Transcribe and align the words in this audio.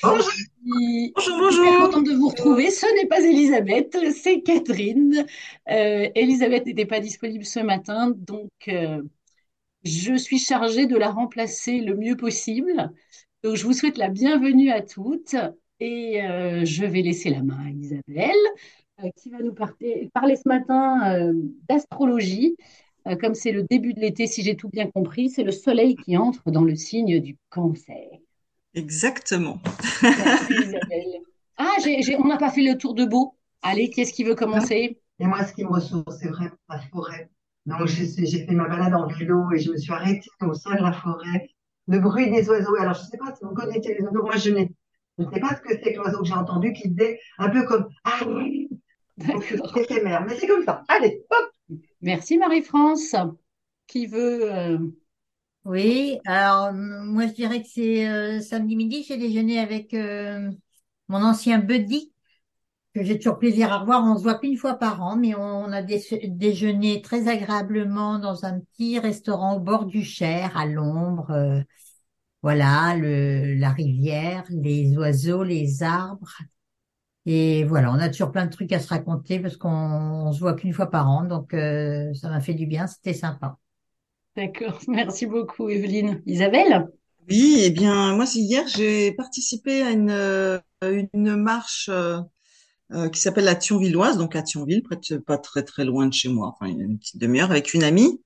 Bonjour. 0.00 0.30
Je 0.30 1.30
Bonjour, 1.38 1.66
très 1.66 1.76
contente 1.76 2.06
de 2.06 2.12
vous 2.12 2.28
retrouver. 2.28 2.70
Ce 2.70 2.86
n'est 2.94 3.08
pas 3.08 3.20
Elisabeth, 3.20 3.96
c'est 4.14 4.42
Catherine. 4.42 5.26
Euh, 5.70 6.08
Elisabeth 6.14 6.66
n'était 6.66 6.86
pas 6.86 7.00
disponible 7.00 7.44
ce 7.44 7.58
matin, 7.58 8.12
donc 8.16 8.50
euh, 8.68 9.02
je 9.82 10.14
suis 10.14 10.38
chargée 10.38 10.86
de 10.86 10.96
la 10.96 11.10
remplacer 11.10 11.80
le 11.80 11.96
mieux 11.96 12.16
possible. 12.16 12.92
Donc 13.42 13.56
je 13.56 13.64
vous 13.64 13.72
souhaite 13.72 13.98
la 13.98 14.08
bienvenue 14.08 14.70
à 14.70 14.82
toutes 14.82 15.34
et 15.80 16.22
euh, 16.22 16.64
je 16.64 16.84
vais 16.84 17.02
laisser 17.02 17.30
la 17.30 17.42
main 17.42 17.58
à 17.66 17.70
Isabelle 17.70 19.12
qui 19.16 19.30
va 19.30 19.38
nous 19.38 19.54
parler, 19.54 20.10
parler 20.14 20.36
ce 20.36 20.48
matin 20.48 21.32
d'astrologie. 21.68 22.56
Comme 23.20 23.34
c'est 23.34 23.52
le 23.52 23.62
début 23.62 23.94
de 23.94 24.00
l'été, 24.00 24.26
si 24.26 24.42
j'ai 24.42 24.56
tout 24.56 24.68
bien 24.68 24.88
compris, 24.90 25.30
c'est 25.30 25.44
le 25.44 25.52
soleil 25.52 25.96
qui 25.96 26.16
entre 26.16 26.50
dans 26.50 26.64
le 26.64 26.74
signe 26.74 27.20
du 27.20 27.36
cancer. 27.48 28.08
Exactement. 28.74 29.60
Merci 30.02 30.52
Isabelle. 30.52 31.20
Ah, 31.56 31.76
on 32.18 32.26
n'a 32.26 32.36
pas 32.36 32.50
fait 32.50 32.62
le 32.62 32.76
tour 32.76 32.94
de 32.94 33.04
beau. 33.04 33.34
Allez, 33.62 33.90
qui 33.90 34.02
est-ce 34.02 34.12
qui 34.12 34.24
veut 34.24 34.34
commencer? 34.36 35.00
Et 35.18 35.26
moi, 35.26 35.44
ce 35.44 35.52
qui 35.52 35.64
me 35.64 35.70
ressource, 35.70 36.16
c'est 36.20 36.28
vraiment 36.28 36.50
la 36.68 36.80
forêt. 36.92 37.30
Donc, 37.66 37.86
j'ai 37.86 38.46
fait 38.46 38.54
ma 38.54 38.68
balade 38.68 38.94
en 38.94 39.06
vélo 39.08 39.50
et 39.52 39.58
je 39.58 39.72
me 39.72 39.76
suis 39.76 39.92
arrêtée 39.92 40.30
au 40.40 40.54
sein 40.54 40.76
de 40.76 40.82
la 40.82 40.92
forêt. 40.92 41.50
Le 41.88 41.98
bruit 41.98 42.30
des 42.30 42.48
oiseaux. 42.48 42.76
Alors, 42.76 42.94
je 42.94 43.00
ne 43.00 43.06
sais 43.06 43.18
pas 43.18 43.34
si 43.34 43.44
vous 43.44 43.54
connaissez 43.54 43.94
les 43.94 44.04
oiseaux. 44.04 44.22
Moi, 44.22 44.36
je 44.36 44.50
n'ai, 44.50 44.70
je 45.18 45.24
ne 45.24 45.30
sais 45.32 45.40
pas 45.40 45.56
ce 45.56 45.60
que 45.60 45.74
c'est 45.82 45.92
que 45.92 45.98
l'oiseau 45.98 46.20
que 46.20 46.26
j'ai 46.26 46.34
entendu 46.34 46.72
qui 46.72 46.88
faisait 46.88 47.18
un 47.38 47.50
peu 47.50 47.64
comme, 47.64 47.88
ah, 48.04 48.20
oui. 48.26 48.68
Éphémère. 49.76 50.24
Mais 50.24 50.36
c'est 50.36 50.46
comme 50.46 50.64
ça. 50.64 50.84
Allez, 50.86 51.24
hop. 51.30 51.78
Merci 52.00 52.38
Marie-France. 52.38 53.16
Qui 53.88 54.06
veut 54.06 54.52
euh, 54.52 54.78
Oui, 55.64 56.18
alors 56.24 56.72
moi 56.72 57.26
je 57.26 57.32
dirais 57.34 57.62
que 57.62 57.68
c'est 57.68 58.08
euh, 58.08 58.40
samedi 58.40 58.74
midi, 58.74 59.04
j'ai 59.06 59.18
déjeuné 59.18 59.58
avec 59.58 59.92
euh, 59.92 60.50
mon 61.08 61.22
ancien 61.22 61.58
buddy, 61.58 62.12
que 62.94 63.04
j'ai 63.04 63.18
toujours 63.18 63.38
plaisir 63.38 63.72
à 63.72 63.78
revoir. 63.80 64.04
On 64.04 64.16
se 64.18 64.22
voit 64.24 64.38
qu'une 64.38 64.56
fois 64.58 64.74
par 64.76 65.02
an, 65.02 65.16
mais 65.16 65.34
on, 65.36 65.64
a 65.72 65.82
dé- 65.82 66.02
déjeuné 66.28 67.02
très 67.02 67.28
agréablement 67.28 68.18
dans 68.20 68.44
un 68.46 68.60
petit 68.60 68.98
restaurant 69.00 69.56
au 69.56 69.60
bord 69.60 69.86
du 69.86 70.04
Cher, 70.04 70.56
à 70.56 70.66
l'ombre. 70.66 71.30
euh, 71.32 71.62
voilà, 72.42 72.96
la 72.96 73.70
rivière, 73.72 74.44
les 74.50 74.96
oiseaux, 74.98 75.44
les 75.44 75.82
arbres. 75.82 76.30
Et 77.26 77.64
voilà, 77.64 77.92
on 77.92 77.96
a 78.00 78.08
toujours 78.10 78.32
plein 78.32 78.46
de 78.46 78.52
trucs 78.52 78.72
à 78.72 78.80
se 78.80 78.88
raconter 78.88 79.40
parce 79.40 79.56
qu'on 79.58 79.70
on 79.70 80.32
se 80.32 80.40
voit 80.40 80.54
qu'une 80.54 80.72
fois 80.74 80.90
par 80.90 81.08
an, 81.10 81.24
donc 81.24 81.52
ça 81.52 82.30
m'a 82.30 82.40
fait 82.40 82.54
du 82.54 82.66
bien, 82.66 82.86
c'était 82.88 83.14
sympa. 83.14 83.58
D'accord, 84.36 84.78
merci 84.88 85.26
beaucoup 85.26 85.68
Evelyne. 85.68 86.22
Isabelle? 86.26 86.88
Oui, 87.28 87.60
eh 87.62 87.70
bien, 87.70 88.14
moi, 88.14 88.24
c'est 88.24 88.38
hier, 88.38 88.66
j'ai 88.68 89.12
participé 89.12 89.82
à 89.82 89.90
une, 89.90 90.10
euh, 90.10 90.58
une 90.82 91.36
marche 91.36 91.90
euh, 91.92 92.20
euh, 92.92 93.10
qui 93.10 93.20
s'appelle 93.20 93.44
la 93.44 93.54
Thionvilloise, 93.54 94.16
donc 94.16 94.34
à 94.34 94.42
Thionville, 94.42 94.82
près 94.82 94.96
de, 94.96 95.18
pas 95.18 95.36
très 95.36 95.62
très 95.62 95.84
loin 95.84 96.06
de 96.06 96.14
chez 96.14 96.30
moi, 96.30 96.54
enfin 96.54 96.70
une 96.70 96.98
petite 96.98 97.18
demi-heure, 97.18 97.50
avec 97.50 97.74
une 97.74 97.82
amie. 97.82 98.22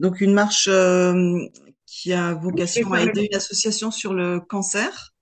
Donc 0.00 0.22
une 0.22 0.32
marche 0.32 0.68
euh, 0.68 1.38
qui 1.84 2.14
a 2.14 2.32
vocation 2.34 2.92
à 2.92 3.02
aider 3.02 3.28
une 3.30 3.36
association 3.36 3.90
sur 3.90 4.14
le 4.14 4.40
cancer. 4.40 5.14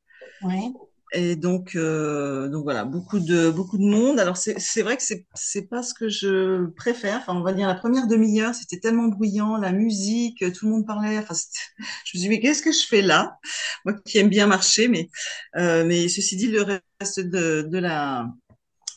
Ouais. 0.42 0.70
Et 1.14 1.36
donc, 1.36 1.76
euh, 1.76 2.48
donc 2.48 2.64
voilà, 2.64 2.84
beaucoup 2.84 3.20
de 3.20 3.48
beaucoup 3.50 3.78
de 3.78 3.84
monde. 3.84 4.18
Alors 4.18 4.36
c'est 4.36 4.82
vrai 4.82 4.96
que 4.96 5.02
c'est 5.02 5.26
c'est 5.34 5.68
pas 5.68 5.82
ce 5.82 5.94
que 5.94 6.08
je 6.08 6.66
préfère. 6.72 7.18
Enfin, 7.18 7.34
on 7.36 7.42
va 7.42 7.52
dire 7.52 7.68
la 7.68 7.76
première 7.76 8.08
demi-heure, 8.08 8.54
c'était 8.54 8.80
tellement 8.80 9.06
bruyant, 9.08 9.56
la 9.56 9.72
musique, 9.72 10.44
tout 10.52 10.66
le 10.66 10.72
monde 10.72 10.86
parlait. 10.86 11.18
Enfin, 11.18 11.34
je 11.78 11.78
me 11.78 11.84
suis 12.04 12.18
dit 12.18 12.28
mais 12.28 12.40
qu'est-ce 12.40 12.62
que 12.62 12.72
je 12.72 12.86
fais 12.86 13.02
là? 13.02 13.38
Moi 13.84 13.94
qui 14.04 14.18
aime 14.18 14.28
bien 14.28 14.46
marcher, 14.48 14.88
mais 14.88 15.08
euh, 15.56 15.84
mais 15.86 16.08
ceci 16.08 16.36
dit, 16.36 16.48
le 16.48 16.62
reste 17.00 17.20
de 17.20 17.62
de 17.62 17.78
la 17.78 18.26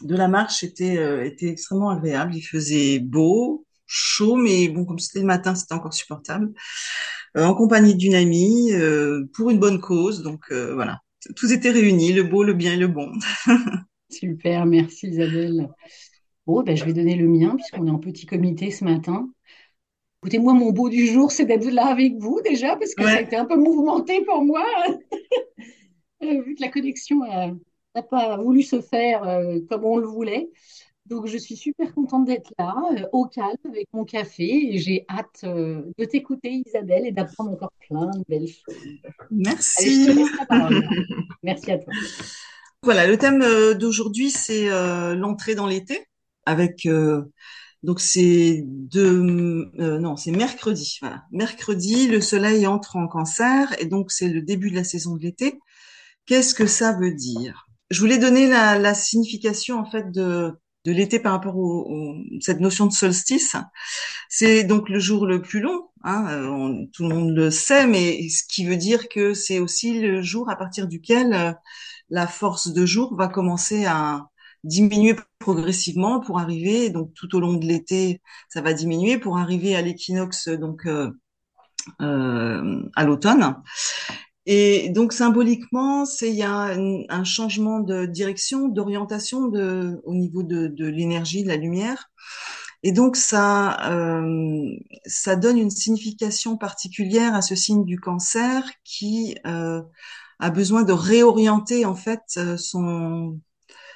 de 0.02 0.16
la 0.16 0.28
marche 0.28 0.64
était 0.64 0.98
euh, 0.98 1.26
était 1.26 1.48
extrêmement 1.50 1.90
agréable. 1.92 2.36
Il 2.36 2.42
faisait 2.42 3.00
beau, 3.00 3.66
chaud, 3.86 4.36
mais 4.36 4.70
bon 4.70 4.86
comme 4.86 5.00
c'était 5.00 5.20
le 5.20 5.26
matin, 5.26 5.56
c'était 5.56 5.74
encore 5.76 5.94
supportable. 5.94 6.52
Euh, 7.38 7.46
en 7.46 7.54
compagnie 7.56 7.96
d'une 7.96 8.16
amie, 8.16 8.72
euh, 8.74 9.26
pour 9.34 9.50
une 9.50 9.60
bonne 9.60 9.80
cause. 9.80 10.24
Donc 10.24 10.46
euh, 10.52 10.74
voilà, 10.74 11.00
tout 11.36 11.52
était 11.52 11.72
réuni, 11.72 12.14
le 12.14 12.24
beau, 12.24 12.44
le 12.44 12.54
bien 12.54 12.74
et 12.74 12.78
le 12.78 12.88
bon. 12.88 13.12
Super, 14.10 14.66
merci 14.66 15.08
Isabelle. 15.08 15.70
Bon, 16.46 16.64
ben, 16.64 16.78
je 16.78 16.86
vais 16.86 16.94
donner 16.94 17.16
le 17.16 17.28
mien 17.28 17.56
puisqu'on 17.56 17.88
est 17.88 17.92
en 17.92 18.00
petit 18.00 18.26
comité 18.26 18.72
ce 18.72 18.84
matin. 18.84 19.30
Écoutez, 20.22 20.40
moi, 20.40 20.54
mon 20.54 20.72
beau 20.72 20.90
du 20.90 21.06
jour, 21.08 21.32
c'est 21.32 21.46
d'être 21.46 21.70
là 21.70 21.88
avec 21.88 22.16
vous 22.18 22.42
déjà 22.42 22.76
parce 22.76 22.96
que 22.96 23.04
ça 23.04 23.18
a 23.18 23.22
été 23.22 23.36
un 23.36 23.46
peu 23.46 23.56
mouvementé 23.56 24.24
pour 24.24 24.44
moi, 24.44 24.66
euh, 26.24 26.42
vu 26.42 26.56
que 26.56 26.62
la 26.62 26.70
connexion 26.70 27.20
n'a 27.20 28.02
pas 28.02 28.38
voulu 28.38 28.64
se 28.64 28.82
faire 28.82 29.24
euh, 29.24 29.60
comme 29.70 29.86
on 29.86 29.98
le 29.98 30.08
voulait. 30.08 30.50
Donc, 31.10 31.28
je 31.28 31.38
suis 31.38 31.56
super 31.56 31.94
contente 31.94 32.26
d'être 32.26 32.52
là, 32.60 32.76
euh, 32.92 33.06
au 33.12 33.26
calme, 33.26 33.58
avec 33.68 33.88
mon 33.94 34.06
café, 34.06 34.74
et 34.74 34.78
j'ai 34.78 35.06
hâte 35.10 35.42
euh, 35.44 35.84
de 35.98 36.06
t'écouter, 36.06 36.64
Isabelle, 36.66 37.06
et 37.06 37.12
d'apprendre 37.12 37.52
encore 37.52 37.72
plein 37.88 38.08
de 38.08 38.24
belles 38.28 38.48
choses. 38.48 38.76
Allez, 38.78 39.02
je 39.04 39.26
Merci. 39.32 40.06
te 40.06 40.12
laisse 40.12 40.38
la 40.40 40.46
parole. 40.46 40.88
Merci 41.44 41.72
à 41.72 41.80
toi. 41.80 41.94
Voilà, 42.84 43.08
le 43.08 43.18
thème 43.18 43.42
euh, 43.42 43.74
d'aujourd'hui, 43.74 44.30
c'est 44.32 44.70
euh, 44.70 45.16
l'entrée 45.16 45.56
dans 45.56 45.68
l'été 45.68 46.06
avec 46.46 46.88
donc 47.84 48.00
c'est 48.00 48.64
de 48.66 49.70
euh, 49.80 50.00
non, 50.00 50.16
c'est 50.16 50.32
mercredi, 50.32 50.98
voilà. 51.02 51.24
Mercredi, 51.32 52.08
le 52.08 52.22
soleil 52.22 52.66
entre 52.68 52.96
en 52.96 53.08
cancer 53.08 53.74
et 53.80 53.86
donc 53.86 54.12
c'est 54.12 54.28
le 54.28 54.42
début 54.42 54.72
de 54.72 54.76
la 54.76 54.84
saison 54.84 55.16
de 55.16 55.22
l'été. 55.22 55.60
Qu'est-ce 56.26 56.56
que 56.56 56.66
ça 56.66 56.94
veut 56.94 57.14
dire? 57.14 57.68
Je 57.90 58.00
voulais 58.00 58.18
donner 58.18 58.48
la, 58.48 58.78
la 58.80 58.94
signification 58.94 59.80
en 59.80 59.86
fait 59.86 60.12
de 60.12 60.52
de 60.88 60.94
l'été 60.94 61.20
par 61.20 61.34
rapport 61.34 61.58
au- 61.58 62.16
cette 62.40 62.62
notion 62.62 62.86
de 62.88 62.94
solstice. 62.94 63.56
C'est 64.30 64.64
donc 64.64 64.90
le 64.90 65.00
jour 65.00 65.26
le 65.28 65.42
plus 65.42 65.60
long, 65.60 65.82
hein, 66.04 66.26
euh, 66.30 66.86
tout 66.94 67.04
le 67.08 67.16
monde 67.16 67.32
le 67.36 67.52
sait, 67.52 67.88
mais 67.88 68.28
ce 68.30 68.44
qui 68.48 68.66
veut 68.66 68.78
dire 68.78 69.10
que 69.10 69.34
c'est 69.34 69.60
aussi 69.60 70.00
le 70.00 70.22
jour 70.22 70.50
à 70.50 70.56
partir 70.56 70.88
duquel 70.88 71.34
euh, 71.34 71.52
la 72.10 72.26
force 72.28 72.70
de 72.74 72.86
jour 72.86 73.16
va 73.18 73.28
commencer 73.28 73.86
à 73.86 74.28
diminuer 74.64 75.16
progressivement 75.40 76.20
pour 76.22 76.40
arriver, 76.40 76.90
donc 76.90 77.14
tout 77.14 77.36
au 77.36 77.40
long 77.40 77.54
de 77.54 77.66
l'été, 77.66 78.22
ça 78.50 78.62
va 78.62 78.74
diminuer 78.74 79.18
pour 79.18 79.38
arriver 79.38 79.76
à 79.76 79.82
l'équinoxe, 79.82 80.48
donc 80.50 80.88
euh, 80.88 81.12
à 82.96 83.04
l'automne. 83.06 83.56
Et 84.50 84.88
donc 84.90 85.12
symboliquement, 85.12 86.06
c'est 86.06 86.30
il 86.30 86.36
y 86.36 86.44
a 86.44 86.74
un, 87.10 87.24
changement 87.26 87.82
de 87.82 88.06
direction, 88.06 88.70
d'orientation 88.70 89.48
de 89.48 90.00
au 90.06 90.16
niveau 90.16 90.42
de, 90.42 90.68
de 90.68 90.86
l'énergie, 90.88 91.44
de 91.44 91.50
la 91.50 91.58
lumière. 91.58 92.10
Et 92.82 92.94
donc 92.94 93.18
ça, 93.18 93.92
euh, 93.92 94.72
ça 95.06 95.36
donne 95.36 95.58
une 95.58 95.70
signification 95.70 96.56
particulière 96.56 97.36
à 97.36 97.42
ce 97.42 97.56
signe 97.56 97.84
du 97.84 98.00
cancer 98.00 98.64
qui 98.86 99.36
euh, 99.46 99.82
a 100.40 100.50
besoin 100.50 100.84
de 100.84 100.94
réorienter 100.94 101.86
en 101.86 101.96
fait 101.96 102.22
euh, 102.38 102.56
son 102.56 103.42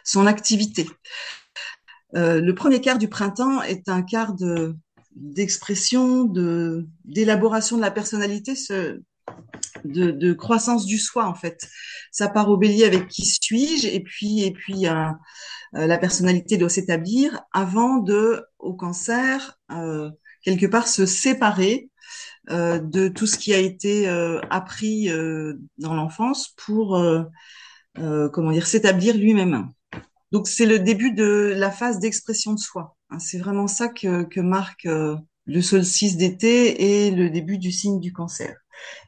son 0.04 0.28
activité. 0.28 0.86
Euh, 2.16 2.42
le 2.42 2.54
premier 2.54 2.82
quart 2.82 2.98
du 2.98 3.08
printemps 3.08 3.62
est 3.62 3.88
un 3.88 4.02
quart 4.02 4.34
de 4.34 4.76
d'expression, 5.16 6.26
de 6.26 6.88
d'élaboration 7.06 7.78
de 7.78 7.82
la 7.82 7.92
personnalité, 7.92 8.56
de, 9.86 10.12
de 10.12 10.34
croissance 10.34 10.86
du 10.86 10.98
soi 10.98 11.26
en 11.28 11.34
fait. 11.36 11.68
Ça 12.12 12.28
part 12.30 12.50
au 12.50 12.58
bélier 12.58 12.86
avec 12.86 13.08
qui 13.08 13.26
suis-je 13.26 13.88
et 13.88 14.00
puis 14.02 14.44
et 14.44 14.52
puis 14.52 14.88
euh, 14.88 15.10
la 15.74 15.98
personnalité 15.98 16.58
doit 16.58 16.70
s'établir 16.70 17.42
avant 17.54 17.98
de 17.98 18.44
au 18.60 18.74
cancer 18.74 19.58
euh, 19.72 20.10
quelque 20.44 20.66
part 20.66 20.88
se 20.88 21.06
séparer 21.06 21.90
euh, 22.50 22.80
de 22.80 23.08
tout 23.08 23.28
ce 23.28 23.38
qui 23.38 23.54
a 23.54 23.60
été 23.60 24.10
euh, 24.10 24.42
appris 24.50 25.10
euh, 25.10 25.54
dans 25.78 25.94
l'enfance 25.94 26.54
pour 26.58 27.02
comment 27.96 28.52
dire 28.52 28.68
s'établir 28.68 29.18
lui-même. 29.18 29.70
Donc 30.32 30.48
c'est 30.48 30.66
le 30.66 30.80
début 30.80 31.14
de 31.14 31.54
la 31.56 31.72
phase 31.72 32.00
d'expression 32.00 32.54
de 32.54 32.60
soi. 32.60 32.96
hein. 33.10 33.20
C'est 33.20 33.38
vraiment 33.38 33.68
ça 33.68 33.90
que, 33.90 34.24
que 34.24 34.40
marque 34.40 34.88
le 35.46 35.62
solstice 35.62 36.16
d'été 36.16 37.06
et 37.08 37.12
le 37.12 37.30
début 37.30 37.58
du 37.58 37.72
signe 37.72 38.00
du 38.00 38.14
cancer. 38.14 38.61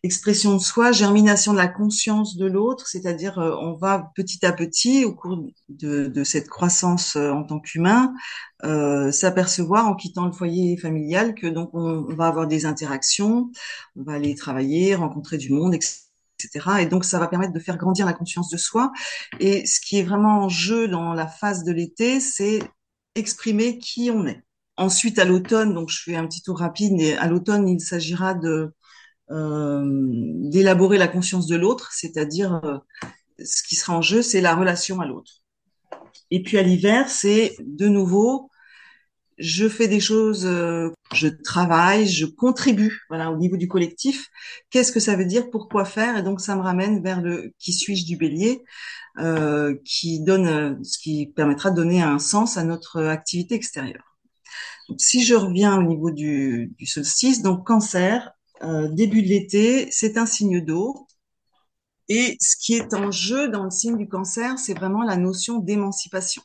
Expression 0.04 0.54
de 0.54 0.60
soi, 0.60 0.92
germination 0.92 1.54
de 1.54 1.58
la 1.58 1.68
conscience 1.68 2.36
de 2.36 2.46
l'autre, 2.46 2.88
c'est-à-dire 2.88 3.40
euh, 3.40 3.56
on 3.62 3.74
va 3.74 4.12
petit 4.16 4.46
à 4.46 4.52
petit 4.52 5.06
au 5.06 5.14
cours 5.14 5.46
de, 5.70 6.08
de 6.08 6.24
cette 6.24 6.50
croissance 6.50 7.16
euh, 7.16 7.31
en 7.31 7.44
tant 7.44 7.60
qu'humain 7.60 8.14
euh, 8.64 9.12
s'apercevoir 9.12 9.88
en 9.88 9.96
quittant 9.96 10.25
le 10.25 10.31
foyer 10.31 10.78
familial 10.78 11.36
que 11.36 11.48
donc 11.48 11.70
on, 11.74 12.06
on, 12.10 12.16
va 12.16 12.28
avoir 12.28 12.48
des 12.48 12.66
interactions, 12.66 13.52
on 13.96 14.04
va 14.04 14.14
aller 14.14 14.36
travailler, 14.36 14.96
rencontrer 14.96 15.38
du 15.38 15.52
monde, 15.52 15.74
etc. 15.74 16.10
Et 16.80 16.86
donc 16.86 17.06
ça 17.06 17.20
va 17.20 17.28
permettre 17.28 17.54
de 17.54 17.60
faire 17.60 17.78
grandir 17.78 18.06
la 18.06 18.14
conscience 18.14 18.50
de 18.50 18.58
soi. 18.58 18.92
Et 19.40 19.66
ce 19.66 19.80
qui 19.80 20.00
est 20.00 20.04
vraiment 20.04 20.44
en 20.44 20.50
jeu 20.50 20.88
dans 20.88 21.14
la 21.14 21.28
phase 21.28 21.64
de 21.64 21.72
l'été, 21.72 22.20
c'est 22.20 22.60
exprimer 23.16 23.78
qui 23.78 24.10
on 24.12 24.25
est. 24.25 24.44
Ensuite, 24.75 25.20
à 25.20 25.25
l'automne, 25.25 25.74
donc 25.74 25.90
je 25.90 26.02
fais 26.02 26.16
un 26.16 26.25
petit 26.25 26.42
tour 26.42 26.58
rapide, 26.60 26.94
mais 26.94 27.16
à 27.18 27.28
l'automne, 27.28 27.68
il 27.68 27.80
s'agira 27.80 28.34
de 28.34 28.74
d'élaborer 29.33 30.97
la 30.97 31.07
conscience 31.07 31.47
de 31.47 31.56
l'autre, 31.56 31.91
c'est-à-dire 31.94 32.62
euh, 32.63 32.77
ce 33.44 33.63
qui 33.63 33.75
sera 33.75 33.97
en 33.97 34.01
jeu, 34.01 34.21
c'est 34.21 34.41
la 34.41 34.56
relation 34.56 35.00
à 35.01 35.06
l'autre. 35.06 35.41
Et 36.30 36.44
puis 36.44 36.57
à 36.57 36.63
l'hiver, 36.63 37.09
c'est 37.09 37.56
de 37.59 37.88
nouveau, 37.88 38.50
je 39.38 39.68
fais 39.68 39.88
des 39.88 40.00
choses, 40.00 40.45
euh, 40.45 40.89
je 41.13 41.27
travaille, 41.27 42.07
je 42.07 42.25
contribue, 42.25 43.01
voilà, 43.09 43.31
au 43.31 43.38
niveau 43.38 43.57
du 43.57 43.68
collectif. 43.68 44.30
Qu'est-ce 44.69 44.91
que 44.91 45.00
ça 45.00 45.15
veut 45.15 45.25
dire? 45.25 45.50
Pourquoi 45.50 45.86
faire? 45.86 46.18
Et 46.18 46.24
donc 46.24 46.39
ça 46.39 46.56
me 46.56 46.62
ramène 46.62 47.01
vers 47.03 47.21
le 47.21 47.53
qui 47.59 47.74
suis-je 47.74 48.06
du 48.06 48.18
Bélier, 48.18 48.63
euh, 49.19 49.75
qui 49.86 50.21
donne, 50.21 50.83
ce 50.83 50.97
qui 50.97 51.27
permettra 51.27 51.71
de 51.71 51.75
donner 51.75 52.01
un 52.01 52.19
sens 52.19 52.57
à 52.57 52.63
notre 52.63 53.03
activité 53.03 53.56
extérieure. 53.56 54.18
Donc, 54.89 55.00
si 55.00 55.24
je 55.24 55.36
reviens 55.36 55.77
au 55.77 55.83
niveau 55.83 56.12
du, 56.12 56.74
du 56.77 56.86
solstice, 56.86 57.41
donc 57.41 57.65
Cancer, 57.65 58.32
euh, 58.63 58.88
début 58.89 59.21
de 59.21 59.27
l'été, 59.27 59.88
c'est 59.92 60.18
un 60.18 60.25
signe 60.25 60.62
d'eau. 60.63 61.07
Et 62.10 62.38
ce 62.39 62.56
qui 62.57 62.74
est 62.75 62.94
en 62.94 63.12
jeu 63.12 63.50
dans 63.50 63.63
le 63.63 63.69
signe 63.71 63.98
du 63.98 64.07
cancer, 64.07 64.60
c'est 64.60 64.74
vraiment 64.74 65.04
la 65.04 65.15
notion 65.18 65.60
d'émancipation. 65.60 66.42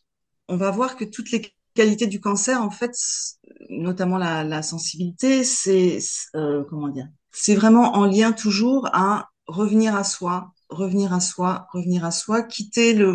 On 0.49 0.57
va 0.57 0.71
voir 0.71 0.97
que 0.97 1.05
toutes 1.05 1.31
les 1.31 1.53
qualités 1.75 2.07
du 2.07 2.21
cancer, 2.21 2.63
en 2.63 2.71
fait, 2.71 2.93
notamment 3.69 4.19
la, 4.19 4.45
la 4.45 4.63
sensibilité, 4.63 5.45
c'est 5.45 5.99
euh, 6.37 6.65
comment 6.69 6.89
dire, 6.89 7.09
c'est 7.33 7.55
vraiment 7.55 7.95
en 7.97 8.07
lien 8.07 8.33
toujours 8.33 8.89
à 8.93 9.29
revenir 9.47 9.95
à 9.97 10.05
soi, 10.05 10.53
revenir 10.69 11.13
à 11.13 11.21
soi, 11.21 11.67
revenir 11.73 12.05
à 12.05 12.11
soi, 12.11 12.43
quitter 12.43 12.95
le 12.95 13.13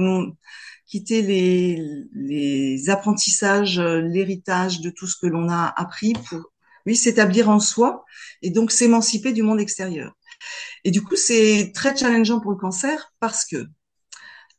quitter 0.87 1.21
les, 1.23 2.05
les 2.13 2.89
apprentissages, 2.89 3.79
l'héritage 3.79 4.81
de 4.81 4.91
tout 4.91 5.07
ce 5.07 5.15
que 5.19 5.27
l'on 5.27 5.49
a 5.49 5.73
appris 5.75 6.13
pour 6.29 6.52
oui, 6.85 6.95
s'établir 6.95 7.49
en 7.49 7.59
soi 7.59 8.05
et 8.41 8.49
donc 8.49 8.71
s'émanciper 8.71 9.33
du 9.33 9.43
monde 9.43 9.59
extérieur. 9.59 10.15
Et 10.83 10.91
du 10.91 11.01
coup, 11.01 11.15
c'est 11.15 11.71
très 11.73 11.95
challengeant 11.95 12.39
pour 12.39 12.51
le 12.51 12.57
cancer 12.57 13.13
parce 13.19 13.45
que 13.45 13.67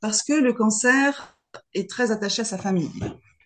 parce 0.01 0.23
que 0.23 0.35
le 0.35 0.53
cancer 0.53 1.39
est 1.73 1.89
très 1.89 2.11
attaché 2.11 2.43
à 2.43 2.45
sa 2.45 2.59
famille 2.59 2.91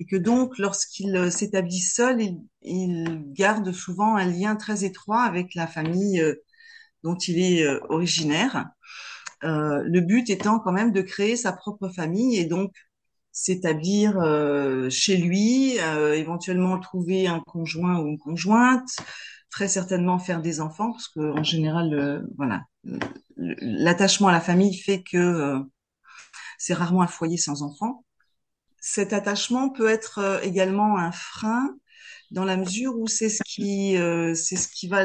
et 0.01 0.07
que 0.07 0.17
donc 0.17 0.59
lorsqu'il 0.59 1.31
s'établit 1.31 1.81
seul, 1.81 2.21
il, 2.21 2.41
il, 2.63 3.25
garde 3.33 3.73
souvent 3.73 4.17
un 4.17 4.27
lien 4.27 4.57
très 4.57 4.85
étroit 4.85 5.23
avec 5.23 5.55
la 5.55 5.67
famille 5.67 6.21
euh, 6.21 6.35
dont 7.03 7.17
il 7.17 7.39
est 7.39 7.65
euh, 7.65 7.81
originaire. 7.89 8.67
Euh, 9.45 9.83
le 9.85 10.01
but 10.01 10.31
étant 10.31 10.59
quand 10.59 10.73
même 10.73 10.93
de 10.93 11.01
créer 11.01 11.37
sa 11.37 11.53
propre 11.53 11.89
famille 11.89 12.39
et 12.39 12.45
donc 12.45 12.73
s'établir 13.39 14.19
euh, 14.19 14.91
chez 14.91 15.17
lui, 15.17 15.79
euh, 15.79 16.15
éventuellement 16.15 16.79
trouver 16.81 17.29
un 17.29 17.39
conjoint 17.41 18.01
ou 18.01 18.09
une 18.09 18.19
conjointe, 18.19 18.97
très 19.49 19.69
certainement 19.69 20.19
faire 20.19 20.43
des 20.43 20.61
enfants, 20.61 20.91
parce 20.91 21.07
que 21.09 21.21
en 21.21 21.45
général, 21.45 21.95
euh, 21.95 22.21
voilà, 22.37 22.65
l'attachement 23.37 24.29
à 24.29 24.33
la 24.33 24.41
famille 24.41 24.77
fait 24.77 25.05
que 25.05 25.63
c'est 26.59 26.75
rarement 26.75 27.03
un 27.03 27.07
foyer 27.07 27.37
sans 27.37 27.63
enfants. 27.63 28.05
Cet 28.81 29.13
attachement 29.13 29.71
peut 29.71 29.89
être 29.89 30.41
également 30.43 30.99
un 30.99 31.13
frein 31.13 31.77
dans 32.33 32.45
la 32.45 32.57
mesure 32.57 32.99
où 32.99 33.07
c'est 33.07 33.29
ce 33.29 33.43
qui 33.45 33.95
c'est 34.35 34.57
ce 34.57 34.69
qui 34.69 34.89
va 34.89 35.05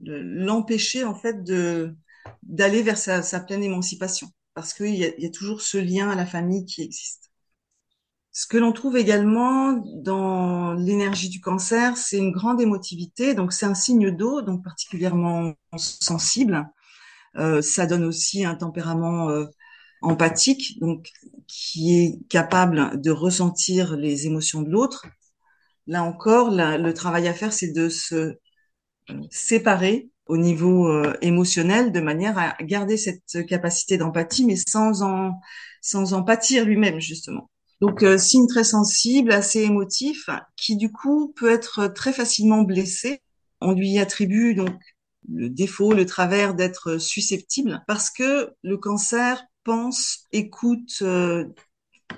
l'empêcher 0.00 1.04
en 1.04 1.14
fait 1.14 1.44
de 1.44 1.94
d'aller 2.42 2.82
vers 2.82 2.98
sa, 2.98 3.22
sa 3.22 3.40
pleine 3.40 3.64
émancipation 3.64 4.30
parce 4.58 4.74
qu'il 4.74 4.96
y, 4.96 5.24
a 5.24 5.30
toujours 5.30 5.60
ce 5.60 5.78
lien 5.78 6.10
à 6.10 6.16
la 6.16 6.26
famille 6.26 6.64
qui 6.64 6.82
existe. 6.82 7.30
Ce 8.32 8.44
que 8.44 8.56
l'on 8.56 8.72
trouve 8.72 8.96
également 8.96 9.74
dans 10.02 10.72
l'énergie 10.72 11.28
du 11.28 11.40
cancer, 11.40 11.96
c'est 11.96 12.18
une 12.18 12.32
grande 12.32 12.60
émotivité. 12.60 13.34
Donc 13.34 13.52
c'est 13.52 13.66
un 13.66 13.74
signe 13.74 14.10
d'eau, 14.10 14.42
donc 14.42 14.64
particulièrement 14.64 15.54
sensible. 15.76 16.68
Euh, 17.36 17.62
ça 17.62 17.86
donne 17.86 18.02
aussi 18.02 18.44
un 18.44 18.56
tempérament 18.56 19.30
euh, 19.30 19.46
empathique, 20.02 20.80
donc 20.80 21.08
qui 21.46 21.94
est 22.00 22.28
capable 22.28 23.00
de 23.00 23.12
ressentir 23.12 23.96
les 23.96 24.26
émotions 24.26 24.62
de 24.62 24.70
l'autre. 24.70 25.06
Là 25.86 26.02
encore, 26.02 26.50
le 26.50 26.92
travail 26.94 27.28
à 27.28 27.32
faire, 27.32 27.52
c'est 27.52 27.70
de 27.70 27.88
se 27.88 28.16
euh, 28.16 28.34
séparer 29.30 30.10
au 30.28 30.36
niveau 30.36 30.88
euh, 30.88 31.14
émotionnel 31.22 31.90
de 31.90 32.00
manière 32.00 32.38
à 32.38 32.56
garder 32.62 32.96
cette 32.96 33.46
capacité 33.46 33.96
d'empathie, 33.96 34.44
mais 34.44 34.56
sans 34.56 35.02
en, 35.02 35.40
sans 35.80 36.12
en 36.12 36.22
pâtir 36.22 36.64
lui-même, 36.64 37.00
justement. 37.00 37.50
Donc, 37.80 38.02
euh, 38.02 38.18
signe 38.18 38.46
très 38.46 38.64
sensible, 38.64 39.32
assez 39.32 39.62
émotif, 39.62 40.28
qui 40.56 40.76
du 40.76 40.92
coup 40.92 41.32
peut 41.36 41.50
être 41.50 41.86
très 41.88 42.12
facilement 42.12 42.62
blessé. 42.62 43.22
On 43.60 43.72
lui 43.72 43.98
attribue 43.98 44.54
donc 44.54 44.76
le 45.28 45.48
défaut, 45.48 45.92
le 45.92 46.06
travers 46.06 46.54
d'être 46.54 46.98
susceptible, 46.98 47.82
parce 47.86 48.10
que 48.10 48.50
le 48.62 48.76
cancer 48.76 49.42
pense, 49.64 50.24
écoute 50.32 50.98
euh, 51.02 51.44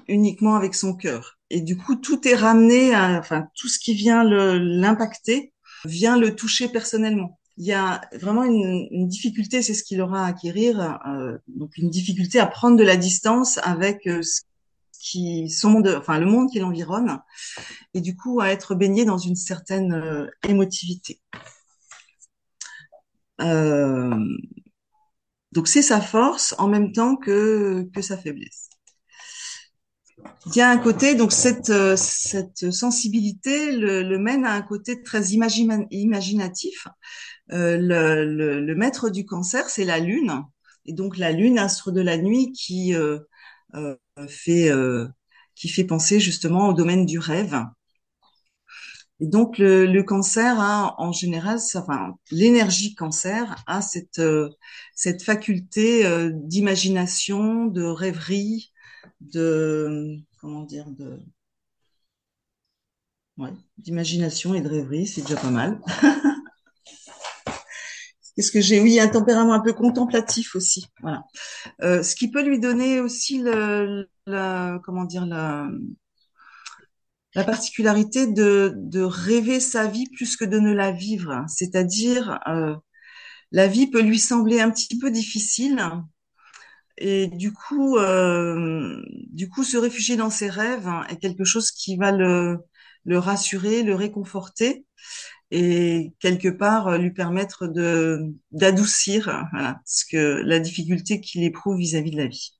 uniquement 0.08 0.56
avec 0.56 0.74
son 0.74 0.94
cœur. 0.94 1.38
Et 1.50 1.60
du 1.60 1.76
coup, 1.76 1.96
tout 1.96 2.26
est 2.26 2.36
ramené 2.36 2.94
à, 2.94 3.18
enfin, 3.18 3.48
tout 3.54 3.68
ce 3.68 3.78
qui 3.78 3.94
vient 3.94 4.24
l'impacter 4.24 5.52
vient 5.84 6.16
le 6.16 6.34
toucher 6.36 6.68
personnellement 6.68 7.39
il 7.60 7.66
y 7.66 7.74
a 7.74 8.00
vraiment 8.14 8.42
une, 8.44 8.88
une 8.90 9.06
difficulté, 9.06 9.60
c'est 9.60 9.74
ce 9.74 9.84
qu'il 9.84 10.00
aura 10.00 10.24
à 10.24 10.28
acquérir, 10.28 10.98
euh, 11.06 11.36
donc 11.46 11.76
une 11.76 11.90
difficulté 11.90 12.40
à 12.40 12.46
prendre 12.46 12.78
de 12.78 12.82
la 12.82 12.96
distance 12.96 13.58
avec 13.58 14.06
euh, 14.06 14.22
ce 14.22 14.40
qui 14.98 15.50
son 15.50 15.68
monde, 15.68 15.94
enfin 15.98 16.18
le 16.18 16.24
monde 16.24 16.48
qui 16.50 16.58
l'environne, 16.58 17.20
et 17.92 18.00
du 18.00 18.16
coup 18.16 18.40
à 18.40 18.48
être 18.48 18.74
baigné 18.74 19.04
dans 19.04 19.18
une 19.18 19.36
certaine 19.36 19.92
euh, 19.92 20.26
émotivité. 20.48 21.20
Euh, 23.42 24.24
donc 25.52 25.68
c'est 25.68 25.82
sa 25.82 26.00
force 26.00 26.54
en 26.56 26.66
même 26.66 26.92
temps 26.92 27.16
que 27.16 27.86
que 27.94 28.00
sa 28.00 28.16
faiblesse. 28.16 28.70
Il 30.46 30.56
y 30.56 30.60
a 30.62 30.70
un 30.70 30.78
côté, 30.78 31.14
donc 31.14 31.32
cette, 31.32 31.72
cette 31.96 32.70
sensibilité 32.70 33.72
le, 33.72 34.02
le 34.02 34.19
mène 34.19 34.44
à 34.46 34.52
un 34.52 34.62
côté 34.62 35.02
très 35.02 35.22
imaginatif 35.31 36.86
euh, 37.52 37.76
le, 38.60 38.74
maître 38.74 39.10
du 39.10 39.24
cancer, 39.26 39.69
c'est 39.69 39.84
la 39.84 39.98
lune. 39.98 40.44
Et 40.86 40.92
donc 40.92 41.16
la 41.19 41.32
lune, 41.32 41.58
astre 41.58 41.92
de 41.92 42.00
la 42.00 42.16
nuit, 42.16 42.52
qui 42.52 42.94
euh, 42.94 43.19
euh, 43.74 43.96
fait 44.28 44.70
qui 45.54 45.69
fait 45.69 45.84
penser 45.84 46.20
justement 46.20 46.69
au 46.69 46.72
domaine 46.72 47.06
du 47.06 47.19
rêve. 47.19 47.56
Et 49.20 49.26
donc 49.26 49.58
le, 49.58 49.84
le 49.86 50.02
cancer 50.02 50.58
a 50.60 50.94
en 50.98 51.12
général, 51.12 51.58
enfin 51.74 52.14
l'énergie 52.30 52.94
cancer 52.94 53.62
a 53.66 53.82
cette 53.82 54.22
cette 54.94 55.22
faculté 55.22 56.04
d'imagination, 56.32 57.66
de 57.66 57.84
rêverie, 57.84 58.72
de 59.20 60.16
comment 60.40 60.62
dire, 60.64 60.90
de 60.90 61.20
ouais, 63.38 63.52
d'imagination 63.78 64.54
et 64.54 64.60
de 64.60 64.69
rêverie, 64.69 65.06
c'est 65.06 65.22
déjà 65.22 65.36
pas 65.36 65.50
mal. 65.50 65.80
Qu'est-ce 68.41 68.53
que 68.53 68.61
j'ai 68.63 68.99
un 68.99 69.09
tempérament 69.09 69.53
un 69.53 69.61
peu 69.61 69.75
contemplatif 69.75 70.56
aussi. 70.56 70.87
Euh, 71.82 72.03
ce 72.03 72.17
qui 72.17 72.31
peut 72.31 72.43
lui 72.43 72.59
donner 72.59 72.99
aussi 72.99 73.43
la, 73.43 74.79
particularité 77.35 78.27
de, 78.27 79.03
rêver 79.03 79.61
sa 79.61 79.87
vie 79.89 80.09
plus 80.09 80.39
que 80.39 80.47
de 80.47 80.59
ne 80.59 80.73
la 80.73 80.91
vivre. 80.91 81.44
C'est-à-dire, 81.49 82.41
euh, 82.49 82.75
la 83.53 83.67
vie 83.67 83.89
peut 83.91 84.01
lui 84.01 84.19
sembler 84.19 84.59
un 84.59 84.70
petit 84.70 84.99
peu 84.99 85.11
difficile. 85.11 85.79
Et 86.97 87.27
du 87.27 87.53
coup, 87.53 87.99
euh, 87.99 89.03
du 89.31 89.51
coup, 89.51 89.65
se 89.65 89.77
réfugier 89.77 90.17
dans 90.17 90.31
ses 90.31 90.49
rêves 90.49 90.89
est 91.11 91.19
quelque 91.19 91.44
chose 91.44 91.70
qui 91.73 91.99
va 91.99 92.11
le 92.11 92.59
rassurer, 93.19 93.82
le 93.82 93.94
réconforter 93.94 94.87
et 95.50 96.12
quelque 96.20 96.48
part 96.48 96.88
euh, 96.88 96.98
lui 96.98 97.10
permettre 97.10 97.66
de 97.66 98.32
d'adoucir 98.52 99.46
voilà, 99.52 99.80
ce 99.84 100.04
que 100.04 100.42
la 100.44 100.60
difficulté 100.60 101.20
qu'il 101.20 101.42
éprouve 101.42 101.78
vis-à-vis 101.78 102.12
de 102.12 102.19
la 102.19 102.26
vie. 102.26 102.52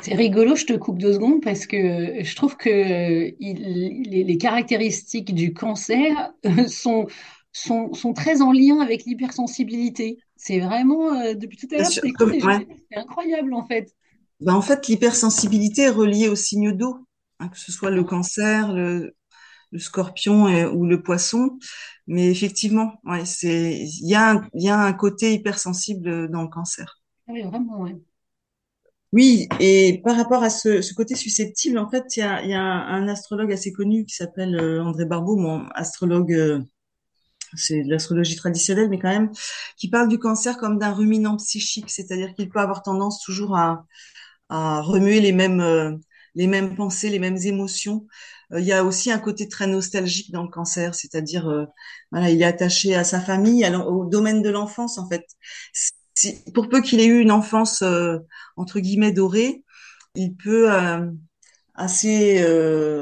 C'est 0.00 0.14
rigolo, 0.14 0.56
je 0.56 0.64
te 0.64 0.72
coupe 0.72 0.98
deux 0.98 1.14
secondes 1.14 1.42
parce 1.42 1.66
que 1.66 2.22
je 2.22 2.36
trouve 2.36 2.56
que 2.56 3.34
il, 3.38 4.04
les, 4.10 4.24
les, 4.24 4.38
caractéristiques 4.38 5.34
du 5.34 5.52
cancer 5.52 6.32
sont, 6.68 7.06
sont, 7.52 7.92
sont 7.92 8.12
très 8.14 8.40
en 8.40 8.52
lien 8.52 8.80
avec 8.80 9.04
l'hypersensibilité. 9.04 10.18
C'est 10.36 10.60
vraiment, 10.60 11.12
euh, 11.14 11.34
depuis 11.34 11.58
tout 11.58 11.68
à 11.72 11.78
l'heure, 11.78 11.86
c'est 11.86 12.96
incroyable 12.96 13.52
en 13.52 13.66
fait. 13.66 13.92
Ben, 14.40 14.54
en 14.54 14.62
fait, 14.62 14.88
l'hypersensibilité 14.88 15.82
est 15.82 15.90
reliée 15.90 16.28
aux 16.28 16.36
signes 16.36 16.72
d'eau, 16.72 17.06
hein, 17.38 17.48
que 17.48 17.58
ce 17.58 17.72
soit 17.72 17.90
le 17.90 18.04
cancer, 18.04 18.72
le, 18.72 19.14
le 19.72 19.78
scorpion 19.78 20.44
ou 20.72 20.86
le 20.86 21.02
poisson. 21.02 21.58
Mais 22.06 22.30
effectivement, 22.30 23.00
ouais, 23.04 23.24
c'est 23.24 23.78
il 23.80 24.08
y 24.08 24.14
a 24.14 24.30
un, 24.32 24.48
il 24.54 24.62
y 24.62 24.68
a 24.68 24.78
un 24.78 24.92
côté 24.92 25.34
hypersensible 25.34 26.30
dans 26.30 26.42
le 26.42 26.48
cancer. 26.48 27.00
Ah 27.28 27.32
oui, 27.32 27.42
vraiment, 27.42 27.80
ouais. 27.82 27.96
Oui, 29.12 29.48
et 29.60 30.00
par 30.04 30.16
rapport 30.16 30.42
à 30.42 30.50
ce, 30.50 30.82
ce 30.82 30.92
côté 30.92 31.14
susceptible, 31.14 31.78
en 31.78 31.88
fait, 31.88 32.16
il 32.16 32.20
y 32.20 32.22
a, 32.22 32.42
il 32.42 32.50
y 32.50 32.54
a 32.54 32.60
un, 32.62 33.08
astrologue 33.08 33.52
assez 33.52 33.72
connu 33.72 34.04
qui 34.04 34.14
s'appelle 34.14 34.56
euh, 34.56 34.82
André 34.84 35.06
Barbeau, 35.06 35.36
mon 35.36 35.66
astrologue, 35.70 36.32
euh, 36.32 36.60
c'est 37.54 37.82
de 37.84 37.90
l'astrologie 37.90 38.36
traditionnelle, 38.36 38.88
mais 38.90 38.98
quand 38.98 39.08
même, 39.08 39.30
qui 39.76 39.88
parle 39.90 40.08
du 40.08 40.18
cancer 40.18 40.58
comme 40.58 40.78
d'un 40.78 40.92
ruminant 40.92 41.36
psychique, 41.36 41.90
c'est-à-dire 41.90 42.34
qu'il 42.34 42.48
peut 42.50 42.60
avoir 42.60 42.82
tendance 42.82 43.22
toujours 43.22 43.56
à, 43.56 43.86
à 44.50 44.82
remuer 44.82 45.20
les 45.20 45.32
mêmes, 45.32 45.60
euh, 45.60 45.92
les 46.36 46.46
mêmes 46.46 46.76
pensées, 46.76 47.10
les 47.10 47.18
mêmes 47.18 47.38
émotions. 47.38 48.06
Euh, 48.52 48.60
il 48.60 48.66
y 48.66 48.72
a 48.72 48.84
aussi 48.84 49.10
un 49.10 49.18
côté 49.18 49.48
très 49.48 49.66
nostalgique 49.66 50.30
dans 50.30 50.42
le 50.42 50.48
cancer, 50.48 50.94
c'est-à-dire, 50.94 51.48
euh, 51.48 51.64
voilà, 52.12 52.30
il 52.30 52.40
est 52.42 52.44
attaché 52.44 52.94
à 52.94 53.04
sa 53.04 53.20
famille, 53.20 53.66
au 53.86 54.04
domaine 54.06 54.42
de 54.42 54.50
l'enfance 54.50 54.98
en 54.98 55.08
fait. 55.08 55.24
pour 56.54 56.68
peu 56.68 56.80
qu'il 56.82 57.00
ait 57.00 57.06
eu 57.06 57.20
une 57.20 57.32
enfance 57.32 57.82
entre 58.56 58.80
guillemets 58.80 59.12
dorée, 59.12 59.64
il 60.14 60.34
peut 60.36 60.68
assez 61.74 62.42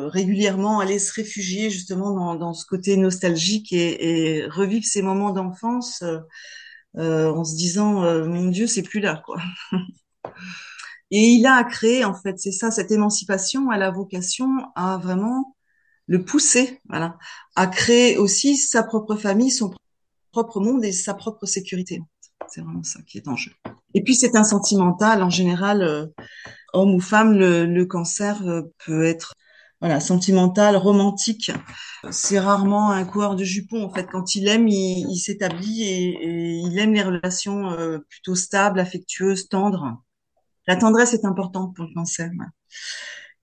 régulièrement 0.08 0.80
aller 0.80 0.98
se 0.98 1.12
réfugier 1.12 1.70
justement 1.70 2.34
dans, 2.36 2.54
ce 2.54 2.66
côté 2.66 2.96
nostalgique 2.96 3.72
et, 3.72 4.40
et 4.40 4.46
revivre 4.46 4.84
ses 4.84 5.02
moments 5.02 5.32
d'enfance 5.32 6.02
en 6.96 7.44
se 7.44 7.56
disant 7.56 8.02
mon 8.26 8.48
Dieu 8.48 8.66
c'est 8.66 8.82
plus 8.82 9.00
là 9.00 9.22
quoi. 9.24 9.38
Et 11.10 11.28
il 11.28 11.46
a 11.46 11.62
créé, 11.64 12.04
en 12.04 12.14
fait, 12.14 12.38
c'est 12.38 12.52
ça, 12.52 12.70
cette 12.70 12.90
émancipation 12.90 13.70
a 13.70 13.78
la 13.78 13.90
vocation 13.90 14.48
à 14.74 14.98
vraiment 14.98 15.56
le 16.06 16.24
pousser, 16.24 16.80
voilà, 16.88 17.18
à 17.56 17.66
créer 17.66 18.18
aussi 18.18 18.56
sa 18.56 18.82
propre 18.82 19.16
famille, 19.16 19.50
son 19.50 19.72
propre 20.32 20.60
monde 20.60 20.84
et 20.84 20.92
sa 20.92 21.14
propre 21.14 21.46
sécurité. 21.46 22.02
C'est 22.48 22.60
vraiment 22.60 22.82
ça 22.82 23.00
qui 23.06 23.18
est 23.18 23.28
en 23.28 23.36
jeu. 23.36 23.52
Et 23.94 24.02
puis 24.02 24.14
c'est 24.14 24.36
un 24.36 24.44
sentimental, 24.44 25.22
en 25.22 25.30
général, 25.30 25.82
euh, 25.82 26.06
homme 26.72 26.94
ou 26.94 27.00
femme, 27.00 27.32
le, 27.32 27.64
le 27.64 27.86
cancer 27.86 28.46
euh, 28.46 28.62
peut 28.84 29.04
être 29.04 29.34
voilà, 29.80 30.00
sentimental, 30.00 30.76
romantique. 30.76 31.52
C'est 32.10 32.38
rarement 32.38 32.90
un 32.90 33.04
coureur 33.04 33.36
de 33.36 33.44
jupons. 33.44 33.84
En 33.84 33.92
fait, 33.92 34.06
quand 34.10 34.34
il 34.34 34.48
aime, 34.48 34.68
il, 34.68 35.06
il 35.10 35.18
s'établit 35.18 35.82
et, 35.82 36.08
et, 36.08 36.52
il 36.56 36.78
aime 36.78 36.92
les 36.92 37.02
relations 37.02 37.70
euh, 37.70 37.98
plutôt 38.08 38.34
stables, 38.34 38.80
affectueuses, 38.80 39.48
tendres. 39.48 40.02
La 40.66 40.76
tendresse 40.76 41.14
est 41.14 41.24
importante 41.24 41.74
pour 41.76 41.86
le 41.86 41.94
cancer. 41.94 42.30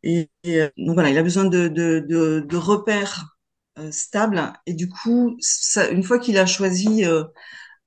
Et, 0.03 0.29
euh, 0.47 0.69
donc 0.77 0.95
voilà, 0.95 1.09
il 1.09 1.17
a 1.17 1.23
besoin 1.23 1.45
de, 1.45 1.67
de, 1.67 1.99
de, 2.07 2.45
de 2.47 2.57
repères 2.57 3.37
euh, 3.79 3.91
stables. 3.91 4.53
Et 4.65 4.73
du 4.73 4.89
coup, 4.89 5.35
ça, 5.39 5.89
une 5.89 6.03
fois 6.03 6.19
qu'il 6.19 6.37
a 6.37 6.45
choisi 6.45 7.05
euh, 7.05 7.23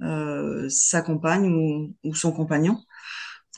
euh, 0.02 0.68
sa 0.70 1.02
compagne 1.02 1.46
ou, 1.54 1.94
ou, 2.04 2.14
son 2.14 2.32
compagnon, 2.32 2.78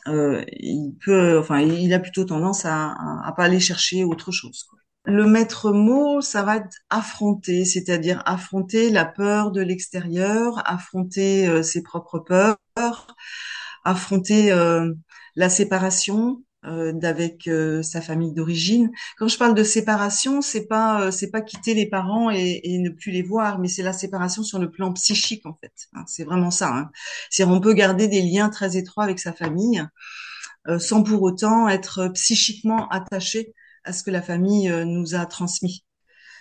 euh, 0.09 0.45
il 0.53 0.95
peut, 1.05 1.39
enfin, 1.39 1.61
il 1.61 1.93
a 1.95 1.99
plutôt 2.01 2.25
tendance 2.25 2.65
à, 2.65 2.93
à, 3.25 3.33
pas 3.37 3.45
aller 3.45 3.61
chercher 3.61 4.05
autre 4.05 4.33
chose. 4.33 4.65
Quoi. 4.71 4.79
Le 5.07 5.27
maître 5.27 5.73
mot, 5.73 6.21
ça 6.21 6.43
va 6.43 6.57
être 6.59 6.77
affronter, 6.91 7.65
c'est-à-dire 7.65 8.23
affronter 8.27 8.91
la 8.91 9.05
peur 9.05 9.53
de 9.53 9.61
l'extérieur, 9.63 10.63
affronter 10.71 11.49
euh, 11.49 11.63
ses 11.63 11.83
propres 11.83 12.19
peurs, 12.21 12.59
affronter 13.85 14.53
la 15.37 15.49
séparation 15.49 16.43
euh, 16.67 16.93
d'avec 16.93 17.47
euh, 17.47 17.83
sa 17.83 18.01
famille 18.01 18.33
d'origine. 18.33 18.91
Quand 19.19 19.29
je 19.29 19.39
parle 19.39 19.55
de 19.55 19.63
séparation, 19.63 20.43
c'est 20.43 20.67
pas 20.67 21.03
euh, 21.03 21.11
c'est 21.13 21.31
pas 21.31 21.41
quitter 21.41 21.75
les 21.75 21.87
parents 21.87 22.31
et, 22.31 22.61
et, 22.65 22.79
ne 22.79 22.91
plus 22.91 23.13
les 23.13 23.23
voir, 23.23 23.61
mais 23.61 23.69
c'est 23.69 23.85
la 23.85 23.93
séparation 23.93 24.43
sur 24.43 24.59
le 24.59 24.71
plan 24.71 24.93
psychique 24.95 25.47
en 25.47 25.57
fait. 25.61 25.73
Hein, 25.93 26.03
c'est 26.09 26.25
vraiment 26.25 26.51
ça. 26.51 26.75
Hein. 26.75 26.91
C'est 27.31 27.45
on 27.45 27.61
peut 27.61 27.75
garder 27.75 28.09
des 28.09 28.23
liens 28.23 28.49
très 28.49 28.77
étroits 28.77 29.05
avec 29.05 29.21
sa 29.21 29.33
famille 29.33 29.85
euh, 30.67 30.81
sans 30.81 31.05
pour 31.05 31.23
autant 31.23 31.69
être 31.69 32.09
psychiquement 32.09 32.89
attaché 32.89 33.55
à 33.85 33.93
ce 33.93 34.03
que 34.03 34.11
la 34.11 34.23
famille 34.23 34.69
nous 34.87 35.15
a 35.15 35.27
transmis. 35.27 35.85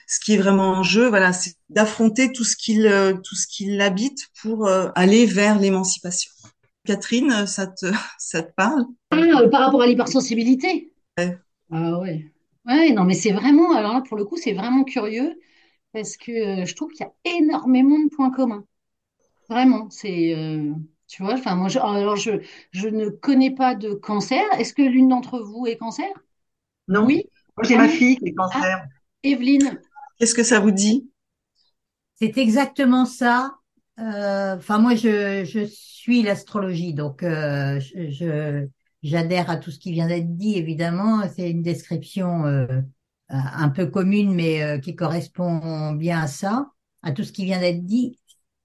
Ce 0.07 0.19
qui 0.19 0.33
est 0.33 0.37
vraiment 0.37 0.71
en 0.71 0.83
jeu, 0.83 1.07
voilà, 1.07 1.33
c'est 1.33 1.53
d'affronter 1.69 2.31
tout 2.31 2.43
ce 2.43 2.55
qu'il 2.55 2.85
tout 3.23 3.35
ce 3.35 3.45
qui 3.47 3.65
l'habite 3.75 4.27
pour 4.41 4.67
aller 4.95 5.27
vers 5.27 5.59
l'émancipation. 5.59 6.31
Catherine, 6.85 7.47
ça 7.47 7.67
te, 7.67 7.85
ça 8.19 8.43
te 8.43 8.51
parle? 8.53 8.85
Ah, 9.11 9.17
euh, 9.17 9.49
Par 9.49 9.61
rapport 9.61 9.81
à 9.81 9.87
l'hypersensibilité? 9.87 10.91
Ouais. 11.17 11.39
Ah 11.71 11.99
ouais. 11.99 12.31
Ouais, 12.65 12.91
non, 12.93 13.03
mais 13.05 13.13
c'est 13.15 13.31
vraiment, 13.33 13.73
alors 13.75 13.93
là, 13.93 14.01
pour 14.01 14.17
le 14.17 14.25
coup, 14.25 14.37
c'est 14.37 14.53
vraiment 14.53 14.83
curieux 14.83 15.39
parce 15.93 16.17
que 16.17 16.63
euh, 16.63 16.65
je 16.65 16.75
trouve 16.75 16.91
qu'il 16.91 17.05
y 17.05 17.09
a 17.09 17.37
énormément 17.37 17.99
de 17.99 18.09
points 18.09 18.31
communs. 18.31 18.65
Vraiment, 19.49 19.89
c'est, 19.91 20.35
euh, 20.35 20.73
tu 21.07 21.23
vois, 21.23 21.35
enfin, 21.35 21.55
moi, 21.55 21.69
je, 21.69 21.79
alors 21.79 22.15
je, 22.17 22.33
je 22.71 22.89
ne 22.89 23.09
connais 23.09 23.51
pas 23.55 23.75
de 23.75 23.93
cancer. 23.93 24.43
Est-ce 24.59 24.73
que 24.73 24.83
l'une 24.83 25.09
d'entre 25.09 25.39
vous 25.41 25.67
est 25.67 25.77
cancer? 25.77 26.07
Non. 26.87 27.05
Oui? 27.05 27.23
Moi, 27.57 27.63
j'ai 27.67 27.77
ma 27.77 27.87
fille 27.87 28.17
qui 28.17 28.29
est 28.29 28.33
cancer. 28.33 28.63
Ah, 28.63 28.89
Evelyne. 29.23 29.81
Qu'est-ce 30.17 30.35
que 30.35 30.43
ça 30.43 30.59
vous 30.59 30.71
dit? 30.71 31.09
C'est 32.15 32.37
exactement 32.37 33.05
ça. 33.05 33.57
Enfin, 33.97 34.79
moi, 34.79 34.95
je, 34.95 35.45
je 35.45 35.65
suis 35.65 36.21
l'astrologie, 36.21 36.93
donc 36.93 37.23
euh, 37.23 37.79
je 37.79 38.67
j'adhère 39.03 39.49
à 39.49 39.57
tout 39.57 39.71
ce 39.71 39.79
qui 39.79 39.91
vient 39.91 40.07
d'être 40.07 40.35
dit. 40.35 40.55
Évidemment, 40.57 41.21
c'est 41.33 41.49
une 41.51 41.61
description 41.61 42.45
euh, 42.45 42.67
un 43.29 43.69
peu 43.69 43.87
commune, 43.87 44.33
mais 44.33 44.63
euh, 44.63 44.79
qui 44.79 44.95
correspond 44.95 45.93
bien 45.93 46.21
à 46.21 46.27
ça, 46.27 46.71
à 47.03 47.11
tout 47.11 47.23
ce 47.23 47.31
qui 47.31 47.45
vient 47.45 47.59
d'être 47.59 47.85
dit. 47.85 48.19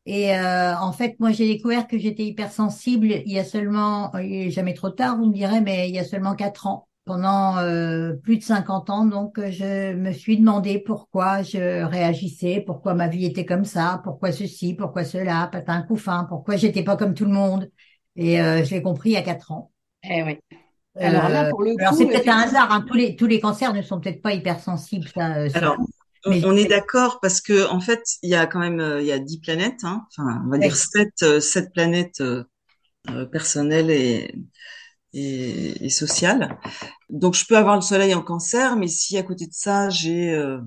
Et 0.07 0.35
euh, 0.37 0.77
en 0.79 0.93
fait, 0.93 1.17
moi, 1.21 1.33
j'ai 1.33 1.47
découvert 1.47 1.87
que 1.89 1.99
j'étais 1.99 2.25
hypersensible 2.25 3.09
il 3.09 3.33
y 3.33 3.39
a 3.39 3.45
seulement, 3.45 4.13
jamais 4.49 4.75
trop 4.75 4.91
tard, 4.91 5.19
vous 5.19 5.27
me 5.27 5.35
direz, 5.35 5.61
mais 5.61 5.89
il 5.91 5.95
y 5.95 5.99
a 6.01 6.05
seulement 6.05 6.35
quatre 6.37 6.67
ans 6.67 6.89
pendant 7.05 7.59
euh, 7.59 8.13
plus 8.15 8.39
de 8.39 8.43
50 8.43 8.91
ans. 8.91 9.05
Donc, 9.05 9.39
euh, 9.39 9.51
je 9.51 9.95
me 9.95 10.13
suis 10.13 10.39
demandé 10.39 10.79
pourquoi 10.79 11.43
je 11.43 11.83
réagissais, 11.85 12.63
pourquoi 12.65 12.95
ma 12.95 13.09
vie 13.09 13.27
était 13.27 13.45
comme 13.45 13.65
ça, 13.65 14.01
pourquoi 14.05 14.33
ceci, 14.33 14.75
pourquoi 14.75 15.05
cela, 15.05 15.49
patin 15.51 15.83
couffin, 15.83 16.25
pourquoi 16.29 16.57
j'étais 16.57 16.85
pas 16.85 16.97
comme 16.97 17.15
tout 17.15 17.25
le 17.25 17.33
monde. 17.33 17.71
Et 18.17 18.41
euh, 18.41 18.65
je 18.65 18.71
l'ai 18.75 18.83
compris 18.83 19.11
il 19.11 19.13
y 19.15 19.17
a 19.17 19.23
quatre 19.23 19.53
ans. 19.53 19.73
Eh 20.09 20.23
oui. 20.23 20.39
Alors 20.97 21.29
là, 21.29 21.49
pour 21.49 21.63
le 21.63 21.73
coup, 21.73 21.97
c'est 21.97 22.07
peut-être 22.07 22.29
un 22.29 22.41
hasard. 22.41 22.73
Hein. 22.73 22.85
Tous 22.87 22.95
les 22.95 23.17
tous 23.17 23.27
les 23.27 23.41
cancers 23.41 23.73
ne 23.73 23.81
sont 23.81 24.01
peut-être 24.01 24.23
pas 24.23 24.35
hypersensibles. 24.35 25.09
Ça, 25.09 25.47
alors, 25.55 25.77
on, 26.27 26.57
est 26.57 26.69
d'accord 26.69 27.21
parce 27.21 27.41
que 27.41 27.71
en 27.71 27.81
fait, 27.81 28.03
il 28.23 28.31
y 28.31 28.35
a 28.35 28.47
quand 28.47 28.59
même 28.59 28.99
il 29.01 29.07
y 29.07 29.13
a 29.13 29.19
dix 29.19 29.41
planètes. 29.41 29.85
Hein. 29.85 30.05
Enfin, 30.11 30.43
on 30.45 30.51
va 30.51 30.59
dire 30.59 30.75
sept 30.75 31.41
sept 31.41 31.73
planètes 31.73 32.23
personnelles 33.31 33.91
et 33.91 34.35
et, 35.13 35.85
et 35.85 35.91
sociale. 35.91 36.59
Donc 37.09 37.35
je 37.35 37.47
peux 37.47 37.57
avoir 37.57 37.77
le 37.77 37.83
soleil 37.83 38.15
en 38.15 38.23
cancer, 38.23 38.77
mais 38.77 38.89
si 38.89 39.19
à 39.19 39.23
côté 39.23 39.47
de 39.47 39.53
ça 39.53 39.91
j'ai 39.91 40.31
euh, 40.31 40.59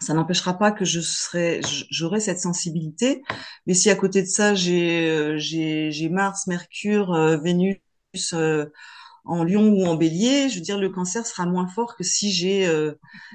ça 0.00 0.14
n'empêchera 0.14 0.58
pas 0.58 0.72
que 0.72 0.84
je 0.84 1.00
serai 1.00 1.60
j'aurai 1.90 2.20
cette 2.20 2.40
sensibilité. 2.40 3.22
Mais 3.66 3.74
si 3.74 3.90
à 3.90 3.96
côté 3.96 4.22
de 4.22 4.28
ça 4.28 4.54
j'ai 4.54 5.08
euh, 5.08 5.36
j'ai 5.38 5.90
j'ai 5.90 6.08
Mars, 6.08 6.46
Mercure, 6.46 7.14
euh, 7.14 7.36
Vénus 7.36 7.78
en 9.26 9.42
Lion 9.42 9.68
ou 9.70 9.86
en 9.86 9.94
Bélier, 9.94 10.48
je 10.50 10.56
veux 10.56 10.60
dire 10.60 10.78
le 10.78 10.90
cancer 10.90 11.26
sera 11.26 11.46
moins 11.46 11.66
fort 11.66 11.96
que 11.96 12.04
si 12.04 12.30
j'ai 12.32 12.66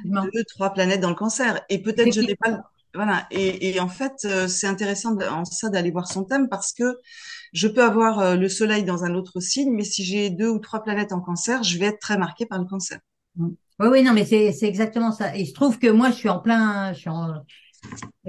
deux 0.05 0.43
trois 0.45 0.71
planètes 0.73 1.01
dans 1.01 1.09
le 1.09 1.15
cancer. 1.15 1.61
Et 1.69 1.81
peut-être 1.81 2.13
je 2.13 2.21
n'ai 2.21 2.35
pas 2.35 2.61
voilà. 2.93 3.27
Et, 3.31 3.69
et 3.69 3.79
en 3.79 3.89
fait 3.89 4.27
c'est 4.47 4.67
intéressant 4.67 5.15
en 5.19 5.45
ça 5.45 5.69
d'aller 5.69 5.91
voir 5.91 6.07
son 6.07 6.23
thème 6.23 6.49
parce 6.49 6.73
que 6.73 6.97
je 7.53 7.67
peux 7.67 7.83
avoir 7.83 8.19
euh, 8.19 8.35
le 8.35 8.49
soleil 8.49 8.83
dans 8.83 9.03
un 9.03 9.15
autre 9.15 9.39
signe, 9.39 9.73
mais 9.73 9.83
si 9.83 10.03
j'ai 10.03 10.29
deux 10.29 10.49
ou 10.49 10.59
trois 10.59 10.83
planètes 10.83 11.11
en 11.11 11.21
cancer, 11.21 11.63
je 11.63 11.77
vais 11.77 11.87
être 11.87 11.99
très 11.99 12.17
marquée 12.17 12.45
par 12.45 12.59
le 12.59 12.65
cancer. 12.65 12.99
Oui, 13.37 13.55
oui, 13.79 14.03
non, 14.03 14.13
mais 14.13 14.25
c'est, 14.25 14.53
exactement 14.63 15.11
ça. 15.11 15.35
Il 15.35 15.47
se 15.47 15.53
trouve 15.53 15.79
que 15.79 15.87
moi, 15.87 16.11
je 16.11 16.15
suis 16.15 16.29
en 16.29 16.39
plein, 16.39 16.93
je 16.93 16.99
suis 16.99 17.09
en, 17.09 17.29
euh, 17.29 17.39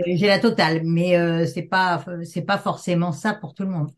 j'ai 0.06 0.28
la 0.28 0.38
totale, 0.38 0.82
mais 0.84 1.16
euh, 1.16 1.46
c'est 1.46 1.62
pas, 1.62 2.04
c'est 2.24 2.42
pas 2.42 2.58
forcément 2.58 3.12
ça 3.12 3.34
pour 3.34 3.54
tout 3.54 3.64
le 3.64 3.70
monde. 3.70 3.90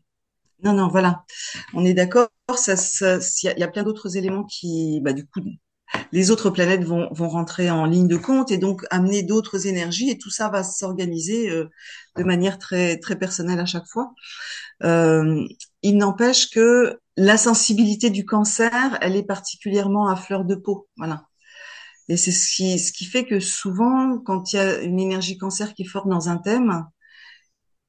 Non, 0.63 0.73
non, 0.73 0.87
voilà, 0.87 1.25
on 1.73 1.83
est 1.85 1.93
d'accord. 1.93 2.29
Ça, 2.55 2.75
ça, 2.75 3.17
il 3.17 3.59
y 3.59 3.63
a 3.63 3.67
plein 3.67 3.83
d'autres 3.83 4.17
éléments 4.17 4.45
qui, 4.45 4.99
bah, 5.01 5.13
du 5.13 5.25
coup, 5.25 5.41
les 6.13 6.31
autres 6.31 6.49
planètes 6.49 6.83
vont, 6.83 7.09
vont 7.11 7.27
rentrer 7.27 7.69
en 7.71 7.85
ligne 7.85 8.07
de 8.07 8.17
compte 8.17 8.51
et 8.51 8.57
donc 8.57 8.85
amener 8.91 9.23
d'autres 9.23 9.67
énergies 9.67 10.09
et 10.09 10.17
tout 10.17 10.29
ça 10.29 10.49
va 10.49 10.63
s'organiser 10.63 11.49
euh, 11.49 11.69
de 12.17 12.23
manière 12.23 12.59
très 12.59 12.97
très 12.99 13.17
personnelle 13.17 13.59
à 13.59 13.65
chaque 13.65 13.87
fois. 13.87 14.13
Euh, 14.83 15.43
il 15.81 15.97
n'empêche 15.97 16.49
que 16.51 16.99
la 17.17 17.37
sensibilité 17.37 18.09
du 18.09 18.25
cancer, 18.25 18.97
elle 19.01 19.15
est 19.15 19.23
particulièrement 19.23 20.07
à 20.07 20.15
fleur 20.15 20.45
de 20.45 20.55
peau, 20.55 20.87
voilà. 20.97 21.25
Et 22.09 22.17
c'est 22.17 22.31
ce 22.31 22.53
qui 22.55 22.79
ce 22.79 22.91
qui 22.91 23.05
fait 23.05 23.25
que 23.25 23.39
souvent, 23.39 24.19
quand 24.19 24.53
il 24.53 24.57
y 24.57 24.59
a 24.59 24.81
une 24.81 24.99
énergie 24.99 25.37
cancer 25.37 25.73
qui 25.73 25.83
est 25.83 25.85
forte 25.85 26.07
dans 26.07 26.29
un 26.29 26.37
thème, 26.37 26.85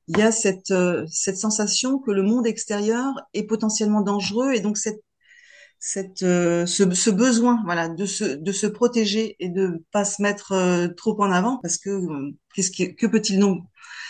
il 0.08 0.18
y 0.18 0.22
a 0.22 0.32
cette 0.32 0.72
cette 1.10 1.36
sensation 1.36 1.98
que 1.98 2.10
le 2.10 2.22
monde 2.22 2.46
extérieur 2.46 3.12
est 3.34 3.44
potentiellement 3.44 4.02
dangereux 4.02 4.52
et 4.52 4.60
donc 4.60 4.76
cette 4.78 5.02
cette 5.86 6.20
ce, 6.20 6.66
ce, 6.66 7.10
besoin 7.10 7.60
voilà 7.64 7.88
de 7.88 8.06
se 8.06 8.24
de 8.24 8.52
se 8.52 8.66
protéger 8.66 9.36
et 9.38 9.50
de 9.50 9.84
pas 9.92 10.04
se 10.04 10.22
mettre 10.22 10.88
trop 10.96 11.20
en 11.20 11.30
avant 11.30 11.58
parce 11.62 11.76
que 11.78 11.90
qu'est-ce 12.54 12.70
que, 12.70 12.94
que 12.94 13.06
peut-il 13.06 13.38
donc 13.38 13.64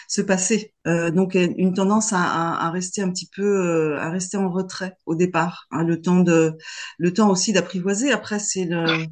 se 0.08 0.22
passer? 0.22 0.74
Euh, 0.86 1.10
donc 1.10 1.34
une 1.34 1.74
tendance 1.74 2.12
à, 2.12 2.22
à, 2.22 2.70
rester 2.70 3.02
un 3.02 3.10
petit 3.10 3.28
peu, 3.34 3.42
euh, 3.42 3.98
à 4.00 4.10
rester 4.10 4.36
en 4.36 4.50
retrait 4.50 4.96
au 5.06 5.14
départ, 5.14 5.66
hein, 5.70 5.84
le 5.84 6.00
temps 6.00 6.20
de, 6.20 6.56
le 6.98 7.12
temps 7.12 7.30
aussi 7.30 7.52
d'apprivoiser. 7.52 8.12
Après 8.12 8.38
c'est 8.38 8.64
le 8.64 9.06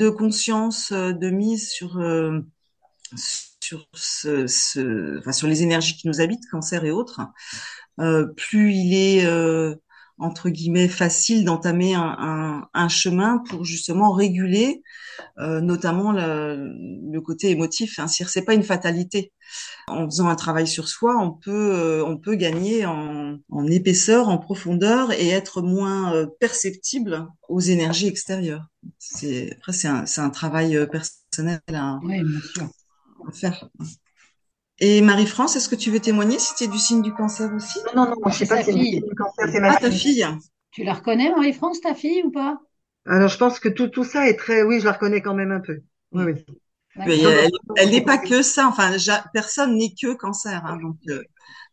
de 0.00 0.10
conscience, 0.10 0.92
euh, 0.92 1.12
de 1.12 1.30
mise 1.30 1.70
sur 1.70 2.00
sur 3.60 3.88
ce, 3.94 4.46
ce, 4.46 5.18
enfin, 5.18 5.32
sur 5.32 5.48
les 5.48 5.62
énergies 5.62 5.96
qui 5.96 6.08
nous 6.08 6.20
habitent, 6.20 6.46
cancer 6.50 6.84
et 6.84 6.90
autres. 6.90 7.20
plus 8.36 8.72
il 8.72 8.94
est 8.94 9.26
entre 10.18 10.48
guillemets 10.50 10.88
facile 10.88 11.44
d'entamer 11.44 11.94
un, 11.94 12.16
un, 12.18 12.68
un, 12.74 12.88
chemin 12.88 13.38
pour 13.48 13.64
justement 13.64 14.12
réguler 14.12 14.82
euh, 15.38 15.60
notamment 15.60 16.12
le, 16.12 16.72
le, 17.10 17.20
côté 17.20 17.50
émotif. 17.50 17.98
Hein. 17.98 18.06
C'est 18.08 18.42
pas 18.42 18.54
une 18.54 18.62
fatalité. 18.62 19.32
En 19.86 20.04
faisant 20.04 20.28
un 20.28 20.36
travail 20.36 20.66
sur 20.66 20.88
soi, 20.88 21.16
on 21.18 21.32
peut 21.32 21.72
euh, 21.72 22.04
on 22.04 22.18
peut 22.18 22.34
gagner 22.34 22.84
en, 22.84 23.38
en, 23.50 23.66
épaisseur, 23.66 24.28
en 24.28 24.38
profondeur 24.38 25.12
et 25.12 25.28
être 25.28 25.62
moins 25.62 26.12
euh, 26.12 26.26
perceptible 26.38 27.26
aux 27.48 27.60
énergies 27.60 28.08
extérieures. 28.08 28.66
C'est 28.98 29.54
après 29.54 29.72
c'est 29.72 29.88
un 29.88 30.30
travail 30.30 30.76
euh, 30.76 30.86
personnel 30.86 31.60
à, 31.72 31.98
oui, 32.02 32.22
bien 32.22 32.40
sûr. 32.40 32.68
à 33.26 33.32
faire. 33.32 33.70
Et 34.80 35.00
Marie-France, 35.00 35.56
est-ce 35.56 35.68
que 35.68 35.74
tu 35.74 35.90
veux 35.90 36.00
témoigner 36.00 36.38
si 36.38 36.54
tu 36.54 36.64
es 36.64 36.68
du 36.68 36.78
signe 36.78 37.02
du 37.02 37.12
cancer 37.12 37.52
aussi? 37.54 37.78
Non, 37.96 38.04
non, 38.04 38.14
non, 38.22 38.30
je 38.30 38.38
sais 38.38 38.46
pas 38.46 38.62
si 38.62 38.72
fille. 38.72 39.00
du 39.00 39.14
cancer, 39.14 39.48
c'est 39.50 39.60
ma 39.60 39.72
ah, 39.72 39.76
ta 39.76 39.90
fille. 39.90 40.26
Tu 40.70 40.84
la 40.84 40.94
reconnais, 40.94 41.30
Marie-France, 41.30 41.80
ta 41.80 41.94
fille, 41.94 42.22
ou 42.22 42.30
pas? 42.30 42.58
Alors, 43.06 43.28
je 43.28 43.38
pense 43.38 43.58
que 43.58 43.68
tout, 43.68 43.88
tout 43.88 44.04
ça 44.04 44.28
est 44.28 44.36
très... 44.36 44.62
Oui, 44.62 44.78
je 44.78 44.84
la 44.84 44.92
reconnais 44.92 45.20
quand 45.20 45.34
même 45.34 45.50
un 45.50 45.60
peu. 45.60 45.80
Oui, 46.12 46.24
oui. 46.24 46.44
Mais 47.06 47.18
elle, 47.76 47.90
n'est 47.90 48.04
pas 48.04 48.18
que 48.18 48.42
ça. 48.42 48.68
Enfin, 48.68 48.96
personne 49.32 49.76
n'est 49.76 49.94
que 50.00 50.14
cancer. 50.14 50.64
Hein, 50.64 50.78
donc, 50.80 50.96
euh, 51.08 51.22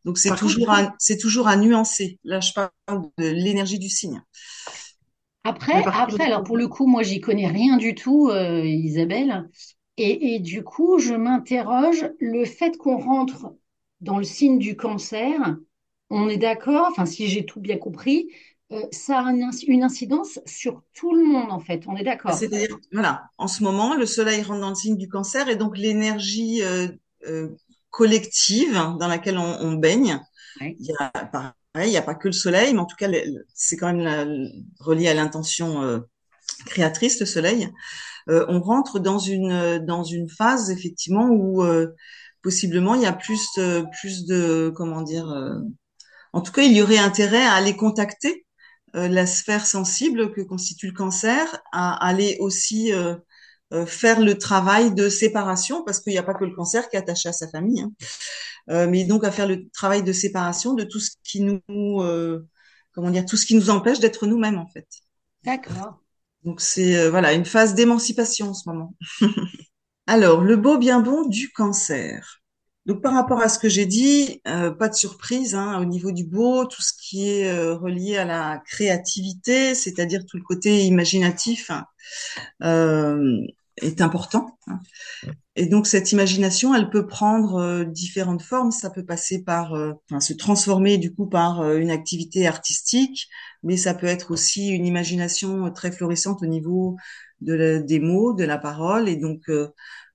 donc 0.03 0.17
c'est 0.17 0.35
toujours, 0.35 0.71
à, 0.71 0.93
c'est 0.99 1.17
toujours 1.17 1.47
à 1.47 1.55
nuancer. 1.55 2.19
Là, 2.23 2.39
je 2.39 2.51
parle 2.53 2.69
de 3.17 3.27
l'énergie 3.27 3.79
du 3.79 3.89
signe. 3.89 4.21
Après, 5.43 5.83
après, 5.85 6.25
alors 6.25 6.43
pour 6.43 6.57
le 6.57 6.67
coup, 6.67 6.87
moi, 6.87 7.03
j'y 7.03 7.21
connais 7.21 7.47
rien 7.47 7.77
du 7.77 7.93
tout, 7.93 8.29
euh, 8.29 8.65
Isabelle. 8.65 9.47
Et, 9.97 10.35
et, 10.35 10.39
du 10.39 10.63
coup, 10.63 10.99
je 10.99 11.13
m'interroge, 11.13 12.09
le 12.19 12.45
fait 12.45 12.77
qu'on 12.77 12.97
rentre 12.97 13.53
dans 14.01 14.17
le 14.17 14.23
signe 14.23 14.59
du 14.59 14.75
cancer, 14.75 15.57
on 16.09 16.29
est 16.29 16.37
d'accord, 16.37 16.87
enfin 16.91 17.05
si 17.05 17.27
j'ai 17.27 17.45
tout 17.45 17.59
bien 17.59 17.77
compris, 17.77 18.27
euh, 18.71 18.81
ça 18.91 19.19
a 19.19 19.31
une 19.31 19.83
incidence 19.83 20.39
sur 20.45 20.81
tout 20.93 21.13
le 21.13 21.23
monde 21.23 21.51
en 21.51 21.59
fait, 21.59 21.83
on 21.87 21.95
est 21.95 22.03
d'accord. 22.03 22.33
C'est-à-dire, 22.33 22.77
voilà, 22.91 23.29
en 23.37 23.47
ce 23.47 23.63
moment, 23.63 23.95
le 23.95 24.05
soleil 24.05 24.41
rentre 24.41 24.61
dans 24.61 24.69
le 24.69 24.75
signe 24.75 24.97
du 24.97 25.07
cancer 25.07 25.47
et 25.49 25.55
donc 25.55 25.77
l'énergie 25.77 26.63
euh, 26.63 26.87
euh, 27.27 27.49
collective 27.89 28.73
dans 28.73 29.07
laquelle 29.07 29.37
on, 29.37 29.57
on 29.61 29.73
baigne, 29.73 30.19
il 30.61 30.75
y 30.79 30.93
a 30.99 31.09
pareil, 31.25 31.53
il 31.75 31.89
n'y 31.89 31.97
a 31.97 32.01
pas 32.01 32.15
que 32.15 32.27
le 32.27 32.33
soleil, 32.33 32.73
mais 32.73 32.79
en 32.79 32.85
tout 32.85 32.95
cas, 32.95 33.09
c'est 33.53 33.77
quand 33.77 33.93
même 33.93 33.99
la, 33.99 34.25
relié 34.79 35.09
à 35.09 35.13
l'intention 35.13 36.01
créatrice, 36.65 37.19
le 37.19 37.25
soleil. 37.25 37.69
Euh, 38.29 38.45
on 38.49 38.59
rentre 38.61 38.99
dans 38.99 39.19
une 39.19 39.79
dans 39.85 40.03
une 40.03 40.29
phase 40.29 40.71
effectivement 40.71 41.29
où 41.29 41.63
euh, 41.63 41.93
possiblement 42.41 42.95
il 42.95 43.01
y 43.01 43.05
a 43.05 43.13
plus 43.13 43.47
plus 43.99 44.25
de 44.25 44.71
comment 44.75 45.01
dire 45.01 45.27
en 46.33 46.41
tout 46.41 46.51
cas 46.51 46.63
il 46.63 46.73
y 46.73 46.81
aurait 46.81 46.97
intérêt 46.97 47.45
à 47.45 47.53
aller 47.53 47.75
contacter 47.75 48.45
euh, 48.95 49.09
la 49.09 49.25
sphère 49.25 49.65
sensible 49.65 50.31
que 50.31 50.41
constitue 50.41 50.87
le 50.87 50.93
cancer, 50.93 51.61
à 51.73 52.07
aller 52.07 52.37
aussi 52.39 52.93
euh, 52.93 53.15
euh, 53.73 53.85
faire 53.85 54.21
le 54.21 54.37
travail 54.37 54.93
de 54.93 55.09
séparation, 55.09 55.83
parce 55.83 55.99
qu'il 55.99 56.13
n'y 56.13 56.17
a 56.19 56.23
pas 56.23 56.33
que 56.33 56.45
le 56.45 56.55
cancer 56.55 56.87
qui 56.89 56.95
est 56.95 56.99
attaché 56.99 57.27
à 57.27 57.33
sa 57.33 57.49
famille, 57.49 57.81
hein. 57.81 58.87
mais 58.87 59.03
donc 59.03 59.25
à 59.25 59.31
faire 59.31 59.47
le 59.47 59.67
travail 59.69 60.01
de 60.01 60.13
séparation 60.13 60.75
de 60.75 60.85
tout 60.85 60.99
ce 60.99 61.11
qui 61.23 61.41
nous, 61.41 61.59
comment 62.93 63.11
dire, 63.11 63.25
tout 63.25 63.37
ce 63.37 63.45
qui 63.45 63.55
nous 63.55 63.69
empêche 63.69 63.99
d'être 63.99 64.27
nous-mêmes 64.27 64.57
en 64.57 64.67
fait. 64.67 64.87
D'accord. 65.43 65.99
Donc 66.45 66.61
c'est 66.61 67.09
voilà 67.09 67.33
une 67.33 67.45
phase 67.45 67.75
d'émancipation 67.75 68.49
en 68.49 68.53
ce 68.53 68.69
moment. 68.69 68.95
Alors 70.07 70.41
le 70.41 70.55
beau 70.55 70.77
bien 70.77 71.01
bon 71.01 71.27
du 71.27 71.51
cancer. 71.51 72.41
Donc 72.85 73.01
par 73.01 73.13
rapport 73.13 73.41
à 73.41 73.49
ce 73.49 73.57
que 73.57 73.67
j'ai 73.67 73.87
dit, 73.87 74.41
euh, 74.47 74.69
pas 74.69 74.89
de 74.89 74.93
surprise 74.93 75.55
hein, 75.55 75.79
au 75.81 75.85
niveau 75.85 76.11
du 76.11 76.23
beau, 76.23 76.65
tout 76.65 76.83
ce 76.83 76.93
qui 76.93 77.27
est 77.27 77.51
euh, 77.51 77.75
relié 77.75 78.17
à 78.17 78.25
la 78.25 78.61
créativité, 78.67 79.73
c'est-à-dire 79.73 80.23
tout 80.27 80.37
le 80.37 80.43
côté 80.43 80.85
imaginatif, 80.85 81.71
hein, 81.71 81.85
euh, 82.63 83.41
est 83.77 84.01
important. 84.01 84.57
Hein. 84.67 84.79
Et 85.55 85.67
donc 85.67 85.87
cette 85.87 86.11
imagination, 86.11 86.75
elle 86.75 86.89
peut 86.89 87.07
prendre 87.07 87.83
différentes 87.85 88.41
formes. 88.41 88.71
Ça 88.71 88.89
peut 88.89 89.05
passer 89.05 89.43
par, 89.43 89.73
enfin, 90.09 90.19
se 90.19 90.33
transformer 90.33 90.97
du 90.97 91.13
coup 91.13 91.27
par 91.27 91.63
une 91.75 91.91
activité 91.91 92.47
artistique, 92.47 93.27
mais 93.63 93.77
ça 93.77 93.93
peut 93.93 94.07
être 94.07 94.31
aussi 94.31 94.69
une 94.69 94.85
imagination 94.85 95.71
très 95.71 95.91
florissante 95.91 96.43
au 96.43 96.47
niveau 96.47 96.97
de 97.41 97.83
des 97.85 97.99
mots, 97.99 98.33
de 98.33 98.43
la 98.43 98.57
parole, 98.57 99.07
et 99.09 99.15
donc 99.15 99.49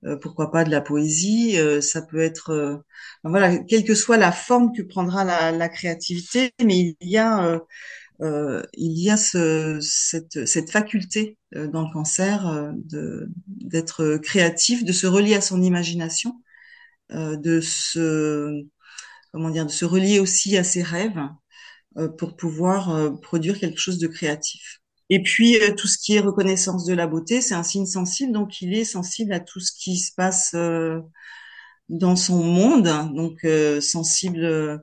euh, 0.05 0.17
pourquoi 0.17 0.51
pas 0.51 0.63
de 0.63 0.71
la 0.71 0.81
poésie. 0.81 1.57
Euh, 1.59 1.81
ça 1.81 2.01
peut 2.01 2.19
être, 2.19 2.51
euh, 2.51 2.77
voilà, 3.23 3.57
quelle 3.59 3.83
que 3.83 3.95
soit 3.95 4.17
la 4.17 4.31
forme 4.31 4.71
que 4.75 4.81
prendra 4.81 5.23
la, 5.23 5.51
la 5.51 5.69
créativité, 5.69 6.51
mais 6.63 6.95
il 6.99 7.09
y 7.09 7.17
a 7.17 7.59
il 8.73 8.99
y 8.99 9.09
a 9.09 9.17
ce, 9.17 9.79
cette, 9.81 10.45
cette 10.45 10.69
faculté 10.71 11.37
dans 11.53 11.85
le 11.85 11.93
cancer 11.93 12.73
de 12.75 13.29
d'être 13.47 14.17
créatif, 14.17 14.85
de 14.85 14.91
se 14.91 15.07
relier 15.07 15.35
à 15.35 15.41
son 15.41 15.61
imagination, 15.61 16.41
de 17.09 17.61
se 17.61 18.65
comment 19.31 19.49
dire, 19.49 19.65
de 19.65 19.71
se 19.71 19.85
relier 19.85 20.19
aussi 20.19 20.57
à 20.57 20.63
ses 20.63 20.83
rêves 20.83 21.19
pour 22.17 22.35
pouvoir 22.37 23.11
produire 23.21 23.59
quelque 23.59 23.79
chose 23.79 23.99
de 23.99 24.07
créatif. 24.07 24.81
Et 25.11 25.21
puis 25.21 25.61
euh, 25.61 25.75
tout 25.75 25.87
ce 25.87 25.97
qui 25.97 26.15
est 26.15 26.21
reconnaissance 26.21 26.85
de 26.85 26.93
la 26.93 27.05
beauté, 27.05 27.41
c'est 27.41 27.53
un 27.53 27.63
signe 27.63 27.85
sensible, 27.85 28.31
donc 28.31 28.61
il 28.61 28.73
est 28.73 28.85
sensible 28.85 29.33
à 29.33 29.41
tout 29.41 29.59
ce 29.59 29.73
qui 29.73 29.97
se 29.99 30.13
passe 30.15 30.53
euh, 30.55 31.01
dans 31.89 32.15
son 32.15 32.41
monde, 32.41 32.87
donc 33.13 33.43
euh, 33.43 33.81
sensible 33.81 34.81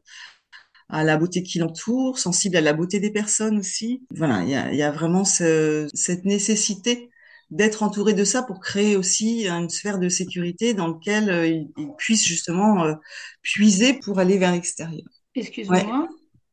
à 0.89 1.05
la 1.05 1.17
beauté 1.17 1.43
qui 1.43 1.59
l'entoure, 1.59 2.19
sensible 2.19 2.57
à 2.57 2.61
la 2.61 2.73
beauté 2.73 3.01
des 3.01 3.11
personnes 3.11 3.59
aussi. 3.59 4.03
Voilà, 4.15 4.43
il 4.43 4.51
y 4.51 4.55
a, 4.55 4.73
y 4.73 4.83
a, 4.83 4.91
vraiment 4.91 5.25
ce, 5.25 5.89
cette 5.95 6.25
nécessité 6.25 7.11
d'être 7.51 7.83
entouré 7.83 8.13
de 8.13 8.25
ça 8.25 8.43
pour 8.43 8.61
créer 8.61 8.97
aussi 8.97 9.49
une 9.49 9.71
sphère 9.71 9.99
de 9.99 10.09
sécurité 10.09 10.75
dans 10.75 10.89
laquelle 10.89 11.47
il, 11.47 11.71
il, 11.79 11.89
puisse 11.97 12.27
justement 12.27 12.95
puiser 13.43 13.95
pour 13.95 14.19
aller 14.19 14.39
vers 14.39 14.53
l'extérieur. 14.53 15.07
Excuse-moi. 15.35 16.09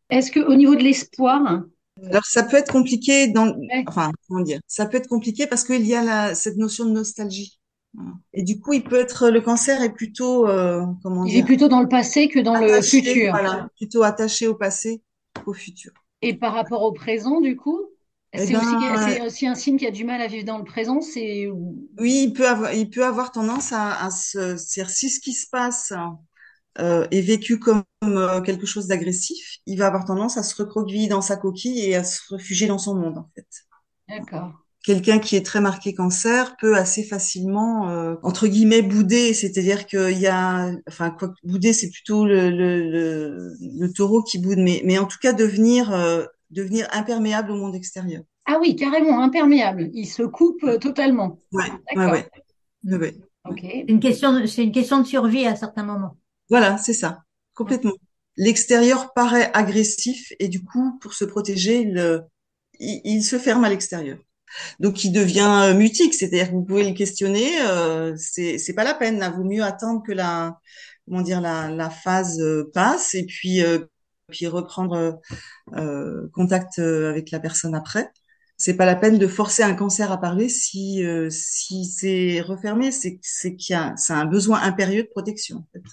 Est-ce 0.09 0.31
que 0.31 0.39
au 0.39 0.55
niveau 0.55 0.75
de 0.75 0.83
l'espoir, 0.83 1.63
alors 2.03 2.25
ça 2.25 2.43
peut 2.43 2.57
être 2.57 2.71
compliqué 2.71 3.27
dans, 3.27 3.55
enfin 3.87 4.11
comment 4.27 4.41
dire, 4.41 4.59
ça 4.67 4.85
peut 4.85 4.97
être 4.97 5.07
compliqué 5.07 5.47
parce 5.47 5.63
qu'il 5.63 5.85
y 5.85 5.95
a 5.95 6.03
la, 6.03 6.35
cette 6.35 6.57
notion 6.57 6.85
de 6.85 6.91
nostalgie. 6.91 7.59
Et 8.33 8.43
du 8.43 8.59
coup, 8.59 8.73
il 8.73 8.83
peut 8.83 8.99
être 8.99 9.29
le 9.29 9.41
cancer 9.41 9.81
est 9.81 9.93
plutôt 9.93 10.47
euh, 10.47 10.83
comment 11.03 11.25
il 11.25 11.31
dire, 11.31 11.43
est 11.43 11.45
plutôt 11.45 11.67
dans 11.67 11.81
le 11.81 11.87
passé 11.87 12.27
que 12.27 12.39
dans 12.39 12.55
le 12.55 12.81
futur. 12.81 13.31
Voilà, 13.31 13.69
plutôt 13.77 14.03
attaché 14.03 14.47
au 14.47 14.55
passé 14.55 15.01
qu'au 15.43 15.53
futur. 15.53 15.91
Et 16.21 16.33
par 16.33 16.53
rapport 16.53 16.83
au 16.83 16.91
présent, 16.91 17.41
du 17.41 17.55
coup, 17.55 17.79
Eh 18.33 18.39
c'est 18.39 18.53
ben, 18.53 18.59
aussi, 18.59 19.11
c'est 19.11 19.21
aussi 19.21 19.47
un 19.47 19.55
signe 19.55 19.77
qui 19.77 19.87
a 19.87 19.91
du 19.91 20.03
mal 20.03 20.21
à 20.21 20.27
vivre 20.27 20.45
dans 20.45 20.57
le 20.57 20.63
présent. 20.63 21.01
C'est 21.01 21.47
Oui, 21.97 22.25
il 22.27 22.33
peut 22.33 22.47
avoir, 22.47 22.73
il 22.73 22.89
peut 22.89 23.05
avoir 23.05 23.31
tendance 23.31 23.71
à, 23.71 24.03
à 24.05 24.11
se, 24.11 24.57
si 24.57 25.09
ce 25.09 25.19
qui 25.19 25.33
se 25.33 25.47
passe 25.49 25.93
euh, 26.79 27.07
est 27.11 27.21
vécu 27.21 27.59
comme 27.59 27.83
euh, 28.03 28.41
quelque 28.41 28.65
chose 28.65 28.87
d'agressif, 28.87 29.59
il 29.65 29.77
va 29.79 29.87
avoir 29.87 30.05
tendance 30.05 30.37
à 30.37 30.43
se 30.43 30.55
recroqueviller 30.55 31.07
dans 31.07 31.21
sa 31.21 31.37
coquille 31.37 31.81
et 31.81 31.95
à 31.95 32.03
se 32.03 32.21
réfugier 32.33 32.67
dans 32.67 32.77
son 32.79 32.95
monde 32.95 33.17
en 33.17 33.29
fait. 33.35 33.47
d'accord. 34.07 34.64
Quelqu'un 34.85 35.17
qui 35.17 35.35
est 35.35 35.43
très 35.45 35.61
marqué 35.61 35.95
cancer 35.95 36.55
peut 36.57 36.75
assez 36.77 37.03
facilement 37.03 37.89
euh, 37.89 38.15
entre 38.21 38.47
guillemets 38.47 38.83
bouder, 38.83 39.33
c'est-à-dire 39.33 39.87
qu'il 39.87 40.19
y 40.19 40.27
a, 40.27 40.71
enfin 40.87 41.09
quoi 41.09 41.33
bouder 41.43 41.73
c'est 41.73 41.89
plutôt 41.89 42.25
le, 42.25 42.51
le, 42.51 42.89
le, 42.91 43.53
le 43.59 43.91
taureau 43.91 44.21
qui 44.21 44.37
boude, 44.37 44.59
mais 44.59 44.81
mais 44.85 44.99
en 44.99 45.05
tout 45.05 45.17
cas 45.19 45.33
devenir 45.33 45.91
euh, 45.91 46.25
devenir 46.51 46.87
imperméable 46.91 47.49
au 47.51 47.55
monde 47.55 47.75
extérieur. 47.75 48.21
Ah 48.45 48.57
oui, 48.61 48.75
carrément 48.75 49.21
imperméable. 49.23 49.89
Il 49.93 50.05
se 50.05 50.21
coupe 50.21 50.63
euh, 50.63 50.77
totalement. 50.77 51.39
Ouais, 51.51 51.63
ouais, 51.63 51.79
D'accord. 51.95 52.11
ouais, 52.11 52.29
ouais, 52.83 52.97
ouais. 52.97 53.15
Ok. 53.49 53.59
C'est 53.61 53.85
une 53.87 53.99
question, 53.99 54.39
de- 54.39 54.45
c'est 54.45 54.63
une 54.63 54.71
question 54.71 54.99
de 55.01 55.07
survie 55.07 55.45
à 55.47 55.55
certains 55.55 55.83
moments. 55.83 56.17
Voilà, 56.49 56.77
c'est 56.77 56.93
ça, 56.93 57.23
complètement. 57.53 57.93
L'extérieur 58.37 59.13
paraît 59.13 59.49
agressif 59.53 60.31
et 60.39 60.47
du 60.47 60.63
coup, 60.63 60.97
pour 60.99 61.13
se 61.13 61.25
protéger, 61.25 61.81
il, 61.81 62.23
il, 62.79 63.01
il 63.05 63.23
se 63.23 63.39
ferme 63.39 63.63
à 63.63 63.69
l'extérieur. 63.69 64.17
Donc, 64.79 65.03
il 65.03 65.11
devient 65.11 65.71
euh, 65.71 65.73
mutique, 65.73 66.13
c'est-à-dire 66.13 66.47
que 66.49 66.53
vous 66.53 66.63
pouvez 66.63 66.87
le 66.87 66.95
questionner, 66.95 67.61
euh, 67.61 68.15
c'est 68.17 68.57
c'est 68.57 68.73
pas 68.73 68.83
la 68.83 68.93
peine, 68.93 69.19
là, 69.19 69.29
vaut 69.29 69.43
mieux 69.43 69.63
attendre 69.63 70.03
que 70.05 70.11
la 70.11 70.59
comment 71.07 71.21
dire 71.21 71.41
la, 71.41 71.69
la 71.69 71.89
phase 71.89 72.41
passe 72.73 73.13
et 73.13 73.25
puis 73.25 73.61
puis 74.29 74.47
reprendre 74.47 75.21
contact 76.33 76.79
avec 76.79 77.31
la 77.31 77.39
personne 77.39 77.75
après 77.75 78.11
c'est 78.57 78.77
pas 78.77 78.85
la 78.85 78.95
peine 78.95 79.17
de 79.17 79.27
forcer 79.27 79.63
un 79.63 79.73
cancer 79.73 80.11
à 80.11 80.19
parler 80.19 80.47
si 80.49 81.03
euh, 81.03 81.29
si 81.29 81.85
c'est 81.85 82.41
refermé, 82.41 82.91
c'est 82.91 83.19
c'est 83.21 83.55
qu'il 83.55 83.73
y 83.73 83.77
a 83.77 83.93
c'est 83.97 84.13
un 84.13 84.25
besoin 84.25 84.61
impérieux 84.61 85.03
de 85.03 85.09
protection. 85.09 85.57
En 85.57 85.67
fait. 85.73 85.83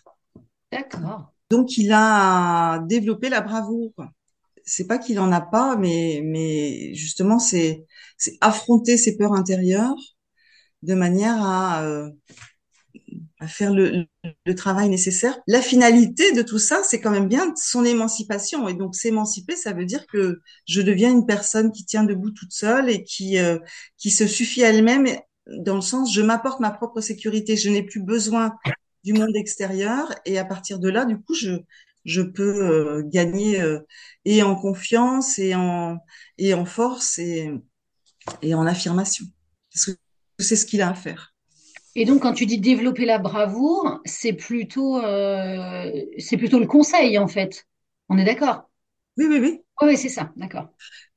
D'accord. 0.71 1.33
Donc 1.51 1.77
il 1.77 1.93
a 1.93 2.81
développé 2.87 3.29
la 3.29 3.41
bravoure. 3.41 3.93
C'est 4.65 4.87
pas 4.87 4.99
qu'il 4.99 5.19
en 5.21 5.33
a 5.33 5.41
pas, 5.41 5.77
mais 5.77 6.21
mais 6.25 6.95
justement 6.95 7.39
c'est 7.39 7.87
c'est 8.19 8.37
affronter 8.41 8.97
ses 8.97 9.17
peurs 9.17 9.33
intérieures 9.35 9.97
de 10.83 10.95
manière 10.95 11.43
à 11.43 11.85
euh, 11.85 12.11
à 13.41 13.49
faire 13.49 13.73
le, 13.73 14.07
le, 14.47 14.55
travail 14.55 14.89
nécessaire. 14.89 15.39
La 15.49 15.61
finalité 15.61 16.33
de 16.33 16.43
tout 16.43 16.59
ça, 16.59 16.83
c'est 16.85 17.01
quand 17.01 17.11
même 17.11 17.29
bien 17.29 17.53
son 17.57 17.85
émancipation. 17.85 18.69
Et 18.69 18.75
donc 18.75 18.95
s'émanciper, 18.95 19.57
ça 19.57 19.73
veut 19.73 19.85
dire 19.85 20.07
que 20.07 20.41
je 20.67 20.81
deviens 20.81 21.11
une 21.11 21.27
personne 21.27 21.73
qui 21.73 21.85
tient 21.85 22.05
debout 22.05 22.31
toute 22.31 22.53
seule 22.53 22.89
et 22.89 23.03
qui 23.03 23.39
euh, 23.39 23.59
qui 23.99 24.11
se 24.11 24.27
suffit 24.27 24.63
à 24.65 24.69
elle-même 24.69 25.07
dans 25.59 25.75
le 25.75 25.81
sens 25.81 26.15
je 26.15 26.23
m'apporte 26.23 26.61
ma 26.61 26.71
propre 26.71 27.01
sécurité. 27.01 27.57
Je 27.57 27.71
n'ai 27.71 27.83
plus 27.83 28.03
besoin 28.03 28.55
du 29.05 29.13
monde 29.13 29.35
extérieur 29.35 30.15
et 30.25 30.39
à 30.39 30.45
partir 30.45 30.79
de 30.79 30.89
là, 30.89 31.05
du 31.05 31.19
coup, 31.19 31.35
je 31.35 31.51
je 32.05 32.23
peux 32.23 32.65
euh, 32.65 33.03
gagner 33.05 33.61
euh, 33.61 33.81
et 34.25 34.43
en 34.43 34.55
confiance 34.57 35.39
et 35.39 35.55
en 35.55 35.99
et 36.39 36.55
en 36.55 36.65
force 36.65 37.19
et 37.19 37.51
et 38.43 38.55
en 38.55 38.67
affirmation. 38.67 39.27
Parce 39.73 39.87
que 39.87 39.93
c'est 40.39 40.57
ce 40.57 40.67
qu'il 40.67 40.83
a 40.83 40.91
à 40.91 40.95
faire. 40.95 41.35
Et 41.95 42.05
donc, 42.05 42.23
quand 42.23 42.33
tu 42.33 42.47
dis 42.47 42.59
développer 42.59 43.05
la 43.05 43.19
bravoure, 43.19 44.01
c'est 44.05 44.33
plutôt, 44.33 44.99
euh, 44.99 45.91
c'est 46.19 46.39
plutôt 46.39 46.59
le 46.59 46.67
conseil, 46.67 47.19
en 47.19 47.29
fait. 47.29 47.67
On 48.09 48.17
est 48.19 48.25
d'accord? 48.25 48.71
Oui, 49.19 49.27
oui, 49.29 49.39
oui. 49.41 49.61
Oui, 49.83 49.97
c'est 49.97 50.09
ça, 50.09 50.33
d'accord. 50.37 50.69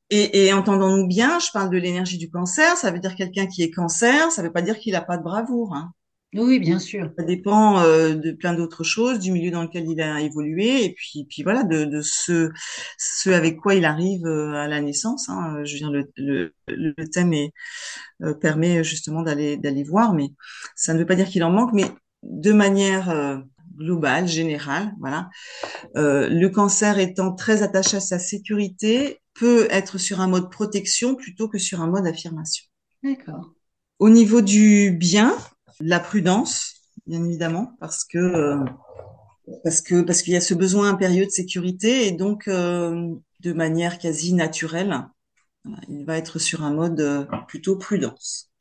Et, 0.10 0.46
et 0.46 0.54
entendons-nous 0.54 1.08
bien, 1.08 1.40
je 1.40 1.48
parle 1.52 1.70
de 1.70 1.78
l'énergie 1.78 2.18
du 2.18 2.30
cancer, 2.30 2.78
ça 2.78 2.92
veut 2.92 3.00
dire 3.00 3.16
quelqu'un 3.16 3.48
qui 3.48 3.64
est 3.64 3.72
cancer, 3.72 4.32
ça 4.32 4.44
veut 4.44 4.52
pas 4.52 4.62
dire 4.62 4.78
qu'il 4.78 4.94
n'a 4.94 5.02
pas 5.02 5.18
de 5.18 5.24
bravoure. 5.24 5.74
Hein. 5.74 5.94
Oui, 6.36 6.60
bien 6.60 6.80
sûr. 6.80 7.10
Ça 7.18 7.24
dépend 7.24 7.80
euh, 7.80 8.14
de 8.14 8.32
plein 8.32 8.54
d'autres 8.54 8.84
choses, 8.84 9.20
du 9.20 9.32
milieu 9.32 9.52
dans 9.52 9.64
lequel 9.64 9.90
il 9.90 10.02
a 10.02 10.20
évolué, 10.22 10.84
et 10.84 10.94
puis, 10.94 11.26
puis 11.30 11.44
voilà, 11.44 11.64
de, 11.64 11.86
de 11.86 12.02
ce, 12.02 12.52
ce 12.98 13.30
avec 13.30 13.58
quoi 13.58 13.76
il 13.76 13.86
arrive 13.86 14.26
euh, 14.26 14.54
à 14.54 14.68
la 14.68 14.82
naissance. 14.82 15.30
Hein. 15.30 15.64
Je 15.64 15.74
veux 15.74 15.80
dire, 15.80 15.92
le, 15.92 16.12
le, 16.18 16.54
le 16.68 17.08
thème 17.10 17.34
est, 17.34 17.52
euh, 18.24 18.34
permet 18.34 18.84
justement 18.84 19.22
d'aller 19.22 19.58
d'aller 19.58 19.84
voir, 19.84 20.14
mais 20.14 20.30
ça 20.76 20.94
ne 20.94 21.00
veut 21.00 21.06
pas 21.06 21.16
dire 21.16 21.28
qu'il 21.28 21.44
en 21.44 21.52
manque, 21.52 21.74
mais 21.74 21.86
de 22.24 22.52
manière 22.52 23.44
globale, 23.78 24.28
générale, 24.28 24.94
voilà. 25.00 25.30
le 25.96 26.48
cancer 26.48 26.98
étant 27.00 27.34
très 27.34 27.62
attaché 27.62 27.98
à 27.98 28.00
sa 28.00 28.20
sécurité, 28.20 29.20
peut 29.36 29.68
être 29.70 29.98
sur 29.98 30.22
un 30.22 30.28
mode 30.28 30.50
protection 30.50 31.16
plutôt 31.16 31.50
que 31.50 31.58
sur 31.58 31.82
un 31.82 31.88
mode 31.88 32.08
affirmation. 32.08 32.66
D'accord. 33.04 33.52
Au 34.00 34.10
niveau 34.10 34.42
du 34.42 34.92
bien, 34.92 35.38
la 35.80 36.00
prudence, 36.00 36.76
bien 37.08 37.24
évidemment, 37.24 37.76
parce 37.80 38.04
que 38.06 38.18
euh, 38.18 38.64
parce 39.64 39.82
que 39.82 40.02
parce 40.02 40.22
qu'il 40.22 40.34
y 40.34 40.38
a 40.38 40.42
ce 40.42 40.54
besoin 40.54 40.90
impérieux 40.90 41.26
de 41.26 41.32
sécurité 41.32 42.08
et 42.08 42.12
donc 42.12 42.48
euh, 42.48 43.14
de 43.42 43.54
manière 43.54 44.00
quasi 44.00 44.34
naturelle, 44.34 45.08
il 45.90 46.06
va 46.06 46.18
être 46.18 46.40
sur 46.40 46.64
un 46.64 46.74
mode 46.74 47.00
euh, 47.02 47.26
plutôt 47.48 47.78
prudence. 47.78 48.52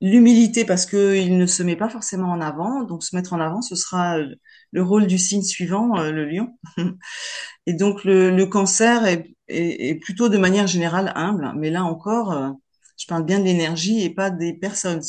L'humilité 0.00 0.64
parce 0.64 0.86
que 0.86 1.16
il 1.16 1.36
ne 1.36 1.44
se 1.44 1.62
met 1.62 1.76
pas 1.76 1.90
forcément 1.90 2.30
en 2.30 2.40
avant, 2.40 2.84
donc 2.84 3.02
se 3.04 3.14
mettre 3.14 3.34
en 3.34 3.40
avant, 3.40 3.60
ce 3.60 3.76
sera 3.76 4.16
le 4.18 4.82
rôle 4.82 5.06
du 5.06 5.18
signe 5.18 5.42
suivant, 5.42 6.00
le 6.00 6.24
lion. 6.24 6.58
Et 7.66 7.74
donc 7.74 8.04
le, 8.04 8.30
le 8.34 8.46
cancer 8.46 9.04
est, 9.04 9.34
est, 9.48 10.00
plutôt 10.00 10.30
de 10.30 10.38
manière 10.38 10.66
générale 10.66 11.12
humble, 11.16 11.52
mais 11.56 11.68
là 11.68 11.84
encore, 11.84 12.56
je 12.96 13.06
parle 13.06 13.24
bien 13.24 13.40
de 13.40 13.44
l'énergie 13.44 14.02
et 14.02 14.08
pas 14.08 14.30
des 14.30 14.54
personnes. 14.54 15.02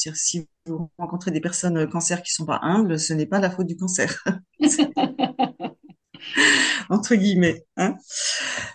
Vous 0.65 0.89
rencontrez 0.97 1.31
des 1.31 1.41
personnes 1.41 1.77
euh, 1.77 1.87
cancer 1.87 2.21
qui 2.21 2.33
sont 2.33 2.45
pas 2.45 2.59
humbles, 2.61 2.99
ce 2.99 3.13
n'est 3.13 3.25
pas 3.25 3.39
la 3.39 3.49
faute 3.49 3.67
du 3.67 3.77
cancer. 3.77 4.23
entre 6.89 7.15
guillemets. 7.15 7.65
Hein 7.77 7.95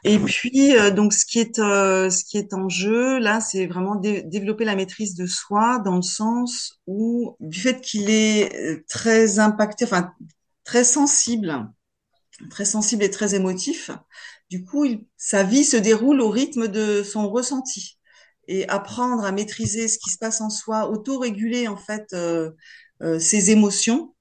et 0.04 0.18
puis 0.18 0.76
euh, 0.76 0.90
donc 0.90 1.12
ce 1.12 1.24
qui 1.24 1.38
est 1.38 1.58
euh, 1.58 2.10
ce 2.10 2.24
qui 2.24 2.38
est 2.38 2.52
en 2.54 2.68
jeu 2.68 3.18
là, 3.18 3.40
c'est 3.40 3.66
vraiment 3.66 3.96
développer 3.96 4.64
la 4.64 4.74
maîtrise 4.74 5.14
de 5.14 5.26
soi 5.26 5.78
dans 5.84 5.96
le 5.96 6.02
sens 6.02 6.80
où 6.86 7.36
du 7.40 7.60
fait 7.60 7.80
qu'il 7.80 8.10
est 8.10 8.84
très 8.88 9.38
impacté, 9.38 9.84
enfin 9.84 10.12
très 10.64 10.84
sensible, 10.84 11.70
très 12.50 12.64
sensible 12.64 13.04
et 13.04 13.10
très 13.10 13.34
émotif, 13.34 13.90
du 14.50 14.64
coup 14.64 14.86
sa 15.16 15.44
vie 15.44 15.64
se 15.64 15.76
déroule 15.76 16.20
au 16.20 16.30
rythme 16.30 16.68
de 16.68 17.02
son 17.02 17.28
ressenti 17.30 17.96
et 18.48 18.68
apprendre 18.68 19.24
à 19.24 19.32
maîtriser 19.32 19.88
ce 19.88 19.98
qui 19.98 20.10
se 20.10 20.18
passe 20.18 20.40
en 20.40 20.50
soi, 20.50 20.88
auto-réguler 20.90 21.68
en 21.68 21.76
fait 21.76 22.12
euh, 22.12 22.50
euh, 23.02 23.18
ses 23.18 23.50
émotions, 23.50 24.14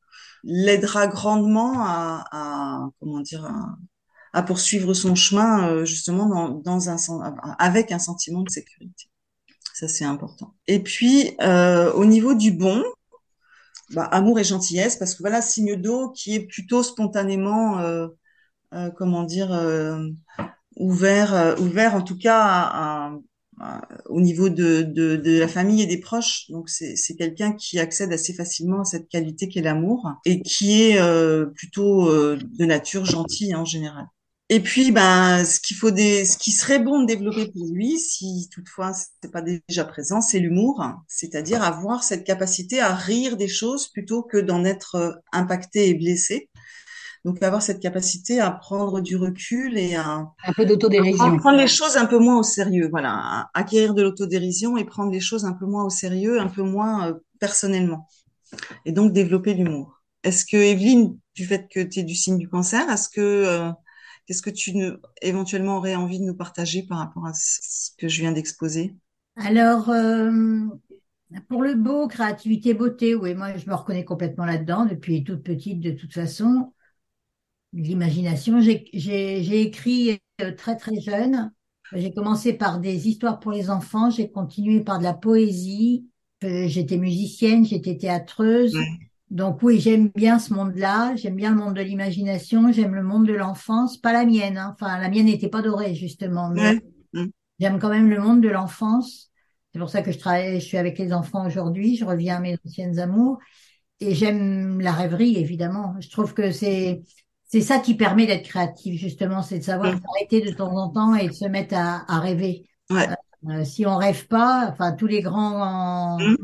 l'aidera 0.44 1.08
grandement 1.08 1.74
à, 1.80 2.26
à, 2.32 2.90
comment 3.00 3.20
dire 3.20 3.46
à, 3.46 3.78
à, 4.34 4.44
poursuivre 4.44 4.94
son 4.94 5.16
chemin 5.16 5.70
euh, 5.70 5.86
justement 5.86 6.28
dans, 6.28 6.50
dans 6.50 6.90
un 6.90 6.98
avec 7.60 7.92
un 7.92 8.00
sentiment 8.00 8.42
de 8.42 8.50
sécurité. 8.50 9.10
Ça 9.74 9.88
c'est 9.88 10.06
important. 10.06 10.56
Et 10.68 10.82
puis 10.82 11.36
euh, 11.42 11.92
au 11.94 12.06
niveau 12.06 12.34
du 12.36 12.52
bon, 12.52 12.84
bah, 13.92 14.06
amour 14.06 14.40
et 14.40 14.44
gentillesse 14.44 14.96
parce 14.98 15.16
que 15.16 15.24
voilà 15.24 15.42
signe 15.42 15.76
d'eau 15.76 16.12
qui 16.12 16.36
est 16.36 16.46
plutôt 16.46 16.84
spontanément 16.84 17.80
euh, 17.80 18.08
euh, 18.74 18.90
comment 18.92 19.24
dire 19.24 19.52
ouvert 20.76 21.56
ouvert 21.60 21.96
en 21.96 22.02
tout 22.02 22.18
cas 22.18 22.40
à, 22.40 23.08
à 23.08 23.12
au 24.06 24.22
niveau 24.22 24.50
de, 24.50 24.82
de, 24.82 25.16
de, 25.16 25.40
la 25.40 25.48
famille 25.48 25.82
et 25.82 25.86
des 25.86 26.00
proches. 26.00 26.46
Donc 26.50 26.70
c'est 26.70 27.16
quelqu'un 27.18 27.54
qui 27.54 27.80
accède 27.80 28.12
assez 28.12 28.34
facilement 28.34 28.82
à 28.82 28.86
cette 28.86 29.08
qualité 29.08 29.48
qu'est 29.48 29.62
l'amour 29.62 30.12
et 30.26 30.42
qui 30.42 30.82
est 30.82 31.00
euh, 31.00 31.46
plutôt 31.46 32.10
euh, 32.10 32.38
de 32.60 32.66
nature 32.66 33.06
gentille 33.06 33.56
en 33.56 33.66
général. 33.66 34.06
Et 34.50 34.60
puis, 34.60 34.92
ben, 34.92 35.44
ce 35.44 35.60
qu'il 35.60 35.76
faut 35.76 35.90
des, 35.90 36.24
ce 36.24 36.38
qui 36.38 36.52
serait 36.52 36.78
bon 36.78 37.02
de 37.02 37.08
développer 37.08 37.52
pour 37.52 37.66
lui, 37.74 37.98
si 37.98 38.48
toutefois 38.52 38.92
c'est 38.94 39.32
pas 39.32 39.42
déjà 39.42 39.86
présent, 39.86 40.22
c'est 40.22 40.38
l'humour, 40.38 40.86
c'est-à-dire 41.08 41.64
avoir 41.64 42.04
cette 42.04 42.24
capacité 42.24 42.80
à 42.80 42.94
rire 42.94 43.38
des 43.38 43.48
choses 43.48 43.88
plutôt 43.88 44.22
que 44.22 44.38
d'en 44.38 44.64
être 44.64 44.96
euh, 44.96 45.12
impacté 45.32 45.90
et 45.90 45.96
blessé. 45.96 46.50
Donc 47.26 47.42
avoir 47.42 47.64
cette 47.64 47.80
capacité 47.80 48.40
à 48.40 48.52
prendre 48.52 49.02
du 49.02 49.16
recul 49.16 49.80
et 49.80 49.96
à 49.96 50.32
un 50.46 50.54
peu 50.56 50.64
d'autodérision, 50.64 51.38
prendre 51.38 51.58
les 51.58 51.68
choses 51.68 51.98
un 51.98 52.06
peu 52.06 52.20
moins 52.20 52.38
au 52.38 52.44
sérieux, 52.44 52.88
voilà, 52.92 53.50
acquérir 53.56 53.96
de 53.96 54.04
l'autodérision 54.04 54.78
et 54.78 54.86
prendre 54.86 55.12
les 55.12 55.20
choses 55.20 55.44
un 55.44 55.54
peu 55.54 55.66
moins 55.66 55.84
au 55.84 55.90
sérieux, 55.90 56.40
un 56.40 56.48
peu 56.48 56.62
moins 56.62 57.10
euh, 57.10 57.14
personnellement, 57.40 58.08
et 58.86 58.92
donc 58.92 59.12
développer 59.12 59.56
l'humour. 59.56 60.04
Est-ce 60.24 60.46
que 60.46 60.56
Evelyne, 60.56 61.18
du 61.34 61.48
fait 61.48 61.68
que 61.68 61.80
tu 61.80 62.02
es 62.02 62.04
du 62.04 62.14
signe 62.14 62.38
du 62.38 62.48
cancer, 62.48 62.88
est-ce 62.92 63.10
que 63.10 63.22
euh, 63.22 63.72
qu'est-ce 64.28 64.44
que 64.44 64.52
tu 64.52 64.76
ne, 64.76 64.92
éventuellement 65.24 65.78
aurais 65.78 65.96
envie 65.96 66.20
de 66.20 66.26
nous 66.26 66.36
partager 66.36 66.84
par 66.84 67.00
rapport 67.00 67.26
à 67.26 67.34
ce 67.34 67.90
que 67.98 68.08
je 68.08 68.22
viens 68.22 68.34
d'exposer? 68.34 68.96
Alors. 69.38 69.90
Euh, 69.90 70.30
pour 71.50 71.64
le 71.64 71.74
beau, 71.74 72.08
créativité, 72.08 72.76
beauté, 72.76 73.16
oui, 73.16 73.34
moi 73.34 73.58
je 73.58 73.68
me 73.68 73.74
reconnais 73.74 74.06
complètement 74.06 74.46
là-dedans 74.46 74.86
depuis 74.86 75.24
toute 75.24 75.42
petite 75.42 75.80
de 75.80 75.90
toute 75.90 76.14
façon 76.14 76.72
l'imagination. 77.76 78.62
J'ai 78.62 79.62
écrit 79.62 80.20
euh, 80.42 80.52
très 80.56 80.76
très 80.78 81.00
jeune. 81.00 81.52
J'ai 81.94 82.12
commencé 82.12 82.54
par 82.54 82.80
des 82.80 83.08
histoires 83.08 83.40
pour 83.40 83.52
les 83.52 83.70
enfants, 83.70 84.10
j'ai 84.10 84.32
continué 84.32 84.82
par 84.82 84.98
de 84.98 85.04
la 85.04 85.14
poésie. 85.14 86.08
Euh, 86.44 86.68
j'étais 86.68 86.98
musicienne, 86.98 87.64
j'étais 87.64 87.98
théâtreuse. 87.98 88.76
Donc 89.30 89.62
oui, 89.62 89.80
j'aime 89.80 90.10
bien 90.10 90.40
ce 90.40 90.54
monde-là, 90.54 91.16
j'aime 91.16 91.36
bien 91.36 91.52
le 91.52 91.58
monde 91.58 91.76
de 91.76 91.82
l'imagination, 91.82 92.72
j'aime 92.72 92.96
le 92.96 93.04
monde 93.04 93.28
de 93.28 93.34
l'enfance, 93.34 93.98
pas 93.98 94.14
la 94.14 94.26
mienne. 94.26 94.58
Hein. 94.58 94.76
Enfin, 94.80 95.00
la 95.00 95.10
mienne 95.10 95.26
n'était 95.26 95.50
pas 95.50 95.62
dorée 95.62 95.96
justement, 95.96 96.50
mais 96.50 96.82
j'aime 97.60 97.80
quand 97.80 97.90
même 97.90 98.10
le 98.10 98.20
monde 98.20 98.42
de 98.42 98.50
l'enfance. 98.50 99.32
C'est 99.74 99.80
pour 99.80 99.90
ça 99.90 100.02
que 100.02 100.12
je 100.12 100.20
travaille, 100.20 100.60
je 100.60 100.66
suis 100.66 100.78
avec 100.78 100.98
les 100.98 101.12
enfants 101.12 101.46
aujourd'hui, 101.46 101.98
je 101.98 102.06
reviens 102.06 102.38
à 102.38 102.40
mes 102.40 102.58
anciennes 102.66 102.98
amours 103.00 103.40
et 104.00 104.14
j'aime 104.14 104.80
la 104.80 104.92
rêverie 104.92 105.38
évidemment. 105.38 105.96
Je 106.00 106.10
trouve 106.10 106.34
que 106.34 106.52
c'est 106.52 107.04
c'est 107.56 107.62
ça 107.62 107.80
qui 107.80 107.96
permet 107.96 108.28
d'être 108.28 108.44
créatif, 108.44 109.00
justement, 109.00 109.42
c'est 109.42 109.60
de 109.60 109.64
savoir 109.64 109.94
mm. 109.94 110.02
s'arrêter 110.02 110.42
de 110.42 110.54
temps 110.54 110.76
en 110.76 110.90
temps 110.90 111.16
et 111.16 111.30
de 111.30 111.34
se 111.34 111.46
mettre 111.46 111.74
à, 111.74 112.04
à 112.14 112.20
rêver. 112.20 112.66
Ouais. 112.90 113.08
Euh, 113.48 113.64
si 113.64 113.86
on 113.86 113.96
rêve 113.96 114.28
pas, 114.28 114.68
enfin 114.70 114.92
tous 114.92 115.08
les 115.08 115.22
grands 115.22 116.20
mm. 116.20 116.36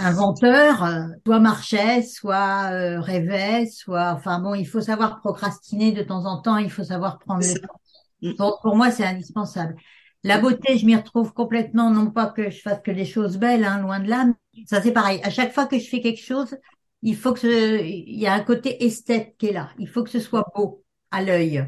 inventeurs, 0.00 0.84
euh, 0.84 1.02
soit 1.26 1.38
marchaient, 1.38 2.00
soit 2.00 2.70
euh, 2.72 2.98
rêvaient, 2.98 3.66
soit, 3.66 4.14
enfin 4.16 4.38
bon, 4.38 4.54
il 4.54 4.64
faut 4.64 4.80
savoir 4.80 5.18
procrastiner 5.20 5.92
de 5.92 6.02
temps 6.02 6.24
en 6.24 6.40
temps, 6.40 6.56
il 6.56 6.70
faut 6.70 6.84
savoir 6.84 7.18
prendre 7.18 7.46
le 7.46 7.60
temps. 7.60 7.74
Mm. 8.22 8.34
Pour, 8.36 8.58
pour, 8.62 8.74
moi, 8.74 8.90
c'est 8.90 9.04
indispensable. 9.04 9.76
La 10.24 10.38
beauté, 10.38 10.78
je 10.78 10.86
m'y 10.86 10.96
retrouve 10.96 11.34
complètement, 11.34 11.90
non 11.90 12.10
pas 12.10 12.24
que 12.24 12.48
je 12.48 12.62
fasse 12.62 12.80
que 12.82 12.90
des 12.90 13.04
choses 13.04 13.36
belles, 13.36 13.64
hein, 13.64 13.80
loin 13.82 14.00
de 14.00 14.08
là. 14.08 14.24
Ça, 14.64 14.80
c'est 14.80 14.92
pareil. 14.92 15.20
À 15.24 15.30
chaque 15.30 15.52
fois 15.52 15.66
que 15.66 15.78
je 15.78 15.86
fais 15.86 16.00
quelque 16.00 16.24
chose, 16.24 16.56
il 17.02 17.16
faut 17.16 17.32
que 17.32 17.40
ce, 17.40 17.82
il 17.82 18.18
y 18.18 18.26
a 18.26 18.34
un 18.34 18.40
côté 18.40 18.84
esthète 18.84 19.36
qui 19.38 19.46
est 19.46 19.52
là. 19.52 19.70
Il 19.78 19.88
faut 19.88 20.02
que 20.02 20.10
ce 20.10 20.20
soit 20.20 20.44
beau 20.54 20.84
à 21.10 21.22
l'œil. 21.22 21.66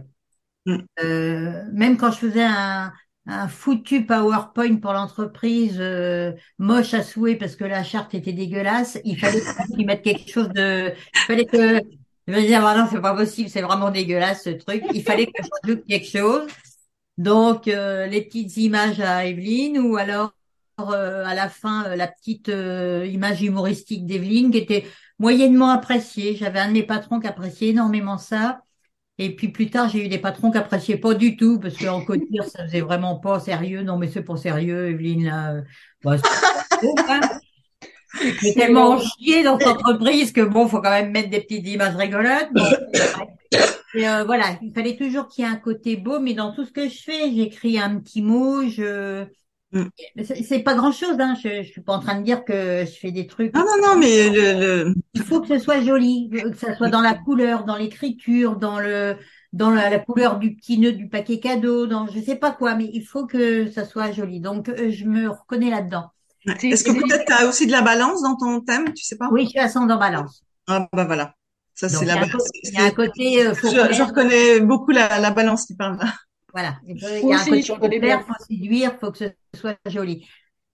Mm. 0.66 0.79
Euh, 1.03 1.64
même 1.73 1.97
quand 1.97 2.11
je 2.11 2.19
faisais 2.19 2.45
un, 2.45 2.93
un 3.27 3.49
foutu 3.49 4.07
PowerPoint 4.07 4.77
pour 4.77 4.93
l'entreprise 4.93 5.79
euh, 5.79 6.33
moche 6.59 6.95
à 6.95 7.03
souhait 7.03 7.37
parce 7.37 7.57
que 7.57 7.64
la 7.64 7.85
charte 7.85 8.14
était 8.14 8.33
dégueulasse, 8.33 8.99
il 9.05 9.19
fallait 9.19 9.43
qu'ils 9.75 9.87
mettent 9.87 10.03
quelque 10.03 10.31
chose 10.31 10.49
de, 10.51 10.93
il 11.14 11.21
fallait 11.21 11.47
que, 11.47 11.81
je 12.27 12.35
me 12.35 12.40
disais, 12.40 12.55
ah 12.55 12.75
non, 12.77 12.88
c'est 12.90 13.01
pas 13.01 13.14
possible, 13.14 13.49
c'est 13.49 13.62
vraiment 13.62 13.90
dégueulasse 13.90 14.45
ce 14.45 14.51
truc. 14.51 14.85
Il 14.95 15.03
fallait 15.03 15.27
que 15.27 15.43
je 15.43 15.49
rajoute 15.62 15.85
quelque 15.87 16.07
chose. 16.07 16.47
Donc 17.19 17.69
euh, 17.69 18.07
les 18.07 18.23
petites 18.23 18.57
images 18.57 19.01
à 19.01 19.27
Evelyne 19.27 19.79
ou 19.79 19.97
alors 19.97 20.33
euh, 20.81 21.25
à 21.27 21.35
la 21.35 21.51
fin 21.51 21.95
la 21.95 22.09
petite 22.09 22.49
euh, 22.49 23.07
image 23.07 23.43
humoristique 23.43 24.07
d'Evelyne 24.07 24.51
qui 24.51 24.59
était 24.59 24.87
moyennement 25.20 25.70
appréciée. 25.70 26.35
J'avais 26.35 26.59
un 26.59 26.68
de 26.68 26.72
mes 26.72 26.83
patrons 26.83 27.20
qui 27.20 27.28
appréciait 27.28 27.68
énormément 27.68 28.18
ça. 28.18 28.62
Et 29.18 29.37
puis 29.37 29.48
plus 29.48 29.70
tard, 29.70 29.88
j'ai 29.88 30.06
eu 30.06 30.09
des 30.09 30.18
patrons 30.18 30.50
qui 30.50 30.59
appréciaient 30.59 30.96
pas 30.96 31.14
du 31.14 31.37
tout 31.37 31.61
parce 31.61 31.76
qu'en 31.76 32.02
coture, 32.02 32.44
ça 32.44 32.64
faisait 32.64 32.80
vraiment 32.80 33.16
pas 33.16 33.38
sérieux. 33.38 33.83
Non, 33.83 33.98
mais 33.98 34.09
c'est 34.09 34.22
pas 34.22 34.37
sérieux, 34.37 34.88
Evelyne. 34.88 35.26
Là, 35.26 35.61
bah, 36.02 36.16
hein. 37.09 37.20
J'ai 38.42 38.54
tellement 38.54 38.98
chié 38.98 39.44
dans 39.44 39.56
cette 39.59 39.68
entreprise 39.68 40.33
que 40.33 40.40
bon, 40.40 40.66
faut 40.66 40.80
quand 40.80 40.90
même 40.90 41.12
mettre 41.12 41.30
des 41.30 41.40
petites 41.40 41.68
images 41.68 41.94
rigolotes. 41.94 42.48
Bon, 42.52 42.64
et, 43.94 44.09
euh, 44.09 44.24
voilà, 44.24 44.59
il 44.62 44.72
fallait 44.72 44.96
toujours 44.96 45.28
qu'il 45.28 45.44
y 45.44 45.48
ait 45.48 45.50
un 45.50 45.56
côté 45.56 45.96
beau, 45.96 46.18
mais 46.18 46.35
dans 46.35 46.52
tout 46.52 46.64
ce 46.64 46.72
que 46.72 46.88
je 46.88 47.02
fais, 47.02 47.33
j'écris 47.33 47.78
un 47.78 48.00
petit 48.00 48.22
mot, 48.22 48.68
je 48.68 49.26
Mm. 49.72 49.88
Mais 50.16 50.24
c'est 50.24 50.61
pas 50.62 50.74
grand-chose, 50.74 51.16
hein. 51.20 51.35
Je, 51.42 51.62
je 51.62 51.70
suis 51.70 51.80
pas 51.83 51.94
en 51.94 52.00
train 52.00 52.18
de 52.18 52.24
dire 52.24 52.44
que 52.44 52.85
je 52.87 52.92
fais 52.98 53.12
des 53.12 53.26
trucs. 53.26 53.54
Non, 53.54 53.64
non, 53.64 53.76
non, 53.87 53.96
mais 53.98 54.28
le, 54.30 54.61
le- 54.61 54.94
Il 55.14 55.22
faut 55.22 55.40
que 55.40 55.48
ce 55.48 55.59
soit 55.59 55.80
joli, 55.83 56.30
que 56.30 56.54
ça 56.56 56.74
soit 56.76 56.88
dans 56.88 57.00
la 57.00 57.14
couleur, 57.14 57.64
dans 57.64 57.76
l'écriture, 57.76 58.56
dans 58.56 58.78
le, 58.78 59.16
dans 59.52 59.70
la, 59.70 59.90
la 59.90 59.98
couleur 59.98 60.38
du 60.38 60.54
petit 60.54 60.78
nœud 60.78 60.92
du 60.92 61.09
paquet 61.09 61.40
cadeau, 61.40 61.87
dans 61.87 62.06
je 62.06 62.20
sais 62.20 62.37
pas 62.37 62.52
quoi, 62.52 62.74
mais 62.76 62.88
il 62.92 63.02
faut 63.04 63.26
que 63.26 63.68
ça 63.70 63.85
soit 63.85 64.12
joli. 64.12 64.40
Donc, 64.40 64.68
euh, 64.68 64.90
je 64.90 65.04
me 65.04 65.28
reconnais 65.28 65.70
là-dedans. 65.70 66.11
Est-ce 66.46 66.85
que 66.85 66.92
peut-être 66.92 67.24
tu 67.26 67.33
as 67.33 67.46
aussi 67.46 67.66
de 67.66 67.72
la 67.72 67.83
balance 67.83 68.22
dans 68.22 68.37
ton 68.37 68.61
thème, 68.61 68.92
tu 68.94 69.04
sais 69.04 69.16
pas? 69.16 69.28
Oui, 69.30 69.44
je 69.44 69.50
suis 69.50 69.59
ascendant 69.59 69.98
balance. 69.98 70.44
Ah, 70.66 70.88
bah 70.92 71.04
voilà. 71.04 71.35
Ça, 71.74 71.88
c'est 71.88 72.06
la 72.06 72.16
balance. 72.16 72.48
il 72.62 72.72
y 72.74 72.76
a 72.76 72.85
un 72.85 72.90
côté, 72.90 73.46
euh, 73.46 73.54
faut 73.54 73.68
Je, 73.70 73.92
je 73.92 74.02
reconnais 74.02 74.61
beaucoup 74.61 74.90
la, 74.92 75.18
la 75.18 75.30
balance 75.30 75.66
qui 75.66 75.74
parle 75.76 75.98
là. 75.98 76.14
Voilà. 76.53 76.79
Il 76.87 77.01
faut- 77.01 77.07
il 77.09 77.23
Moi 77.23 77.33
y 77.33 77.35
a 77.35 77.37
un 77.37 77.41
aussi, 77.41 77.51
côté 77.51 77.63
je 77.63 77.73
faut 77.73 77.89
bien. 77.89 78.25
séduire, 78.49 78.99
faut 78.99 79.11
que 79.13 79.19
ce 79.19 79.25
soit 79.57 79.77
joli. 79.87 80.27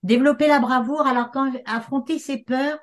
Développer 0.03 0.47
la 0.47 0.59
bravoure. 0.59 1.05
Alors, 1.07 1.31
quand 1.31 1.51
affronter 1.65 2.19
ses 2.19 2.37
peurs, 2.39 2.79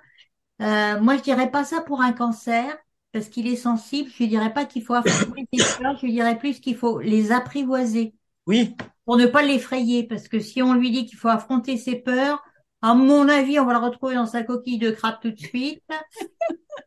euh, 0.62 1.00
moi, 1.00 1.16
je 1.16 1.22
dirais 1.22 1.50
pas 1.50 1.64
ça 1.64 1.80
pour 1.82 2.00
un 2.02 2.12
cancer, 2.12 2.76
parce 3.12 3.28
qu'il 3.28 3.46
est 3.46 3.56
sensible. 3.56 4.10
Je 4.18 4.24
dirais 4.24 4.52
pas 4.52 4.64
qu'il 4.64 4.82
faut 4.84 4.94
affronter 4.94 5.46
ses 5.52 5.58
peurs. 5.82 5.96
Je 5.98 6.06
dirais 6.06 6.38
plus 6.38 6.60
qu'il 6.60 6.76
faut 6.76 7.00
les 7.00 7.32
apprivoiser. 7.32 8.14
Oui. 8.46 8.76
pour 9.06 9.16
ne 9.16 9.26
pas 9.26 9.42
l'effrayer, 9.42 10.06
parce 10.06 10.28
que 10.28 10.38
si 10.40 10.62
on 10.62 10.74
lui 10.74 10.90
dit 10.90 11.06
qu'il 11.06 11.18
faut 11.18 11.28
affronter 11.28 11.76
ses 11.78 11.96
peurs, 11.96 12.42
à 12.82 12.94
mon 12.94 13.28
avis, 13.28 13.58
on 13.58 13.64
va 13.64 13.72
le 13.72 13.78
retrouver 13.78 14.14
dans 14.16 14.26
sa 14.26 14.42
coquille 14.42 14.78
de 14.78 14.90
crabe 14.90 15.16
tout 15.22 15.30
de 15.30 15.38
suite. 15.38 15.82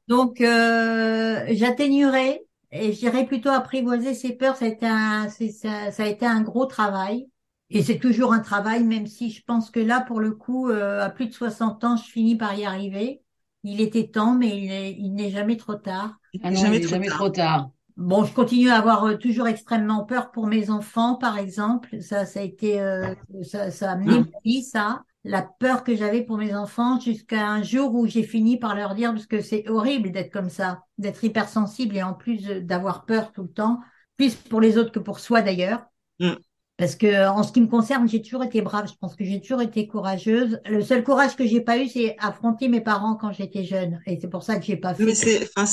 Donc, 0.08 0.42
euh, 0.42 1.46
j'atténuerai 1.50 2.47
et 2.72 2.94
je 2.94 3.00
dirais 3.00 3.26
plutôt 3.26 3.50
apprivoiser 3.50 4.14
ses 4.14 4.34
peurs. 4.36 4.56
Ça 4.56 4.66
a 4.66 4.68
été 4.68 4.86
un, 4.88 5.30
ça, 5.30 5.92
ça 5.92 6.04
a 6.04 6.08
été 6.08 6.26
un 6.26 6.42
gros 6.42 6.66
travail. 6.66 7.30
Et 7.70 7.84
c'est 7.84 8.00
toujours 8.00 8.32
un 8.34 8.40
travail, 8.40 8.84
même 8.86 9.08
si 9.08 9.30
je 9.30 9.44
pense 9.44 9.72
que 9.72 9.80
là, 9.82 10.02
pour 10.02 10.20
le 10.22 10.32
coup, 10.34 10.70
euh, 10.70 11.02
à 11.04 11.10
plus 11.10 11.28
de 11.28 11.34
60 11.34 11.84
ans, 11.84 11.98
je 11.98 12.04
finis 12.10 12.38
par 12.38 12.54
y 12.58 12.66
arriver. 12.66 13.22
Il 13.64 13.82
était 13.82 14.08
temps, 14.10 14.34
mais 14.36 14.94
il 14.98 15.14
n'est 15.16 15.32
jamais 15.32 15.58
trop 15.58 15.76
tard. 15.76 16.18
Ah 16.42 16.50
non, 16.52 16.62
Jamais 16.62 16.80
il 16.80 16.88
trop 16.88 16.88
jamais 16.88 17.10
tard. 17.10 17.12
trop 17.12 17.30
tard. 17.30 17.70
Bon, 17.98 18.24
je 18.26 18.34
continue 18.34 18.70
à 18.70 18.78
avoir 18.78 19.06
euh, 19.06 19.18
toujours 19.18 19.48
extrêmement 19.48 20.06
peur 20.06 20.32
pour 20.32 20.46
mes 20.48 20.70
enfants, 20.70 21.16
par 21.16 21.38
exemple. 21.38 22.02
Ça, 22.02 22.26
ça 22.26 22.40
a 22.42 22.44
été, 22.44 22.80
euh, 22.80 23.16
ça, 23.44 23.72
ça 23.72 23.90
a 23.90 23.94
amené 23.94 24.20
Mm. 24.20 24.26
ma 24.32 24.40
vie, 24.46 24.64
ça. 24.64 25.04
La 25.24 25.42
peur 25.44 25.84
que 25.84 25.96
j'avais 25.96 26.24
pour 26.24 26.38
mes 26.38 26.56
enfants 26.56 27.00
jusqu'à 27.00 27.48
un 27.48 27.62
jour 27.64 27.94
où 27.96 28.08
j'ai 28.08 28.24
fini 28.24 28.58
par 28.58 28.76
leur 28.76 28.96
dire, 28.96 29.12
parce 29.14 29.28
que 29.28 29.42
c'est 29.42 29.68
horrible 29.70 30.12
d'être 30.12 30.32
comme 30.32 30.50
ça, 30.50 30.84
d'être 30.98 31.24
hypersensible 31.24 31.98
et 31.98 32.04
en 32.04 32.14
plus 32.14 32.48
euh, 32.50 32.62
d'avoir 32.62 33.06
peur 33.06 33.32
tout 33.34 33.44
le 33.44 33.50
temps, 33.52 33.80
plus 34.18 34.36
pour 34.36 34.62
les 34.62 34.78
autres 34.78 34.92
que 34.92 35.00
pour 35.00 35.20
soi 35.20 35.42
d'ailleurs. 35.42 35.86
Mm. 36.20 36.38
Parce 36.78 36.96
que 36.96 37.28
en 37.28 37.42
ce 37.44 37.52
qui 37.52 37.62
me 37.62 37.68
concerne, 37.68 38.08
j'ai 38.08 38.22
toujours 38.22 38.44
été 38.44 38.62
brave. 38.62 38.88
Je 38.88 38.96
pense 39.00 39.16
que 39.16 39.26
j'ai 39.26 39.42
toujours 39.42 39.62
été 39.62 39.88
courageuse. 39.88 40.60
Le 40.66 40.82
seul 40.84 41.04
courage 41.04 41.36
que 41.36 41.46
j'ai 41.46 41.62
pas 41.62 41.78
eu, 41.80 41.88
c'est 41.88 42.16
affronter 42.20 42.68
mes 42.70 42.82
parents 42.82 43.16
quand 43.16 43.32
j'étais 43.32 43.64
jeune. 43.64 44.00
Et 44.06 44.20
c'est 44.22 44.30
pour 44.30 44.44
ça 44.44 44.60
que 44.60 44.66
j'ai 44.66 44.78
pas 44.78 44.94
fait. 44.94 45.06
Mais 45.06 45.16
c'est, 45.16 45.48
enfin, 45.56 45.66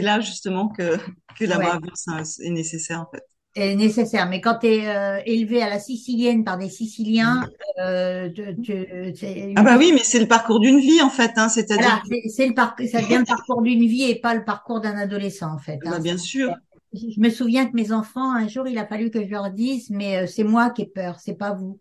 là 0.00 0.20
justement 0.20 0.68
que, 0.68 0.96
que 1.38 1.44
la 1.44 1.58
Ouais. 1.58 1.66
bravoure 1.66 1.96
ça, 1.96 2.22
est 2.40 2.50
nécessaire 2.50 3.00
en 3.00 3.10
fait. 3.10 3.24
Est 3.54 3.74
nécessaire. 3.74 4.28
Mais 4.28 4.40
quand 4.40 4.58
tu 4.60 4.68
es 4.68 5.22
élevé 5.26 5.62
à 5.62 5.68
la 5.68 5.78
sicilienne 5.78 6.44
par 6.44 6.58
des 6.58 6.68
Siciliens, 6.68 7.46
euh, 7.78 8.28
tu, 8.30 9.12
tu- 9.12 9.52
Ah 9.56 9.62
bah 9.62 9.76
oui, 9.78 9.92
mais 9.92 10.02
c'est 10.02 10.20
le 10.20 10.28
parcours 10.28 10.60
d'une 10.60 10.78
vie 10.78 11.02
en 11.02 11.10
fait, 11.10 11.32
hein, 11.36 11.48
c'est-à-dire, 11.48 12.02
voilà, 12.08 12.20
c'est 12.28 12.46
le 12.46 12.54
parcours, 12.54 12.86
ça 12.86 13.00
devient 13.00 13.18
le 13.18 13.24
parcours 13.24 13.62
d'une 13.62 13.86
vie 13.86 14.04
et 14.04 14.20
pas 14.20 14.34
le 14.34 14.44
parcours 14.44 14.80
d'un 14.80 14.96
adolescent 14.96 15.52
en 15.52 15.58
fait. 15.58 15.78
bah, 15.84 15.92
hein. 15.94 16.00
bien 16.00 16.18
sûr. 16.18 16.54
Je 16.92 17.20
me 17.20 17.30
souviens 17.30 17.66
que 17.66 17.74
mes 17.74 17.92
enfants, 17.92 18.32
un 18.32 18.48
jour, 18.48 18.66
il 18.66 18.76
a 18.78 18.86
fallu 18.86 19.10
que 19.10 19.22
je 19.22 19.30
leur 19.30 19.50
dise, 19.50 19.90
mais 19.90 20.18
euh, 20.18 20.26
c'est 20.26 20.42
moi 20.42 20.70
qui 20.70 20.82
ai 20.82 20.86
peur, 20.86 21.20
c'est 21.20 21.36
pas 21.36 21.52
vous. 21.52 21.78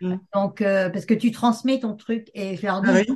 Mm. 0.00 0.16
Donc, 0.34 0.62
euh, 0.62 0.90
parce 0.90 1.06
que 1.06 1.14
tu 1.14 1.30
transmets 1.30 1.80
ton 1.80 1.94
truc 1.94 2.28
et 2.34 2.56
je 2.56 2.66
leur 2.66 2.82
dis, 2.82 2.90
Ah 2.90 2.94
oui. 2.94 3.06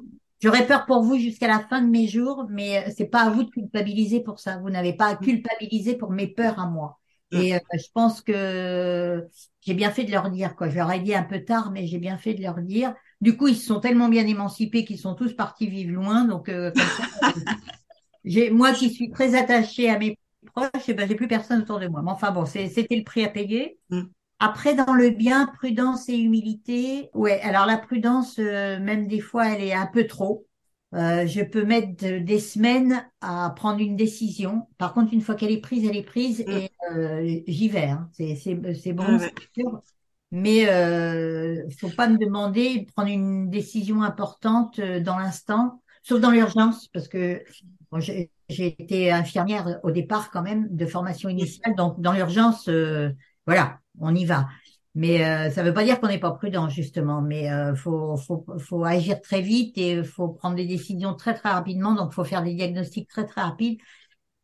J'aurais 0.41 0.67
peur 0.67 0.87
pour 0.87 1.03
vous 1.03 1.19
jusqu'à 1.19 1.47
la 1.47 1.61
fin 1.61 1.83
de 1.83 1.88
mes 1.88 2.09
jours, 2.09 2.47
mais 2.51 2.79
euh, 2.79 2.91
c'est 2.97 3.07
pas 3.07 3.23
à 3.23 3.31
vous 3.31 3.45
de 3.45 3.51
culpabiliser 3.51 4.21
pour 4.21 4.41
ça. 4.41 4.59
Vous 4.59 4.71
n'avez 4.71 4.93
pas 4.93 5.07
à 5.07 5.17
culpabiliser 5.17 5.95
pour 5.95 6.11
mes 6.11 6.27
peurs 6.27 6.59
à 6.59 6.67
moi. 6.67 6.99
Mm. 7.33 7.38
Et 7.40 7.55
euh, 7.55 7.59
je 7.75 7.87
pense 7.95 8.21
que 8.23 9.27
j'ai 9.61 9.75
bien 9.75 9.90
fait 9.90 10.05
de 10.05 10.11
leur 10.11 10.31
dire 10.31 10.57
quoi. 10.57 10.68
Je 10.68 10.77
leur 10.77 10.90
ai 10.92 11.01
dit 11.01 11.14
un 11.14 11.23
peu 11.25 11.45
tard, 11.45 11.71
mais 11.73 11.87
j'ai 11.87 11.99
bien 11.99 12.18
fait 12.18 12.35
de 12.35 12.42
leur 12.42 12.61
dire. 12.61 12.95
Du 13.21 13.37
coup, 13.37 13.49
ils 13.49 13.57
se 13.57 13.66
sont 13.66 13.81
tellement 13.81 14.09
bien 14.09 14.27
émancipés 14.27 14.85
qu'ils 14.85 14.99
sont 14.99 15.14
tous 15.14 15.33
partis 15.35 15.68
vivre 15.68 15.92
loin. 15.92 16.25
Donc, 16.25 16.49
euh, 16.49 16.73
comme 16.77 16.90
ça, 16.90 17.05
j'ai 18.25 18.51
moi 18.51 18.73
qui 18.73 18.90
suis 18.90 19.11
très 19.11 19.35
attachée 19.35 19.88
à 19.90 19.99
mes 19.99 20.18
proches, 20.55 20.71
eh 20.88 20.95
ben 20.95 21.09
j'ai 21.09 21.14
plus 21.14 21.29
personne 21.29 21.62
autour 21.62 21.81
de 21.81 21.88
moi. 21.88 22.03
Mais 22.03 22.11
enfin 22.11 22.31
bon, 22.33 22.47
c'est- 22.47 22.68
c'était 22.68 22.97
le 22.97 23.05
prix 23.05 23.25
à 23.25 23.29
payer. 23.29 23.79
Mm. 23.90 24.03
Après, 24.40 24.75
dans 24.75 24.92
le 24.95 25.11
bien, 25.11 25.47
prudence 25.47 26.09
et 26.09 26.16
humilité. 26.18 27.11
Ouais, 27.14 27.40
alors 27.42 27.66
la 27.66 27.79
prudence, 27.79 28.38
euh, 28.38 28.81
même 28.81 29.07
des 29.07 29.21
fois, 29.21 29.49
elle 29.49 29.62
est 29.62 29.73
un 29.75 29.87
peu 29.87 30.07
trop. 30.07 30.47
Euh, 30.94 31.26
je 31.26 31.40
peux 31.42 31.64
mettre 31.64 31.96
de- 32.05 32.18
des 32.18 32.38
semaines 32.38 33.05
à 33.22 33.50
prendre 33.57 33.81
une 33.81 33.96
décision. 33.96 34.68
Par 34.78 34.92
contre, 34.92 35.14
une 35.14 35.22
fois 35.22 35.35
qu'elle 35.35 35.50
est 35.52 35.61
prise, 35.61 35.87
elle 35.88 35.96
est 35.96 36.02
prise 36.02 36.40
Mm. 36.46 36.61
et 36.61 36.70
euh, 36.90 37.40
j'y 37.46 37.68
vais. 37.68 37.87
hein. 37.87 38.11
C'est 38.12 38.37
c'est 38.37 38.74
c'est 38.74 38.92
bon, 38.92 39.07
Ah 39.07 39.18
ouais. 39.18 39.33
c'est 39.35 39.48
sûr. 39.55 39.83
Mais 40.31 40.68
euh, 40.68 41.68
faut 41.78 41.90
pas 41.90 42.09
me 42.09 42.18
demander 42.18 42.81
de 42.81 42.92
prendre 42.92 43.11
une 43.11 43.50
décision 43.50 44.02
importante 44.02 44.78
euh, 44.78 45.00
dans 45.00 45.18
l'instant, 45.18 45.83
sauf 46.02 46.20
dans 46.20 46.31
l'urgence, 46.31 46.88
parce 46.88 47.09
que 47.09 47.42
bon, 47.90 48.00
j'ai 48.00 48.31
j'ai 48.48 48.76
été 48.83 49.11
infirmière 49.11 49.81
au 49.83 49.90
départ 49.90 50.31
quand 50.31 50.42
même 50.42 50.68
de 50.74 50.85
formation 50.87 51.28
initiale, 51.31 51.74
donc 51.74 52.00
dans 52.00 52.12
l'urgence, 52.12 52.68
euh, 52.68 53.11
voilà, 53.46 53.81
on 53.98 54.14
y 54.14 54.24
va. 54.26 54.48
Mais 54.94 55.24
euh, 55.24 55.50
ça 55.50 55.62
veut 55.62 55.72
pas 55.72 55.85
dire 55.85 56.00
qu'on 56.00 56.09
n'est 56.09 56.18
pas 56.20 56.33
prudent 56.33 56.68
justement, 56.68 57.22
mais 57.22 57.50
euh, 57.50 57.74
faut, 57.74 58.16
faut 58.18 58.44
faut 58.59 58.85
agir 58.85 59.20
très 59.22 59.40
vite 59.40 59.78
et 59.78 60.05
faut 60.05 60.28
prendre 60.28 60.57
des 60.57 60.66
décisions 60.66 61.14
très 61.14 61.35
très 61.35 61.48
rapidement, 61.50 61.94
donc 61.94 62.12
faut 62.12 62.24
faire 62.24 62.42
des 62.42 62.55
diagnostics 62.55 63.09
très 63.09 63.24
très 63.26 63.40
rapides. 63.40 63.78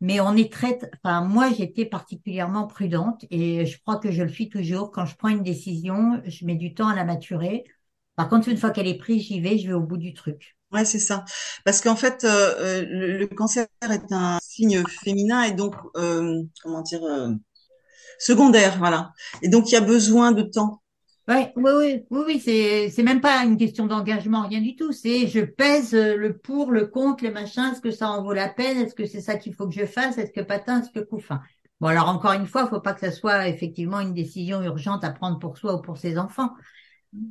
Mais 0.01 0.21
on 0.21 0.35
est 0.35 0.51
très, 0.51 0.79
enfin 1.03 1.21
moi 1.25 1.51
j'étais 1.53 1.85
particulièrement 1.85 2.67
prudente 2.67 3.25
et 3.31 3.65
je 3.65 3.79
crois 3.81 3.97
que 3.97 4.11
je 4.11 4.23
le 4.23 4.29
suis 4.29 4.49
toujours. 4.49 4.91
Quand 4.91 5.05
je 5.05 5.15
prends 5.17 5.29
une 5.29 5.43
décision, 5.43 6.21
je 6.25 6.45
mets 6.45 6.55
du 6.55 6.73
temps 6.73 6.87
à 6.89 6.95
la 6.95 7.05
maturer. 7.05 7.63
Par 8.15 8.29
contre, 8.29 8.49
une 8.49 8.57
fois 8.57 8.71
qu'elle 8.71 8.87
est 8.87 8.97
prise, 8.97 9.23
j'y 9.23 9.41
vais, 9.41 9.57
je 9.57 9.67
vais 9.67 9.73
au 9.73 9.81
bout 9.81 9.97
du 9.97 10.13
truc. 10.13 10.57
Ouais, 10.71 10.85
c'est 10.85 10.99
ça. 10.99 11.25
Parce 11.65 11.81
qu'en 11.81 11.95
fait, 11.95 12.23
euh, 12.23 12.55
euh, 12.59 12.85
le, 12.87 13.17
le 13.17 13.27
cancer 13.27 13.65
est 13.81 14.11
un 14.11 14.37
signe 14.41 14.83
féminin 15.03 15.41
et 15.43 15.51
donc, 15.53 15.73
euh, 15.95 16.43
comment 16.61 16.81
dire, 16.83 17.03
euh, 17.03 17.31
secondaire, 18.19 18.77
voilà. 18.77 19.13
Et 19.41 19.49
donc, 19.49 19.71
il 19.71 19.73
y 19.73 19.77
a 19.77 19.81
besoin 19.81 20.31
de 20.31 20.43
temps. 20.43 20.81
Ouais, 21.27 21.53
oui, 21.55 21.71
oui, 21.77 22.05
oui, 22.09 22.21
oui, 22.25 22.91
c'est, 22.91 23.03
même 23.03 23.21
pas 23.21 23.43
une 23.45 23.55
question 23.55 23.85
d'engagement, 23.85 24.47
rien 24.47 24.61
du 24.61 24.75
tout. 24.75 24.91
C'est, 24.91 25.27
je 25.27 25.41
pèse 25.41 25.93
euh, 25.93 26.15
le 26.15 26.35
pour, 26.35 26.71
le 26.71 26.87
contre, 26.87 27.23
le 27.23 27.31
machin. 27.31 27.71
Est-ce 27.71 27.81
que 27.81 27.91
ça 27.91 28.09
en 28.09 28.23
vaut 28.23 28.33
la 28.33 28.49
peine? 28.49 28.79
Est-ce 28.79 28.95
que 28.95 29.05
c'est 29.05 29.21
ça 29.21 29.35
qu'il 29.35 29.53
faut 29.53 29.67
que 29.67 29.75
je 29.75 29.85
fasse? 29.85 30.17
Est-ce 30.17 30.31
que 30.31 30.41
patin, 30.41 30.81
est-ce 30.81 30.89
que 30.89 31.05
couffin? 31.05 31.39
Bon, 31.79 31.87
alors 31.87 32.09
encore 32.09 32.33
une 32.33 32.47
fois, 32.47 32.67
faut 32.67 32.79
pas 32.79 32.93
que 32.93 32.99
ça 32.99 33.11
soit 33.11 33.47
effectivement 33.47 33.99
une 33.99 34.15
décision 34.15 34.63
urgente 34.63 35.03
à 35.03 35.11
prendre 35.11 35.37
pour 35.37 35.59
soi 35.59 35.75
ou 35.75 35.81
pour 35.81 35.97
ses 35.97 36.17
enfants. 36.17 36.49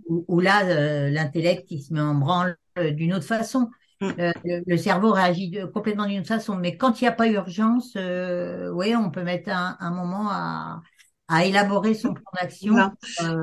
Où 0.08 0.38
là, 0.38 0.64
euh, 0.64 1.10
l'intellect, 1.10 1.68
il 1.70 1.82
se 1.82 1.92
met 1.92 2.00
en 2.00 2.14
branle 2.14 2.56
euh, 2.78 2.92
d'une 2.92 3.14
autre 3.14 3.26
façon. 3.26 3.68
Mm. 4.00 4.12
Euh, 4.20 4.32
le, 4.44 4.62
le 4.66 4.76
cerveau 4.76 5.12
réagit 5.12 5.50
de- 5.50 5.64
complètement 5.64 6.06
d'une 6.06 6.24
façon. 6.24 6.56
Mais 6.56 6.76
quand 6.76 7.00
il 7.00 7.04
n'y 7.04 7.08
a 7.08 7.12
pas 7.12 7.28
urgence, 7.28 7.94
euh, 7.96 8.70
oui, 8.72 8.94
on 8.96 9.10
peut 9.10 9.22
mettre 9.22 9.50
un, 9.50 9.76
un 9.80 9.90
moment 9.90 10.28
à, 10.30 10.82
à 11.28 11.44
élaborer 11.44 11.94
son 11.94 12.14
plan 12.14 12.24
d'action. 12.40 12.90
Euh, 13.22 13.42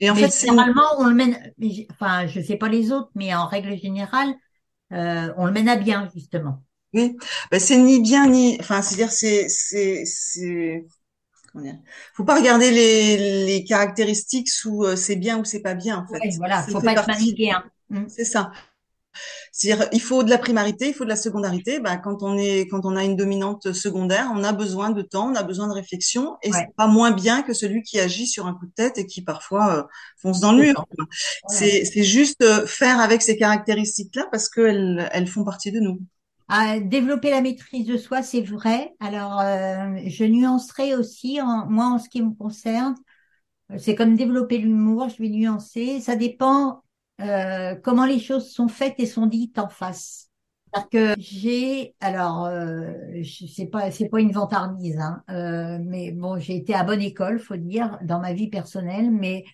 Et 0.00 0.10
en 0.10 0.14
fait, 0.14 0.30
généralement, 0.40 0.82
on 0.98 1.06
le 1.06 1.14
mène, 1.14 1.52
enfin, 1.92 2.26
je 2.26 2.40
sais 2.40 2.56
pas 2.56 2.68
les 2.68 2.92
autres, 2.92 3.10
mais 3.14 3.34
en 3.34 3.46
règle 3.46 3.76
générale, 3.78 4.34
euh, 4.92 5.32
on 5.36 5.46
le 5.46 5.52
mène 5.52 5.68
à 5.68 5.76
bien, 5.76 6.08
justement. 6.14 6.62
Oui, 6.94 7.16
ben, 7.50 7.58
c'est 7.60 7.76
ni 7.76 8.00
bien 8.00 8.28
ni, 8.28 8.56
enfin, 8.60 8.80
c'est-à-dire 8.80 9.10
c'est 9.12 9.48
c'est 9.48 10.86
Faut 12.14 12.24
pas 12.24 12.36
regarder 12.36 12.70
les 12.70 13.46
les 13.46 13.64
caractéristiques 13.64 14.48
sous 14.48 14.96
c'est 14.96 15.16
bien 15.16 15.38
ou 15.38 15.44
c'est 15.44 15.62
pas 15.62 15.74
bien 15.74 15.98
en 15.98 16.06
fait. 16.06 16.18
Ouais, 16.24 16.30
voilà, 16.38 16.62
faut 16.62 16.80
pas 16.80 16.92
être 16.92 17.06
manichéen. 17.06 17.64
Mm. 17.90 18.04
C'est 18.08 18.24
ça. 18.24 18.52
C'est-à-dire, 19.52 19.88
il 19.92 20.00
faut 20.00 20.22
de 20.22 20.30
la 20.30 20.38
primarité, 20.38 20.88
il 20.88 20.94
faut 20.94 21.04
de 21.04 21.08
la 21.08 21.16
secondarité. 21.16 21.80
Ben, 21.80 21.96
quand 21.98 22.22
on 22.22 22.36
est, 22.38 22.66
quand 22.68 22.84
on 22.84 22.96
a 22.96 23.04
une 23.04 23.16
dominante 23.16 23.72
secondaire, 23.72 24.30
on 24.34 24.44
a 24.44 24.52
besoin 24.52 24.90
de 24.90 25.02
temps, 25.02 25.30
on 25.30 25.34
a 25.34 25.42
besoin 25.42 25.68
de 25.68 25.72
réflexion, 25.72 26.36
et 26.42 26.52
Ouais, 26.52 26.52
c'est 26.52 26.74
pas 26.76 26.86
moins 26.86 27.10
bien 27.12 27.42
que 27.42 27.52
celui 27.54 27.82
qui 27.82 28.00
agit 28.00 28.26
sur 28.26 28.46
un 28.46 28.54
coup 28.54 28.66
de 28.66 28.72
tête 28.72 28.98
et 28.98 29.06
qui 29.06 29.22
parfois 29.22 29.76
euh, 29.78 29.82
fonce 30.18 30.40
dans 30.40 30.52
le 30.52 30.58
c'est 30.58 30.66
mur. 30.66 30.86
C'est, 31.48 31.84
c'est 31.84 32.04
juste 32.04 32.42
euh, 32.42 32.66
faire 32.66 33.00
avec 33.00 33.22
ces 33.22 33.36
caractéristiques-là 33.36 34.26
parce 34.30 34.48
qu'elles, 34.48 35.08
elles 35.12 35.26
font 35.28 35.44
partie 35.44 35.72
de 35.72 35.80
nous. 35.80 36.00
Ah, 36.48 36.78
développer 36.80 37.30
la 37.30 37.40
maîtrise 37.40 37.86
de 37.86 37.96
soi, 37.96 38.22
c'est 38.22 38.42
vrai. 38.42 38.94
Alors, 39.00 39.40
euh, 39.40 39.96
je 40.06 40.24
nuancerai 40.24 40.94
aussi, 40.94 41.40
en, 41.40 41.66
moi, 41.70 41.86
en 41.86 41.98
ce 41.98 42.08
qui 42.08 42.22
me 42.22 42.34
concerne, 42.34 42.94
c'est 43.78 43.96
comme 43.96 44.16
développer 44.16 44.58
l'humour, 44.58 45.10
je 45.10 45.18
vais 45.22 45.30
nuancer. 45.30 46.00
Ça 46.02 46.16
dépend 46.16 46.83
euh, 47.20 47.74
comment 47.76 48.06
les 48.06 48.18
choses 48.18 48.50
sont 48.50 48.68
faites 48.68 48.94
et 48.98 49.06
sont 49.06 49.26
dites 49.26 49.58
en 49.58 49.68
face. 49.68 50.30
C'est-à-dire 50.72 50.88
que 51.16 51.20
j'ai, 51.20 51.94
alors, 52.00 52.46
euh, 52.46 52.92
c'est 53.24 53.66
pas, 53.66 53.90
c'est 53.92 54.08
pas 54.08 54.20
une 54.20 54.32
vantardise, 54.32 54.98
hein, 54.98 55.22
euh, 55.30 55.78
mais 55.84 56.10
bon, 56.10 56.38
j'ai 56.38 56.56
été 56.56 56.74
à 56.74 56.82
bonne 56.82 57.00
école, 57.00 57.38
faut 57.38 57.56
dire, 57.56 57.98
dans 58.02 58.18
ma 58.18 58.32
vie 58.32 58.48
personnelle, 58.48 59.10
mais 59.12 59.44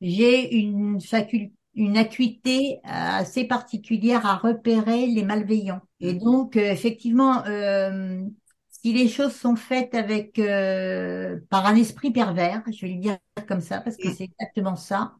j'ai 0.00 0.54
une 0.56 1.00
faculté, 1.00 1.52
une 1.74 1.96
acuité 1.96 2.80
assez 2.84 3.44
particulière 3.44 4.26
à 4.26 4.36
repérer 4.36 5.06
les 5.06 5.24
malveillants. 5.24 5.80
Et 6.00 6.14
donc, 6.14 6.56
euh, 6.56 6.70
effectivement, 6.70 7.44
euh, 7.46 8.20
si 8.68 8.92
les 8.92 9.08
choses 9.08 9.34
sont 9.34 9.56
faites 9.56 9.94
avec 9.94 10.38
euh, 10.38 11.38
par 11.48 11.66
un 11.66 11.76
esprit 11.76 12.10
pervers, 12.10 12.62
je 12.70 12.86
vais 12.86 12.92
le 12.92 13.00
dire 13.00 13.18
comme 13.48 13.60
ça, 13.60 13.80
parce 13.80 13.96
que 13.96 14.10
c'est 14.10 14.24
exactement 14.24 14.76
ça. 14.76 15.14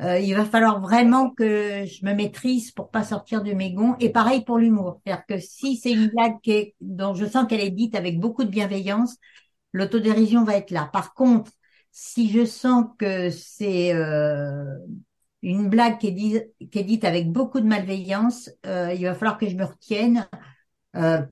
Euh, 0.00 0.18
il 0.18 0.34
va 0.34 0.44
falloir 0.44 0.80
vraiment 0.80 1.30
que 1.30 1.84
je 1.86 2.04
me 2.04 2.14
maîtrise 2.14 2.72
pour 2.72 2.90
pas 2.90 3.04
sortir 3.04 3.42
de 3.42 3.52
mes 3.52 3.72
gonds. 3.72 3.94
Et 4.00 4.10
pareil 4.10 4.44
pour 4.44 4.58
l'humour. 4.58 5.00
C'est-à-dire 5.06 5.24
que 5.26 5.38
si 5.38 5.76
c'est 5.76 5.92
une 5.92 6.08
blague 6.08 6.40
qui 6.42 6.50
est- 6.52 6.74
dont 6.80 7.14
je 7.14 7.24
sens 7.26 7.46
qu'elle 7.48 7.60
est 7.60 7.70
dite 7.70 7.94
avec 7.94 8.18
beaucoup 8.18 8.44
de 8.44 8.50
bienveillance, 8.50 9.16
l'autodérision 9.72 10.42
va 10.44 10.56
être 10.56 10.70
là. 10.72 10.90
Par 10.92 11.14
contre, 11.14 11.52
si 11.92 12.28
je 12.30 12.44
sens 12.44 12.86
que 12.98 13.30
c'est 13.30 13.94
euh, 13.94 14.64
une 15.42 15.68
blague 15.68 15.98
qui 15.98 16.08
est, 16.08 16.12
dite, 16.12 16.44
qui 16.72 16.78
est 16.80 16.84
dite 16.84 17.04
avec 17.04 17.30
beaucoup 17.30 17.60
de 17.60 17.66
malveillance, 17.66 18.50
euh, 18.66 18.92
il 18.94 19.04
va 19.04 19.14
falloir 19.14 19.38
que 19.38 19.48
je 19.48 19.54
me 19.54 19.64
retienne 19.64 20.28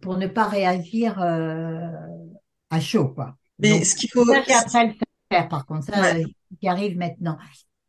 pour 0.01 0.18
ne 0.18 0.27
pas 0.27 0.44
réagir 0.48 1.20
à 1.20 2.81
chaud, 2.81 3.09
quoi. 3.09 3.37
Mais 3.59 3.70
Donc, 3.70 3.85
ce 3.85 3.94
qu'il 3.96 4.11
faut, 4.11 4.25
ça, 4.25 4.79
à 4.79 4.85
le 4.85 4.92
faire, 5.31 5.48
par 5.48 5.66
contre. 5.66 5.87
Ça, 5.87 6.01
Ouais. 6.01 6.25
qui 6.61 6.68
arrive 6.68 6.96
maintenant. 6.96 7.38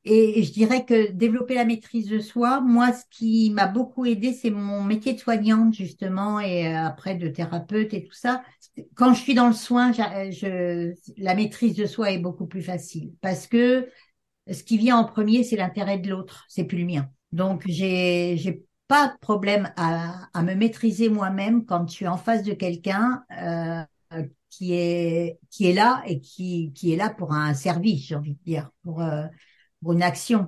Et 0.05 0.43
je 0.43 0.51
dirais 0.51 0.85
que 0.85 1.11
développer 1.11 1.55
la 1.55 1.63
maîtrise 1.65 2.07
de 2.09 2.19
soi, 2.19 2.59
moi, 2.59 2.91
ce 2.91 3.03
qui 3.09 3.51
m'a 3.51 3.67
beaucoup 3.67 4.05
aidé, 4.05 4.33
c'est 4.33 4.49
mon 4.49 4.83
métier 4.83 5.13
de 5.13 5.19
soignante, 5.19 5.73
justement, 5.73 6.39
et 6.41 6.67
euh, 6.67 6.77
après 6.85 7.15
de 7.15 7.29
thérapeute 7.29 7.93
et 7.93 8.03
tout 8.03 8.13
ça. 8.13 8.43
Quand 8.95 9.13
je 9.13 9.21
suis 9.21 9.33
dans 9.33 9.47
le 9.47 9.53
soin, 9.53 9.93
j'a- 9.93 10.29
je, 10.31 10.93
la 11.17 11.35
maîtrise 11.35 11.75
de 11.75 11.85
soi 11.85 12.11
est 12.11 12.17
beaucoup 12.17 12.47
plus 12.47 12.61
facile 12.63 13.13
parce 13.21 13.47
que 13.47 13.87
ce 14.51 14.63
qui 14.63 14.77
vient 14.77 14.97
en 14.97 15.05
premier, 15.05 15.43
c'est 15.43 15.55
l'intérêt 15.55 15.99
de 15.99 16.09
l'autre, 16.09 16.45
c'est 16.49 16.65
plus 16.65 16.79
le 16.79 16.85
mien. 16.85 17.09
Donc, 17.31 17.63
j'ai, 17.67 18.37
j'ai 18.37 18.65
pas 18.87 19.07
de 19.09 19.17
problème 19.21 19.73
à, 19.77 20.27
à 20.33 20.43
me 20.43 20.53
maîtriser 20.55 21.09
moi-même 21.09 21.65
quand 21.65 21.87
je 21.89 21.93
suis 21.93 22.07
en 22.07 22.17
face 22.17 22.43
de 22.43 22.53
quelqu'un 22.53 23.23
euh, 23.41 23.83
qui 24.49 24.73
est 24.73 25.39
qui 25.49 25.67
est 25.67 25.73
là 25.73 26.03
et 26.07 26.19
qui 26.21 26.71
qui 26.73 26.93
est 26.93 26.95
là 26.97 27.09
pour 27.09 27.33
un 27.33 27.53
service, 27.53 28.07
j'ai 28.07 28.15
envie 28.15 28.33
de 28.35 28.43
dire, 28.45 28.69
pour 28.83 29.01
euh, 29.01 29.25
pour 29.83 29.93
une 29.93 30.03
action 30.03 30.47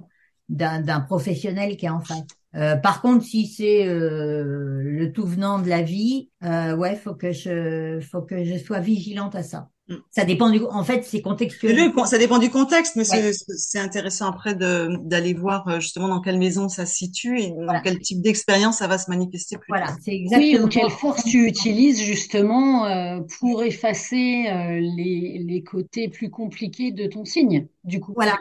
d'un 0.49 1.01
professionnel 1.01 1.75
qui 1.77 1.85
est 1.85 1.89
en 1.89 2.01
face. 2.01 2.23
Euh, 2.55 2.77
par 2.77 3.01
contre, 3.01 3.25
si 3.25 3.47
c'est 3.47 3.85
euh, 3.85 4.81
le 4.81 5.11
tout 5.11 5.25
venant 5.25 5.59
de 5.59 5.67
la 5.67 5.81
vie, 5.81 6.29
euh, 6.43 6.75
ouais, 6.75 6.95
faut 6.95 7.13
que 7.13 7.31
je 7.33 7.99
faut 7.99 8.21
que 8.21 8.45
je 8.45 8.57
sois 8.57 8.79
vigilante 8.79 9.35
à 9.35 9.43
ça. 9.43 9.69
Mm. 9.89 9.95
Ça 10.09 10.23
dépend 10.23 10.49
du. 10.49 10.61
En 10.63 10.83
fait, 10.83 11.03
c'est 11.03 11.21
contextuel. 11.21 11.75
Le- 11.75 12.05
ça 12.05 12.17
dépend 12.17 12.37
du 12.39 12.49
contexte, 12.49 12.95
mais 12.95 13.03
Ouais. 13.11 13.31
c'est 13.33 13.79
intéressant 13.79 14.27
après 14.29 14.55
d'aller 14.55 15.33
voir 15.33 15.67
euh, 15.67 15.79
justement 15.81 16.07
dans 16.07 16.21
quelle 16.21 16.37
maison 16.39 16.69
ça 16.69 16.85
se 16.85 16.93
situe 16.95 17.39
et 17.41 17.49
dans 17.49 17.65
Voilà. 17.65 17.81
quel 17.81 17.99
type 17.99 18.21
d'expérience 18.21 18.77
ça 18.77 18.87
va 18.87 18.97
se 18.99 19.09
manifester 19.09 19.57
plus 19.57 19.67
Voilà, 19.67 19.87
c'est 20.01 20.11
Oui, 20.11 20.17
exactement. 20.23 20.63
ou 20.63 20.67
quelle 20.69 20.89
force 20.91 21.23
tu 21.25 21.45
utilises 21.47 22.01
justement 22.01 23.19
pour 23.39 23.63
effacer 23.63 24.45
les, 24.79 25.43
les 25.45 25.63
côtés 25.63 26.07
plus 26.07 26.29
compliqués 26.29 26.91
de 26.91 27.07
ton 27.07 27.25
signe, 27.25 27.67
du 27.83 27.99
coup. 27.99 28.13
Voilà. 28.15 28.39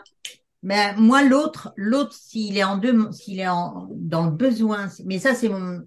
Mais 0.65 0.95
moi, 0.97 1.23
l'autre, 1.23 1.73
l'autre, 1.77 2.15
s'il 2.15 2.57
est 2.59 2.65
en 2.65 2.79
deux, 2.79 3.13
s'il 3.13 3.39
est 3.41 3.49
en, 3.49 3.89
dans 3.93 4.25
le 4.25 4.33
besoin, 4.33 4.89
mais 5.05 5.19
ça, 5.21 5.35
c'est 5.35 5.51
mon, 5.51 5.83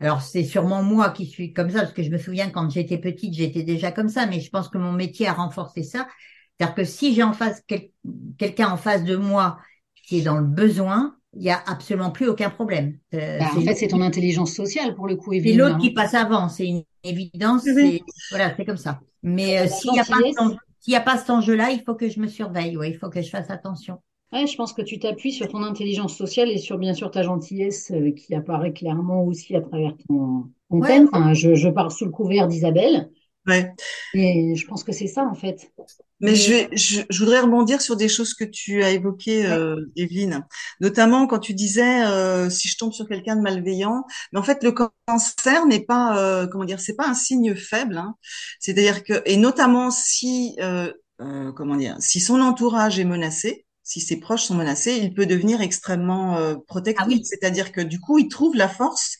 alors 0.00 0.22
c'est 0.22 0.44
sûrement 0.44 0.82
moi 0.82 1.10
qui 1.10 1.26
suis 1.26 1.52
comme 1.52 1.70
ça, 1.70 1.80
parce 1.80 1.92
que 1.92 2.02
je 2.02 2.10
me 2.10 2.18
souviens 2.18 2.50
quand 2.50 2.70
j'étais 2.70 2.98
petite, 2.98 3.34
j'étais 3.34 3.62
déjà 3.62 3.92
comme 3.92 4.08
ça, 4.08 4.26
mais 4.26 4.40
je 4.40 4.50
pense 4.50 4.68
que 4.68 4.78
mon 4.78 4.92
métier 4.92 5.28
a 5.28 5.34
renforcé 5.34 5.82
ça. 5.84 6.08
C'est-à-dire 6.58 6.74
que 6.74 6.84
si 6.84 7.14
j'ai 7.14 7.22
en 7.22 7.34
face 7.34 7.62
quel- 7.66 7.90
quelqu'un 8.38 8.70
en 8.70 8.76
face 8.78 9.04
de 9.04 9.16
moi 9.16 9.58
qui 10.06 10.18
est 10.20 10.22
dans 10.22 10.38
le 10.38 10.46
besoin, 10.46 11.14
il 11.34 11.42
y 11.42 11.50
a 11.50 11.62
absolument 11.66 12.10
plus 12.10 12.28
aucun 12.28 12.50
problème. 12.50 12.98
Euh, 13.14 13.38
Bah, 13.38 13.50
en 13.56 13.60
fait, 13.60 13.74
c'est 13.74 13.88
ton 13.88 14.00
intelligence 14.02 14.52
sociale 14.52 14.94
pour 14.94 15.08
le 15.08 15.16
coup, 15.16 15.32
c'est 15.32 15.38
Evelyne. 15.38 15.58
l'autre 15.58 15.78
qui 15.78 15.92
passe 15.92 16.14
avant, 16.14 16.48
c'est 16.48 16.66
une 16.66 16.84
évidence, 17.04 17.64
voilà, 18.30 18.54
c'est 18.56 18.64
comme 18.64 18.76
ça. 18.76 19.00
Mais 19.22 19.58
euh, 19.60 19.66
s'il 19.66 19.92
n'y 19.92 19.98
a 19.98 20.02
a 20.02 21.00
pas 21.00 21.16
cet 21.16 21.30
enjeu-là, 21.30 21.70
il 21.70 21.82
faut 21.84 21.94
que 21.94 22.08
je 22.08 22.18
me 22.20 22.26
surveille, 22.26 22.76
ouais, 22.76 22.90
il 22.90 22.98
faut 22.98 23.08
que 23.10 23.22
je 23.22 23.30
fasse 23.30 23.50
attention. 23.50 24.00
Ouais, 24.32 24.46
je 24.46 24.56
pense 24.56 24.72
que 24.72 24.80
tu 24.82 24.98
t'appuies 24.98 25.32
sur 25.32 25.48
ton 25.48 25.62
intelligence 25.62 26.16
sociale 26.16 26.50
et 26.50 26.58
sur 26.58 26.78
bien 26.78 26.94
sûr 26.94 27.10
ta 27.10 27.22
gentillesse 27.22 27.90
euh, 27.90 28.12
qui 28.12 28.34
apparaît 28.34 28.72
clairement 28.72 29.24
aussi 29.24 29.54
à 29.54 29.60
travers 29.60 29.94
ton, 30.08 30.50
ton 30.70 30.78
Ouais. 30.78 30.88
thème. 30.88 31.08
Enfin, 31.12 31.34
je, 31.34 31.54
je 31.54 31.68
parle 31.68 31.90
sous 31.90 32.06
le 32.06 32.10
couvert 32.10 32.48
d'Isabelle 32.48 33.10
Ouais. 33.46 33.72
et 34.14 34.54
je 34.54 34.66
pense 34.68 34.84
que 34.84 34.92
c'est 34.92 35.08
ça 35.08 35.24
en 35.24 35.34
fait. 35.34 35.70
Mais 36.20 36.30
Mais- 36.30 36.34
je, 36.36 36.50
vais, 36.50 36.68
je, 36.72 37.00
je 37.10 37.18
voudrais 37.18 37.40
rebondir 37.40 37.82
sur 37.82 37.96
des 37.96 38.08
choses 38.08 38.32
que 38.34 38.44
tu 38.44 38.82
as 38.84 38.90
évoquées, 38.92 39.44
euh, 39.46 39.76
Evelyne. 39.96 40.46
Notamment 40.80 41.26
quand 41.26 41.40
tu 41.40 41.52
disais 41.52 42.04
euh, 42.06 42.48
si 42.48 42.68
je 42.68 42.76
tombe 42.78 42.92
sur 42.92 43.08
quelqu'un 43.08 43.34
de 43.36 43.40
malveillant. 43.42 44.04
Mais 44.32 44.38
en 44.38 44.42
fait, 44.44 44.62
le 44.62 44.72
cancer 44.72 45.66
n'est 45.66 45.84
pas, 45.84 46.16
euh, 46.18 46.46
comment 46.46 46.64
dire, 46.64 46.80
c'est 46.80 46.94
pas 46.96 47.08
un 47.08 47.14
signe 47.14 47.54
faible. 47.56 47.98
Hein. 47.98 48.14
C'est-à-dire 48.60 49.02
que, 49.02 49.20
et 49.26 49.36
notamment 49.36 49.90
si, 49.90 50.56
euh, 50.60 50.92
euh, 51.20 51.52
comment 51.52 51.76
dire, 51.76 51.96
si 51.98 52.20
son 52.20 52.40
entourage 52.40 52.98
est 53.00 53.04
menacé, 53.04 53.66
si 53.92 54.00
ses 54.00 54.18
proches 54.18 54.44
sont 54.44 54.54
menacés, 54.54 54.96
il 55.02 55.12
peut 55.12 55.26
devenir 55.26 55.60
extrêmement 55.60 56.36
euh, 56.38 56.54
protecteur. 56.66 57.06
Ah 57.06 57.08
oui. 57.08 57.20
C'est-à-dire 57.24 57.72
que 57.72 57.80
du 57.82 58.00
coup, 58.00 58.18
il 58.18 58.28
trouve 58.28 58.54
la 58.56 58.68
force 58.68 59.18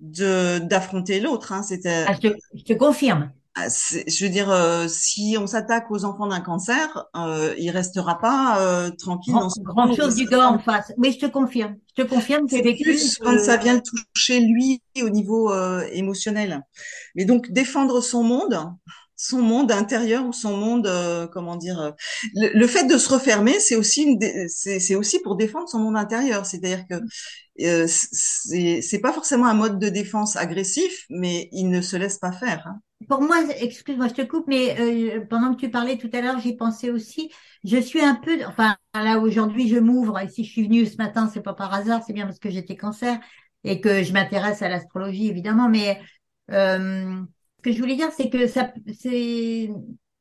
de 0.00 0.58
d'affronter 0.58 1.20
l'autre. 1.20 1.52
Hein. 1.52 1.62
C'était 1.62 2.04
Ah, 2.06 2.14
je 2.14 2.28
te, 2.28 2.34
je 2.54 2.64
te 2.64 2.72
confirme. 2.72 3.30
ah, 3.54 3.68
je 3.68 4.24
veux 4.24 4.30
dire, 4.30 4.50
euh, 4.50 4.88
si 4.88 5.36
on 5.38 5.46
s'attaque 5.46 5.90
aux 5.90 6.04
enfants 6.06 6.26
d'un 6.26 6.40
cancer, 6.40 7.04
euh, 7.16 7.54
il 7.58 7.70
restera 7.70 8.18
pas 8.18 8.58
euh, 8.60 8.90
tranquille 8.90 9.34
Grand, 9.34 9.42
dans 9.42 9.50
son 9.50 9.62
grand 9.62 9.94
chose 9.94 10.14
du 10.16 10.24
gars 10.24 10.48
en 10.48 10.58
face. 10.58 10.90
Mais 10.96 11.12
je 11.12 11.18
te 11.18 11.26
confirme. 11.26 11.76
Je 11.96 12.02
te 12.02 12.08
confirme 12.08 12.46
que 12.48 12.56
vécu. 12.62 12.82
plus 12.84 13.20
euh, 13.20 13.24
quand 13.24 13.38
ça 13.38 13.58
vient 13.58 13.74
le 13.74 13.82
toucher 14.14 14.40
lui 14.40 14.82
au 15.02 15.10
niveau 15.10 15.52
euh, 15.52 15.86
émotionnel. 15.92 16.62
Mais 17.14 17.26
donc 17.26 17.50
défendre 17.52 18.00
son 18.00 18.22
monde, 18.24 18.58
son 19.22 19.42
monde 19.42 19.72
intérieur 19.72 20.26
ou 20.26 20.32
son 20.32 20.56
monde, 20.56 20.86
euh, 20.86 21.26
comment 21.28 21.56
dire, 21.56 21.80
euh, 21.80 21.90
le, 22.34 22.48
le 22.58 22.66
fait 22.66 22.84
de 22.86 22.98
se 22.98 23.08
refermer, 23.12 23.60
c'est 23.60 23.76
aussi 23.76 24.18
c'est 24.48 24.94
aussi 24.94 25.20
pour 25.20 25.36
défendre 25.36 25.68
son 25.68 25.78
monde 25.80 25.96
intérieur. 25.96 26.46
C'est-à-dire 26.46 26.84
que 26.88 26.94
euh, 27.62 27.86
c'est 27.88 29.00
pas 29.00 29.12
forcément 29.12 29.46
un 29.46 29.54
mode 29.54 29.78
de 29.78 29.88
défense 29.88 30.36
agressif, 30.36 31.06
mais 31.10 31.48
il 31.52 31.70
ne 31.70 31.80
se 31.80 31.96
laisse 31.96 32.18
pas 32.18 32.32
faire. 32.32 32.66
hein. 32.66 32.80
Pour 33.08 33.20
moi, 33.20 33.38
excuse-moi, 33.60 34.08
je 34.08 34.14
te 34.14 34.22
coupe, 34.22 34.46
mais 34.46 34.78
euh, 34.80 35.26
pendant 35.28 35.54
que 35.54 35.60
tu 35.60 35.70
parlais 35.70 35.98
tout 35.98 36.10
à 36.12 36.20
l'heure, 36.20 36.38
j'y 36.38 36.54
pensais 36.56 36.90
aussi. 36.90 37.32
Je 37.64 37.78
suis 37.78 38.00
un 38.00 38.14
peu, 38.14 38.44
enfin 38.46 38.76
là 38.94 39.18
aujourd'hui, 39.18 39.68
je 39.68 39.76
m'ouvre. 39.78 40.20
Et 40.20 40.28
si 40.28 40.44
je 40.44 40.50
suis 40.50 40.64
venue 40.64 40.86
ce 40.86 40.96
matin, 40.98 41.28
c'est 41.32 41.42
pas 41.42 41.52
par 41.54 41.74
hasard, 41.74 42.02
c'est 42.06 42.12
bien 42.12 42.26
parce 42.26 42.38
que 42.38 42.48
j'étais 42.50 42.76
cancer 42.76 43.18
et 43.64 43.80
que 43.80 44.02
je 44.04 44.12
m'intéresse 44.12 44.62
à 44.62 44.68
l'astrologie 44.68 45.26
évidemment. 45.28 45.68
Mais 45.68 46.00
euh, 46.52 47.20
ce 47.64 47.70
que 47.70 47.72
je 47.72 47.80
voulais 47.80 47.96
dire, 47.96 48.10
c'est 48.12 48.30
que 48.30 48.46
ça, 48.48 48.72
c'est, 48.98 49.70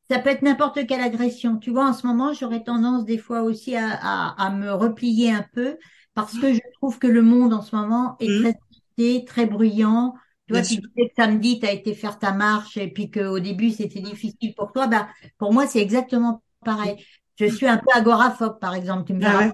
ça 0.09 0.19
peut 0.19 0.29
être 0.29 0.41
n'importe 0.43 0.85
quelle 0.87 1.01
agression. 1.01 1.57
Tu 1.57 1.71
vois, 1.71 1.87
en 1.89 1.93
ce 1.93 2.05
moment, 2.05 2.33
j'aurais 2.33 2.63
tendance 2.63 3.05
des 3.05 3.17
fois 3.17 3.41
aussi 3.43 3.75
à, 3.75 3.89
à, 3.93 4.45
à 4.45 4.49
me 4.51 4.71
replier 4.73 5.31
un 5.31 5.45
peu 5.53 5.77
parce 6.13 6.37
que 6.37 6.53
je 6.53 6.59
trouve 6.73 6.99
que 6.99 7.07
le 7.07 7.21
monde 7.21 7.53
en 7.53 7.61
ce 7.61 7.75
moment 7.75 8.15
est 8.19 8.35
Mhm. 8.35 8.35
très 8.35 8.53
agité, 8.99 9.25
très 9.25 9.45
bruyant. 9.45 10.13
Tu 10.47 10.53
vois, 10.53 10.61
Bien 10.61 10.63
tu 10.63 10.75
disais 10.77 11.09
que 11.09 11.13
samedi, 11.17 11.59
tu 11.59 11.65
as 11.65 11.71
été 11.71 11.93
faire 11.95 12.19
ta 12.19 12.33
marche 12.33 12.77
et 12.77 12.89
puis 12.91 13.09
qu'au 13.09 13.39
début, 13.39 13.71
c'était 13.71 14.01
difficile 14.01 14.53
pour 14.55 14.71
toi. 14.73 14.87
Bah, 14.87 15.07
pour 15.37 15.53
moi, 15.53 15.67
c'est 15.67 15.79
exactement 15.81 16.43
pareil. 16.65 17.03
Je 17.37 17.45
suis 17.45 17.67
un 17.67 17.77
peu 17.77 17.87
agoraphobe, 17.95 18.59
par 18.59 18.75
exemple. 18.75 19.05
Tu 19.07 19.13
me 19.13 19.23
Ah 19.23 19.37
ouais. 19.37 19.51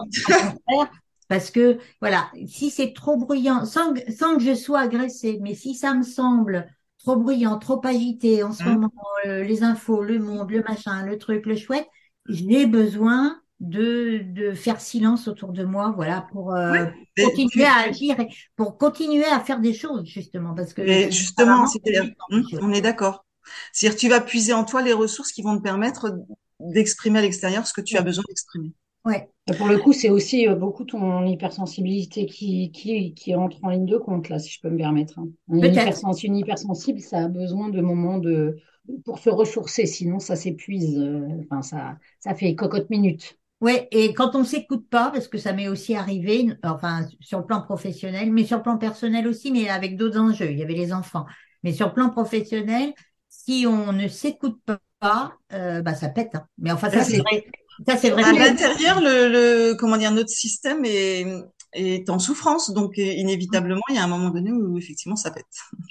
Parce 1.27 1.51
que, 1.51 1.77
voilà, 1.99 2.31
si 2.47 2.69
c'est 2.71 2.93
trop 2.93 3.17
bruyant, 3.17 3.65
sans, 3.65 3.93
que- 3.93 4.11
sans 4.13 4.37
que 4.37 4.43
je 4.43 4.55
sois 4.55 4.79
agressée, 4.81 5.39
mais 5.41 5.55
si 5.55 5.75
ça 5.75 5.93
me 5.93 6.03
semble 6.03 6.67
trop 7.07 7.15
bruyant, 7.17 7.57
trop 7.59 7.81
agité 7.85 8.43
en 8.43 8.51
ce 8.53 8.67
Mmh. 8.67 8.69
moment, 8.69 8.91
euh, 9.25 9.43
les 9.43 9.63
infos, 9.63 10.03
le 10.03 10.19
monde, 10.19 10.51
le 10.51 10.61
machin, 10.63 11.05
le 11.05 11.17
truc, 11.17 11.45
le 11.45 11.55
chouette, 11.55 11.87
j'ai 12.27 12.65
besoin 12.65 13.41
de, 13.59 14.19
de 14.23 14.53
faire 14.53 14.81
silence 14.81 15.27
autour 15.27 15.53
de 15.53 15.63
moi, 15.63 15.91
voilà, 15.95 16.27
pour 16.31 16.53
euh, 16.55 16.85
mais 17.17 17.21
continuer 17.21 17.65
à 17.65 17.77
agir 17.89 18.19
et 18.19 18.27
pour 18.55 18.77
continuer 18.77 19.25
à 19.25 19.39
faire 19.39 19.59
des 19.59 19.73
choses, 19.73 20.05
justement, 20.05 20.53
parce 20.55 20.73
que 20.73 20.81
Mais 20.85 21.11
justement, 21.11 21.65
c'est-à-dire, 21.67 22.11
hum, 22.31 22.43
on 22.61 22.71
est 22.73 22.81
d'accord. 22.81 23.25
C'est-à-dire, 23.73 23.99
tu 23.99 24.09
vas 24.09 24.21
puiser 24.21 24.53
en 24.53 24.63
toi 24.65 24.81
les 24.81 24.93
ressources 24.93 25.31
qui 25.31 25.41
vont 25.41 25.57
te 25.57 25.63
permettre 25.63 26.11
d'exprimer 26.59 27.19
à 27.19 27.21
l'extérieur 27.21 27.67
ce 27.67 27.73
que 27.73 27.81
tu 27.81 27.97
as 27.97 28.01
besoin 28.01 28.23
d'exprimer. 28.27 28.73
Ouais. 29.07 29.29
Et 29.49 29.53
Pour 29.53 29.67
le 29.67 29.77
coup, 29.77 29.93
c'est 29.93 30.09
aussi 30.09 30.47
euh, 30.47 30.55
beaucoup 30.55 30.83
ton 30.83 31.25
hypersensibilité 31.25 32.25
qui, 32.25 32.71
qui, 32.71 33.13
qui 33.13 33.33
entre 33.35 33.57
en 33.63 33.69
ligne 33.69 33.85
de 33.85 33.97
compte, 33.97 34.27
là, 34.29 34.39
si 34.39 34.51
je 34.51 34.59
peux 34.61 34.69
me 34.69 34.77
permettre. 34.77 35.17
hein. 35.19 35.29
Un 35.49 35.59
Peut-être. 35.61 35.75
hypersens- 35.97 36.25
une 36.25 36.35
hypersensible, 36.35 36.99
ça 36.99 37.19
a 37.19 37.27
besoin 37.29 37.69
de 37.69 37.79
moments 37.81 38.17
de, 38.17 38.57
pour 39.05 39.19
se 39.19 39.29
ressourcer, 39.29 39.85
sinon 39.85 40.19
ça 40.19 40.35
s'épuise. 40.35 40.97
euh, 40.99 41.25
Enfin, 41.45 41.61
ça, 41.61 41.97
ça 42.19 42.35
fait 42.35 42.55
cocotte 42.55 42.89
minute. 42.89 43.37
Ouais, 43.61 43.87
et 43.91 44.13
quand 44.13 44.35
on 44.35 44.43
s'écoute 44.43 44.87
pas, 44.89 45.09
parce 45.11 45.27
que 45.27 45.37
ça 45.39 45.53
m'est 45.53 45.67
aussi 45.69 45.95
arrivé, 45.95 46.47
enfin 46.63 47.07
sur 47.21 47.39
le 47.39 47.45
plan 47.45 47.61
professionnel, 47.61 48.31
mais 48.31 48.43
sur 48.43 48.57
le 48.57 48.63
plan 48.63 48.77
personnel 48.77 49.27
aussi, 49.27 49.51
mais 49.51 49.67
avec 49.69 49.97
d'autres 49.97 50.19
enjeux. 50.19 50.51
Il 50.51 50.59
y 50.59 50.63
avait 50.63 50.75
les 50.75 50.93
enfants, 50.93 51.25
mais 51.63 51.71
sur 51.73 51.87
le 51.87 51.93
plan 51.93 52.09
professionnel, 52.11 52.93
si 53.29 53.65
on 53.67 53.93
ne 53.93 54.07
s'écoute 54.07 54.59
pas, 54.99 55.33
euh, 55.53 55.81
bah 55.81 55.95
ça 55.95 56.09
pète. 56.09 56.35
hein. 56.35 56.45
Mais 56.59 56.71
enfin 56.71 56.89
ça 56.91 57.03
c'est- 57.03 57.17
vrai, 57.19 57.45
ça 57.85 57.97
c'est 57.97 58.09
vrai. 58.09 58.23
À 58.23 58.31
l'intérieur, 58.31 59.01
le, 59.01 59.27
le, 59.27 59.75
comment 59.75 59.97
dire, 59.97 60.11
notre 60.11 60.29
système 60.29 60.85
est, 60.85 61.25
est 61.73 62.09
en 62.09 62.19
souffrance. 62.19 62.71
Donc, 62.71 62.97
inévitablement, 62.97 63.81
il 63.89 63.95
y 63.95 63.99
a 63.99 64.03
un 64.03 64.07
moment 64.07 64.29
donné 64.29 64.51
où, 64.51 64.77
effectivement, 64.77 65.15
ça 65.15 65.31
pète. 65.31 65.45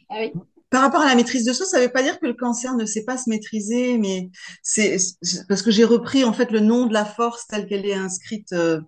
Ah 0.08 0.16
oui. 0.20 0.32
Par 0.68 0.82
rapport 0.82 1.00
à 1.00 1.06
la 1.06 1.14
maîtrise 1.14 1.44
de 1.44 1.52
soi, 1.52 1.64
ça 1.64 1.78
ne 1.78 1.84
veut 1.84 1.92
pas 1.92 2.02
dire 2.02 2.18
que 2.18 2.26
le 2.26 2.34
cancer 2.34 2.74
ne 2.74 2.84
sait 2.84 3.04
pas 3.04 3.16
se 3.16 3.30
maîtriser, 3.30 3.98
mais 3.98 4.30
c'est 4.64 4.96
parce 5.48 5.62
que 5.62 5.70
j'ai 5.70 5.84
repris 5.84 6.24
en 6.24 6.32
fait 6.32 6.50
le 6.50 6.58
nom 6.58 6.86
de 6.86 6.92
la 6.92 7.04
force 7.04 7.46
telle 7.46 7.68
qu'elle 7.68 7.86
est 7.86 7.94
inscrite 7.94 8.52
euh, 8.52 8.80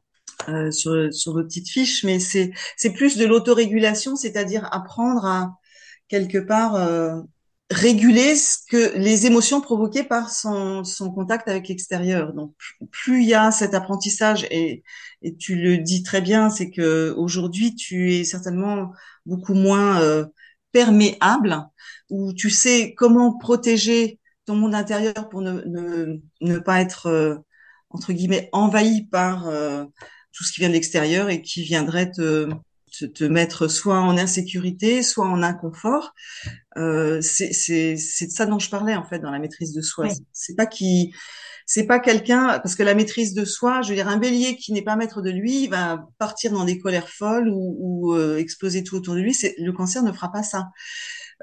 euh, 0.49 0.73
sur 0.73 1.15
sur 1.15 1.35
votre 1.35 1.47
petite 1.47 1.69
fiche, 1.69 2.03
mais 2.03 2.19
c'est 2.19 2.51
c'est 2.77 2.93
plus 2.93 3.17
de 3.17 3.25
l'autorégulation, 3.25 4.17
c'est-à-dire 4.17 4.69
apprendre 4.73 5.25
à 5.25 5.55
quelque 6.09 6.39
part 6.39 6.75
euh, 6.75 7.21
réguler 7.71 8.35
ce 8.35 8.59
que 8.71 8.97
les 8.97 9.27
émotions 9.27 9.61
provoquées 9.61 10.05
par 10.05 10.31
son 10.31 10.85
son 10.85 11.11
contact 11.11 11.49
avec 11.49 11.69
l'extérieur. 11.69 12.33
Donc 12.33 12.55
plus 12.91 13.23
il 13.23 13.29
y 13.29 13.35
a 13.35 13.51
cet 13.51 13.75
apprentissage 13.75 14.47
et 14.51 14.83
et 15.23 15.37
tu 15.37 15.57
le 15.57 15.79
dis 15.79 16.03
très 16.03 16.21
bien, 16.21 16.51
c'est 16.51 16.71
que 16.71 17.15
aujourd'hui 17.17 17.75
tu 17.75 18.15
es 18.15 18.25
certainement 18.25 18.93
beaucoup 19.27 19.55
moins 19.55 20.01
euh, 20.01 20.27
perméable, 20.73 21.67
où 22.11 22.33
tu 22.33 22.51
sais 22.51 22.95
comment 22.97 23.37
protéger 23.37 24.21
ton 24.47 24.57
monde 24.57 24.75
intérieur 24.75 25.29
pour 25.29 25.43
ne, 25.43 25.63
ne, 25.67 26.21
ne 26.41 26.59
pas 26.59 26.81
être, 26.81 27.07
euh, 27.07 27.37
entre 27.91 28.13
guillemets, 28.13 28.49
envahi 28.53 29.07
par 29.07 29.49
euh, 29.49 29.85
tout 30.33 30.45
ce 30.45 30.53
qui 30.53 30.61
vient 30.61 30.69
de 30.69 30.75
l'extérieur 30.75 31.31
et 31.31 31.43
qui 31.43 31.63
viendrait 31.65 32.11
te, 32.11 32.49
te, 32.91 33.05
te 33.05 33.25
mettre 33.25 33.69
soit 33.69 34.01
en 34.01 34.17
insécurité, 34.17 35.03
soit 35.03 35.27
en 35.27 35.43
inconfort. 35.43 36.15
Euh, 36.77 37.21
c'est 37.21 37.53
c'est 37.53 37.97
c'est 37.97 38.27
de 38.27 38.33
ça 38.33 38.47
dont 38.47 38.59
je 38.59 38.71
parlais 38.71 38.95
en 38.95 39.05
fait 39.05 39.19
dans 39.19 39.31
la 39.31 39.39
maîtrise 39.39 39.73
de 39.73 39.83
soi. 39.83 40.07
Ouais. 40.07 40.15
C'est 40.33 40.57
pas 40.57 40.67
qui 40.67 41.13
c'est 41.67 41.85
pas 41.85 41.99
quelqu'un 42.01 42.59
parce 42.61 42.75
que 42.75 42.83
la 42.83 42.95
maîtrise 42.95 43.35
de 43.35 43.45
soi, 43.45 43.83
je 43.83 43.91
veux 43.91 43.95
dire 43.95 44.09
un 44.09 44.17
bélier 44.17 44.57
qui 44.57 44.73
n'est 44.73 44.83
pas 44.83 44.97
maître 44.97 45.21
de 45.21 45.31
lui, 45.31 45.65
il 45.65 45.71
va 45.71 46.07
partir 46.19 46.51
dans 46.53 46.65
des 46.65 46.79
colères 46.79 47.11
folles 47.11 47.51
ou, 47.51 47.77
ou 47.79 48.15
euh, 48.15 48.39
exploser 48.39 48.83
tout 48.83 48.97
autour 48.97 49.15
de 49.15 49.21
lui. 49.21 49.37
Le 49.59 49.73
cancer 49.73 50.03
ne 50.03 50.11
fera 50.11 50.33
pas 50.33 50.43
ça. 50.43 50.71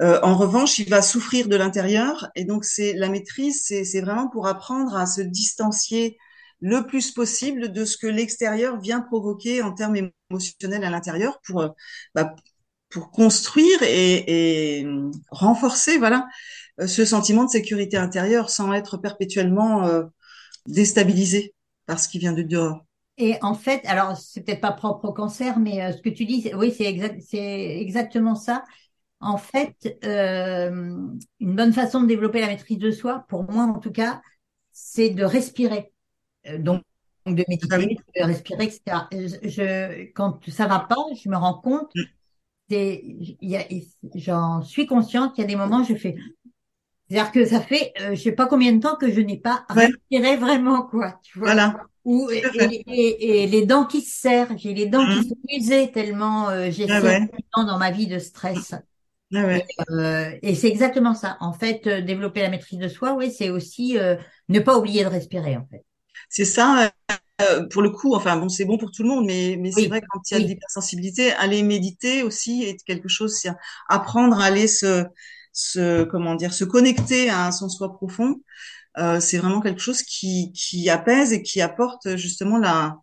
Euh, 0.02 0.20
en 0.24 0.36
revanche, 0.36 0.80
il 0.80 0.90
va 0.90 1.02
souffrir 1.02 1.48
de 1.48 1.56
l'intérieur 1.56 2.30
et 2.36 2.44
donc 2.44 2.66
c'est 2.66 2.94
la 2.94 3.08
maîtrise, 3.08 3.62
c'est 3.64 3.86
c'est 3.86 4.02
vraiment 4.02 4.28
pour 4.28 4.48
apprendre 4.48 4.96
à 4.96 5.06
se 5.06 5.22
distancier 5.22 6.18
le 6.60 6.86
plus 6.86 7.12
possible 7.12 7.72
de 7.72 7.86
ce 7.86 7.98
que 7.98 8.08
l'extérieur 8.08 8.80
vient 8.80 9.02
provoquer 9.02 9.62
en 9.62 9.74
termes 9.74 10.10
émotionnels 10.30 10.84
à 10.84 10.90
l'intérieur 10.90 11.40
pour 11.46 11.62
euh, 11.62 11.70
bah, 12.16 12.36
pour 12.90 13.12
construire 13.12 13.82
et, 13.84 14.80
et 14.82 14.88
renforcer 15.32 15.98
voilà 15.98 16.28
euh, 16.82 16.88
ce 16.88 17.06
sentiment 17.06 17.46
de 17.46 17.50
sécurité 17.52 17.98
intérieure 17.98 18.50
sans 18.50 18.74
être 18.74 18.98
perpétuellement 18.98 19.86
euh, 19.88 20.04
déstabilisé 20.68 21.56
par 21.88 22.00
ce 22.00 22.10
qui 22.10 22.20
vient 22.20 22.34
de 22.34 22.44
dehors. 22.44 22.86
Et 23.18 23.38
en 23.42 23.54
fait, 23.54 23.86
alors 23.86 24.18
c'est 24.18 24.42
peut-être 24.44 24.62
pas 24.62 24.74
propre 24.74 25.06
au 25.06 25.14
cancer, 25.14 25.58
mais 25.60 25.82
euh, 25.82 25.94
ce 25.94 26.02
que 26.02 26.10
tu 26.10 26.26
dis, 26.26 26.52
oui, 26.56 26.74
c'est 26.76 26.84
exact, 26.86 27.22
exactement 27.34 28.36
ça. 28.36 28.64
En 29.22 29.38
fait, 29.38 29.98
euh, 30.06 30.98
une 31.40 31.56
bonne 31.56 31.74
façon 31.74 32.02
de 32.02 32.08
développer 32.08 32.42
la 32.42 32.48
maîtrise 32.48 32.78
de 32.80 32.92
soi, 32.92 33.26
pour 33.30 33.50
moi 33.52 33.66
en 33.66 33.80
tout 33.80 33.92
cas, 33.92 34.22
c'est 34.74 35.12
de 35.12 35.24
respirer. 35.24 35.94
Euh, 36.48 36.60
donc, 36.60 36.84
de 37.26 37.44
méditer, 37.48 37.78
oui. 37.78 37.98
de 38.20 38.24
respirer, 38.24 38.66
etc. 38.66 39.08
Je, 39.12 39.50
je- 39.50 40.12
quand 40.14 40.40
ça 40.50 40.68
va 40.68 40.80
pas, 40.80 40.96
je 41.22 41.30
me 41.30 41.38
rends 41.38 41.60
compte, 41.60 41.92
Mm. 41.96 42.04
il 42.70 43.86
j'en 44.16 44.62
suis 44.64 44.86
consciente 44.88 45.34
qu'il 45.36 45.44
y 45.44 45.46
a 45.46 45.48
des 45.48 45.56
moments 45.56 45.82
où 45.82 45.86
je 45.86 45.96
fais, 45.96 46.16
c'est-à-dire 47.10 47.32
que 47.32 47.46
ça 47.46 47.62
fait, 47.62 47.94
euh, 48.02 48.16
je 48.16 48.22
sais 48.22 48.32
pas 48.32 48.48
combien 48.48 48.74
de 48.74 48.80
temps 48.82 48.96
que 48.96 49.12
je 49.12 49.22
n'ai 49.22 49.38
pas 49.38 49.66
Ouais. 49.76 49.88
respiré 49.88 50.38
vraiment, 50.38 50.84
quoi, 50.84 51.20
tu 51.24 51.40
vois. 51.40 51.50
Voilà. 51.54 51.78
Ou, 52.04 52.30
et, 52.32 52.44
et- 52.88 53.44
et 53.44 53.48
les 53.48 53.66
dents 53.66 53.86
qui 53.86 54.02
se 54.02 54.20
serrent, 54.20 54.58
j'ai 54.58 54.74
les 54.74 54.86
dents 54.88 55.06
qui 55.06 55.18
Mhm. 55.20 55.24
sont 55.30 55.38
usées 55.50 55.92
tellement 55.92 56.50
euh, 56.50 56.70
j'ai 56.72 56.90
Ah 56.90 57.02
ouais. 57.02 57.30
dans 57.58 57.78
ma 57.78 57.92
vie 57.92 58.08
de 58.08 58.20
stress. 58.20 58.74
Ah 59.34 59.44
ouais. 59.44 59.66
Euh, 59.92 60.32
et 60.42 60.56
c'est 60.56 60.68
exactement 60.68 61.14
ça. 61.16 61.38
En 61.42 61.54
fait, 61.54 61.88
euh, 61.88 62.02
développer 62.02 62.42
la 62.42 62.50
maîtrise 62.50 62.80
de 62.80 62.88
soi, 62.88 63.14
oui, 63.14 63.32
c'est 63.32 63.50
aussi 63.50 63.98
euh, 63.98 64.16
ne 64.50 64.60
pas 64.60 64.78
oublier 64.78 65.04
de 65.04 65.10
respirer, 65.10 65.58
en 65.58 65.66
fait. 65.66 65.84
C'est 66.30 66.46
ça. 66.46 66.92
euh, 67.42 67.68
pour 67.70 67.82
le 67.82 67.90
coup, 67.92 68.16
enfin 68.16 68.38
bon, 68.38 68.50
c'est 68.50 68.66
bon 68.66 68.78
pour 68.78 68.92
tout 68.92 69.04
le 69.04 69.10
monde, 69.10 69.26
mais 69.26 69.58
mais 69.60 69.72
c'est 69.72 69.88
vrai 69.90 70.02
quand 70.10 70.22
il 70.32 70.36
y 70.36 70.38
a 70.38 70.42
de 70.42 70.46
Oui. 70.46 70.48
l'hypersensibilité, 70.48 71.34
aller 71.34 71.64
méditer 71.64 72.24
aussi 72.24 72.64
est 72.64 72.84
quelque 72.86 73.10
chose. 73.10 73.36
C'est 73.42 73.52
apprendre 73.90 74.40
à 74.42 74.46
aller 74.46 74.68
se 74.68 75.06
se 75.54 76.04
comment 76.06 76.36
dire 76.36 76.54
se 76.54 76.66
connecter 76.66 77.30
à 77.30 77.52
son 77.52 77.70
soi 77.70 77.94
profond. 77.94 78.42
Euh, 79.00 79.20
c'est 79.22 79.38
vraiment 79.40 79.62
quelque 79.62 79.82
chose 79.82 80.04
qui 80.04 80.54
qui 80.54 80.90
apaise 80.90 81.34
et 81.34 81.44
qui 81.44 81.62
apporte 81.62 82.16
justement 82.18 82.58
la 82.60 83.00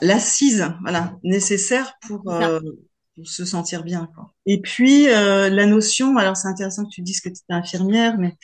l'assise 0.00 0.66
voilà 0.82 1.16
nécessaire 1.24 1.94
pour 2.06 2.30
euh, 2.32 2.60
pour 3.14 3.28
se 3.28 3.44
sentir 3.44 3.84
bien 3.84 4.08
quoi. 4.14 4.32
Et 4.46 4.60
puis 4.60 5.08
euh, 5.08 5.48
la 5.50 5.66
notion, 5.66 6.16
alors 6.18 6.36
c'est 6.36 6.48
intéressant 6.48 6.84
que 6.84 6.90
tu 6.90 7.02
dises 7.02 7.20
que 7.20 7.28
tu 7.28 7.36
es 7.48 7.54
infirmière, 7.54 8.18
mais 8.18 8.36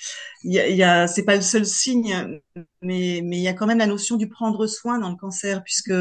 il 0.45 0.53
y 0.53 0.61
a, 0.61 0.69
y 0.69 0.83
a 0.83 1.07
c'est 1.09 1.25
pas 1.25 1.37
le 1.37 1.43
seul 1.43 1.67
signe, 1.67 2.41
mais 2.83 3.21
mais 3.25 3.39
il 3.39 3.43
y 3.43 3.49
a 3.49 3.55
quand 3.55 3.67
même 3.67 3.79
la 3.79 3.87
notion 3.87 4.17
du 4.17 4.29
prendre 4.29 4.67
soin 4.67 4.99
dans 4.99 5.11
le 5.11 5.17
cancer, 5.17 5.63
puisque 5.65 5.93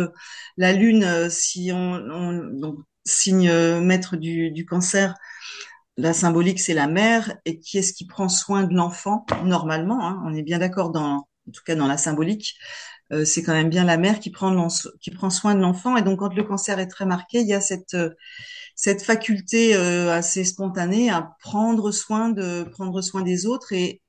la 0.58 0.74
lune, 0.74 1.04
euh, 1.04 1.30
si 1.30 1.72
on, 1.74 1.78
on 1.78 2.44
donc 2.60 2.78
signe 3.06 3.50
euh, 3.50 3.82
maître 3.82 4.18
du 4.18 4.52
du 4.52 4.66
cancer, 4.66 5.16
la 5.98 6.14
symbolique 6.14 6.60
c'est 6.60 6.74
la 6.74 6.88
mère, 6.88 7.38
et 7.46 7.60
qui 7.60 7.78
est-ce 7.78 7.94
qui 7.94 8.06
prend 8.08 8.30
soin 8.30 8.64
de 8.64 8.74
l'enfant? 8.74 9.26
Normalement 9.44 10.08
hein, 10.08 10.22
On 10.26 10.34
est 10.36 10.44
bien 10.44 10.60
d'accord 10.60 10.92
dans 10.92 11.28
en 11.48 11.52
tout 11.52 11.64
cas 11.66 11.76
dans 11.76 11.88
la 11.88 11.98
symbolique. 11.98 12.56
Euh, 13.12 13.26
c'est 13.26 13.44
quand 13.44 13.54
même 13.54 13.70
bien 13.70 13.86
la 13.86 13.98
mère 13.98 14.20
qui 14.20 14.30
prend, 14.32 14.68
qui 15.02 15.12
prend 15.12 15.30
soin 15.30 15.56
de 15.56 15.62
l'enfant. 15.62 15.98
Et 15.98 16.02
donc, 16.04 16.20
quand 16.20 16.34
le 16.34 16.44
cancer 16.44 16.80
est 16.80 16.88
très 16.88 17.06
marqué, 17.06 17.40
il 17.42 17.48
y 17.48 17.54
a 17.54 17.62
cette, 17.62 17.94
euh, 17.96 18.12
cette 18.76 19.04
faculté 19.04 19.76
euh, 19.76 20.12
assez 20.14 20.44
spontanée 20.46 21.10
à 21.10 21.36
prendre 21.42 21.92
soin 21.92 22.30
de 22.30 22.64
prendre 22.72 23.02
soin 23.02 23.22
des 23.24 23.46
autres 23.46 23.74
et, 23.74 24.02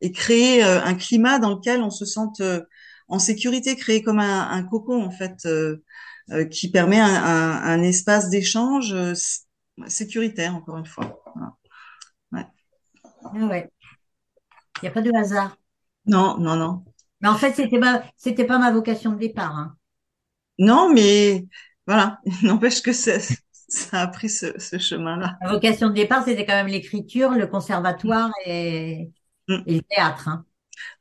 et 0.00 0.12
créer 0.12 0.64
euh, 0.64 0.82
un 0.82 0.94
climat 0.94 1.38
dans 1.38 1.50
lequel 1.54 1.82
on 1.82 1.90
se 1.90 2.04
sente 2.04 2.40
euh, 2.40 2.62
en 3.08 3.18
sécurité, 3.18 3.76
créer 3.76 4.02
comme 4.02 4.20
un, 4.20 4.50
un 4.50 4.62
cocon 4.64 5.02
en 5.04 5.10
fait, 5.10 5.46
euh, 5.46 5.84
euh, 6.30 6.44
qui 6.44 6.70
permet 6.70 7.00
un, 7.00 7.06
un, 7.06 7.62
un 7.62 7.82
espace 7.82 8.30
d'échange 8.30 8.92
euh, 8.94 9.14
sécuritaire 9.86 10.54
encore 10.54 10.78
une 10.78 10.86
fois. 10.86 11.22
Voilà. 11.34 12.50
Ah 13.24 13.46
ouais. 13.46 13.70
Il 14.82 14.84
n'y 14.86 14.88
a 14.88 14.92
pas 14.92 15.02
de 15.02 15.12
hasard. 15.14 15.56
Non, 16.06 16.38
non, 16.38 16.56
non, 16.56 16.84
Mais 17.20 17.28
en 17.28 17.36
fait, 17.36 17.52
c'était 17.54 17.80
pas, 17.80 18.02
c'était 18.16 18.44
pas 18.46 18.58
ma 18.58 18.70
vocation 18.70 19.12
de 19.12 19.18
départ. 19.18 19.56
Hein. 19.56 19.76
non, 20.58 20.92
mais 20.92 21.46
voilà, 21.86 22.18
n'empêche 22.42 22.82
que 22.82 22.92
ça, 22.92 23.12
ça 23.68 24.02
a 24.02 24.06
pris 24.08 24.28
ce, 24.28 24.58
ce 24.58 24.78
chemin-là. 24.78 25.36
Ma 25.42 25.52
vocation 25.52 25.88
de 25.88 25.94
départ, 25.94 26.24
c'était 26.24 26.44
quand 26.46 26.54
même 26.54 26.66
l'écriture, 26.68 27.30
le 27.32 27.46
conservatoire 27.46 28.30
et, 28.46 29.10
Mm. 29.48 29.62
et 29.66 29.74
le 29.76 29.82
théâtre. 29.82 30.28
Hein. 30.28 30.44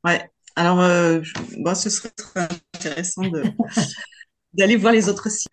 Ouais. 0.05 0.31
Alors, 0.55 0.79
euh, 0.81 1.19
je- 1.21 1.33
bon, 1.61 1.75
ce 1.75 1.89
serait 1.89 2.09
très 2.11 2.47
intéressant 2.75 3.23
de 3.23 3.43
d'aller 4.53 4.75
voir 4.77 4.93
les 4.93 5.09
autres 5.09 5.29
sites. 5.29 5.51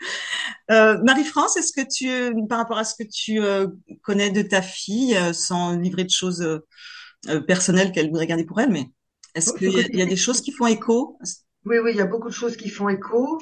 Euh, 0.70 0.98
Marie-France, 1.04 1.56
est-ce 1.56 1.72
que 1.72 1.86
tu, 1.86 2.46
par 2.48 2.58
rapport 2.58 2.78
à 2.78 2.84
ce 2.84 2.94
que 2.96 3.08
tu 3.08 3.40
euh, 3.42 3.68
connais 4.02 4.30
de 4.30 4.42
ta 4.42 4.62
fille, 4.62 5.16
sans 5.34 5.76
livrer 5.76 6.04
de 6.04 6.10
choses 6.10 6.62
personnelles 7.46 7.92
qu'elle 7.92 8.08
voudrait 8.08 8.26
garder 8.26 8.44
pour 8.44 8.60
elle, 8.60 8.70
mais 8.70 8.90
est-ce 9.34 9.52
qu'il 9.52 9.72
y 9.72 10.00
a, 10.00 10.04
y 10.04 10.06
des 10.06 10.16
choses 10.16 10.40
qui 10.40 10.52
font 10.52 10.66
écho? 10.66 11.18
Oui, 11.64 11.78
oui, 11.78 11.92
il 11.92 11.96
y 11.96 12.00
a 12.00 12.06
beaucoup 12.06 12.28
de 12.28 12.34
choses 12.34 12.56
qui 12.56 12.68
font 12.68 12.88
écho. 12.88 13.38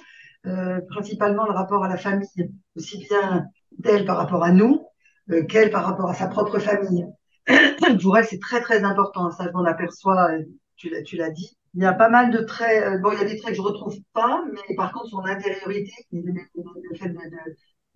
euh, 0.47 0.81
principalement 0.91 1.45
le 1.47 1.53
rapport 1.53 1.85
à 1.85 1.89
la 1.89 1.97
famille, 1.97 2.29
aussi 2.77 2.99
bien 2.99 3.47
d'elle 3.79 4.05
par 4.05 4.17
rapport 4.17 4.43
à 4.43 4.51
nous 4.53 4.85
euh, 5.31 5.45
qu'elle 5.45 5.71
par 5.71 5.85
rapport 5.85 6.11
à 6.11 6.15
sa 6.15 6.27
propre 6.27 6.59
famille. 6.59 7.07
Pour 8.03 8.17
elle, 8.19 8.27
c'est 8.27 8.41
très 8.41 8.61
très 8.61 8.85
important. 8.85 9.31
Ça, 9.31 9.45
je 9.47 9.51
m'en 9.53 9.65
aperçois. 9.65 10.33
euh, 10.33 10.43
Tu 10.77 10.91
l'as, 11.17 11.31
dit. 11.31 11.57
Il 11.75 11.83
y 11.83 11.87
a 11.87 11.93
pas 11.93 12.09
mal 12.09 12.31
de 12.33 12.39
traits. 12.39 12.83
euh, 12.85 12.99
Bon, 12.99 13.13
il 13.13 13.19
y 13.19 13.23
a 13.23 13.25
des 13.25 13.37
traits 13.37 13.51
que 13.53 13.57
je 13.57 13.63
retrouve 13.63 13.97
pas, 14.13 14.43
mais 14.53 14.75
par 14.77 14.93
contre, 14.93 15.09
son 15.11 15.25
intériorité, 15.25 15.93
le 16.13 16.97
fait 16.97 17.11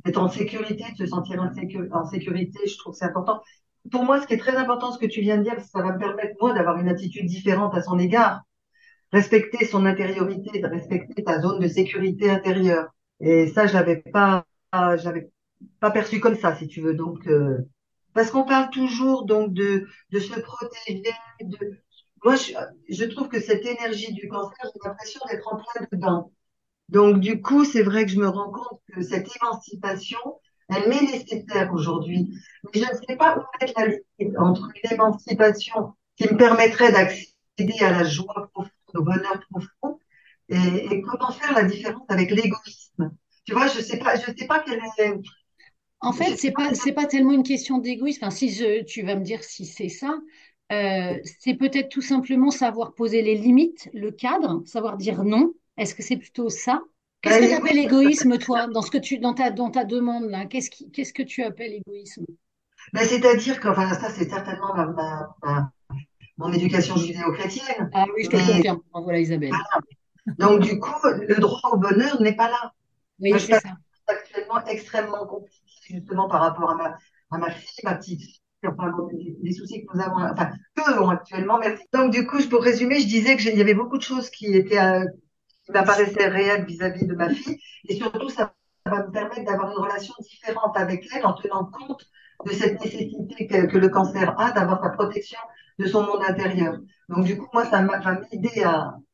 d'être 0.05 0.19
en 0.19 0.29
sécurité, 0.29 0.85
de 0.93 0.97
se 1.05 1.07
sentir 1.07 1.43
en 1.43 2.05
sécurité, 2.07 2.59
je 2.67 2.79
trouve 2.79 2.93
que 2.93 2.99
c'est 2.99 3.07
important. 3.07 3.43
Pour 3.91 4.05
moi, 4.05 4.21
ce 4.21 4.27
qui 4.27 4.35
est 4.35 4.39
très 4.39 4.57
important, 4.57 4.93
ce 4.93 4.99
que 4.99 5.07
tu 5.07 5.21
viens 5.21 5.39
de 5.39 5.43
dire, 5.43 5.61
ça 5.61 5.83
va 5.83 5.93
me 5.93 5.99
permettre, 5.99 6.35
moi, 6.41 6.53
d'avoir 6.53 6.79
une 6.79 6.89
attitude 6.89 7.27
différente 7.27 7.75
à 7.75 7.83
son 7.83 7.99
égard. 7.99 8.43
Respecter 9.13 9.65
son 9.67 9.87
intériorité, 9.87 10.61
de 10.61 10.67
respecter 10.67 11.23
ta 11.25 11.41
zone 11.41 11.61
de 11.61 11.69
sécurité 11.69 12.31
intérieure. 12.31 12.89
Et 13.21 13.47
ça, 13.49 13.67
je 13.67 13.75
l'avais 13.75 13.97
pas, 13.97 14.45
j'avais 14.73 15.31
pas 15.81 15.91
perçu 15.91 16.21
comme 16.21 16.37
ça, 16.37 16.57
si 16.57 16.69
tu 16.69 16.81
veux. 16.81 16.95
Donc, 16.95 17.27
euh, 17.29 17.59
parce 18.15 18.31
qu'on 18.31 18.45
parle 18.45 18.71
toujours 18.71 19.27
donc 19.27 19.53
de, 19.53 19.87
de 20.11 20.19
se 20.19 20.39
protéger. 20.41 21.03
De... 21.41 21.57
Moi, 22.25 22.37
je, 22.37 22.53
je 22.89 23.05
trouve 23.05 23.29
que 23.29 23.41
cette 23.41 23.65
énergie 23.65 24.13
du 24.13 24.29
cancer, 24.29 24.59
j'ai 24.65 24.81
l'impression 24.89 25.21
d'être 25.31 25.49
en 25.53 25.57
plein 25.57 25.87
dedans. 25.93 26.33
Donc, 26.89 27.21
du 27.21 27.43
coup, 27.43 27.65
c'est 27.65 27.83
vrai 27.83 28.05
que 28.07 28.13
je 28.13 28.19
me 28.19 28.29
rends 28.29 28.51
compte 28.51 28.81
que 28.93 29.03
cette 29.03 29.29
émancipation, 29.41 30.19
elle 30.69 30.89
m'est 30.89 31.03
nécessaire 31.03 31.73
aujourd'hui. 31.73 32.31
Mais 32.75 32.81
je 32.83 32.93
ne 32.93 32.97
sais 33.09 33.17
pas 33.17 33.39
où 33.39 33.43
mettre 33.61 33.75
la 33.81 33.87
limite 33.87 34.39
entre 34.39 34.71
une 34.85 34.93
émancipation 34.93 35.95
qui 36.17 36.25
me 36.33 36.37
permettrait 36.37 36.93
d'accéder 36.93 37.85
à 37.85 37.91
la 37.93 38.05
joie 38.05 38.51
profonde, 38.53 38.71
au 38.95 39.03
bonheur 39.03 39.41
profond, 39.51 40.01
et, 40.49 40.87
et 40.97 41.03
comment 41.03 41.31
faire 41.33 41.53
la 41.55 41.65
différence 41.65 42.05
avec 42.09 42.31
l'égoïsme. 42.31 43.13
Tu 43.45 43.53
vois, 43.55 43.69
je 43.69 43.81
sais 43.81 43.99
pas, 43.99 44.17
je 44.17 44.27
sais 44.37 44.47
pas 44.47 44.61
quelle 44.61 44.81
est, 44.99 45.15
En 46.01 46.13
fait, 46.13 46.37
c'est 46.37 46.53
pas 46.53 46.75
pas 46.75 46.75
c'est 46.75 46.93
pas 46.93 47.07
tellement 47.07 47.33
une 47.33 47.43
question 47.43 47.79
d'égoïsme. 47.79 48.25
Enfin, 48.25 48.31
si 48.35 48.51
je- 48.53 48.83
tu 48.85 49.03
vas 49.03 49.17
me 49.17 49.25
dire 49.25 49.43
si 49.45 49.65
c'est 49.67 49.89
ça, 49.89 50.19
euh, 50.73 51.19
c'est 51.41 51.55
peut-être 51.55 51.89
tout 51.89 52.03
simplement 52.03 52.51
savoir 52.51 52.95
poser 52.95 53.23
les 53.23 53.37
limites, 53.37 53.89
le 53.95 54.11
cadre, 54.11 54.63
savoir 54.67 54.97
dire 54.97 55.25
non. 55.25 55.53
Est-ce 55.77 55.95
que 55.95 56.03
c'est 56.03 56.17
plutôt 56.17 56.49
ça? 56.51 56.83
Qu'est-ce 57.27 57.39
que 57.39 57.45
tu 57.45 57.51
l'égoïsme, 57.51 57.57
appelles 57.57 57.79
égoïsme, 57.79 58.39
toi, 58.39 58.67
dans 58.69 58.83
ce 58.83 58.91
que 58.91 58.99
tu 58.99 59.19
dans 59.19 59.35
ta 59.35 59.51
dans 59.51 59.71
ta 59.71 59.85
demande 59.85 60.31
là? 60.31 60.47
Qu'est-ce 60.47 60.71
qui 60.71 60.91
qu'est-ce 60.91 61.13
que 61.13 61.23
tu 61.23 61.43
appelles 61.43 61.73
égoïsme? 61.75 62.25
ben, 62.93 63.05
c'est-à-dire 63.07 63.61
que, 63.61 63.69
enfin, 63.69 63.93
ça, 63.95 64.11
c'est 64.11 64.29
certainement 64.29 64.75
ma, 64.75 64.87
ma- 64.87 65.37
ma- 65.43 65.71
mon 66.39 66.53
éducation 66.53 66.97
judéo-chrétienne. 66.97 67.91
Ah 67.93 68.05
oui, 68.15 68.25
je 68.25 68.29
te 68.31 68.37
Mais, 68.37 68.43
confirme. 68.47 68.81
Voilà, 68.93 69.19
Isabelle. 69.19 69.53
donc, 70.39 70.61
du 70.61 70.79
coup, 70.79 70.95
le 71.05 71.35
droit 71.37 71.71
au 71.73 71.79
bonheur 71.79 72.21
n'est 72.21 72.37
pas 72.37 72.49
là. 72.49 72.73
Oui, 73.19 73.33
c'est 73.41 73.59
ça. 73.61 73.71
actuellement 74.07 74.65
extrêmement 74.67 75.27
compliqué, 75.27 75.63
justement, 75.89 76.29
par 76.29 76.41
rapport 76.43 76.71
à 76.71 76.75
ma, 76.75 76.97
à 77.31 77.39
ma 77.39 77.51
fille, 77.51 77.69
ma 77.85 77.95
petite 77.95 78.21
fille, 78.21 78.41
enfin, 78.65 78.93
les, 79.43 79.53
soucis 79.53 79.85
que 79.85 79.97
nous 79.97 80.01
avons, 80.03 80.19
enfin, 80.31 80.51
qu'eux 80.77 81.01
ont 81.01 81.09
actuellement, 81.09 81.59
merci. 81.59 81.85
Donc, 81.93 82.13
du 82.13 82.27
coup, 82.27 82.39
pour 82.51 82.63
résumer, 82.63 83.01
je 83.01 83.07
disais 83.07 83.37
que 83.37 83.43
j'ai- 83.43 83.53
il 83.53 83.59
y 83.59 83.63
avait 83.63 83.75
beaucoup 83.75 83.97
de 83.99 84.03
choses 84.03 84.31
qui 84.31 84.47
étaient, 84.55 84.79
euh, 84.79 85.05
qui 85.67 85.73
m'apparaissaient 85.73 86.29
réelles 86.29 86.65
vis-à-vis 86.65 87.07
de 87.07 87.15
ma 87.15 87.29
fille, 87.29 87.59
et 87.89 87.97
surtout, 87.97 88.29
ça 88.29 88.55
va 88.87 89.07
me 89.07 89.11
permettre 89.11 89.45
d'avoir 89.45 89.73
une 89.73 89.85
relation 89.85 90.15
différente 90.21 90.77
avec 90.77 91.07
elle 91.15 91.27
en 91.27 91.35
tenant 91.35 91.65
compte 91.65 92.07
de 92.45 92.53
cette 92.53 92.81
nécessité 92.81 93.47
que, 93.47 93.79
le 93.79 93.89
cancer 93.89 94.39
a 94.39 94.53
d'avoir 94.53 94.83
sa 94.83 94.91
protection 94.91 95.39
de 95.79 95.87
son 95.87 96.03
monde 96.05 96.23
intérieur. 96.27 96.79
Donc, 97.09 97.25
du 97.25 97.37
coup, 97.37 97.49
moi, 97.53 97.65
ça 97.65 97.83
va 97.83 98.21
m'aider 98.33 98.65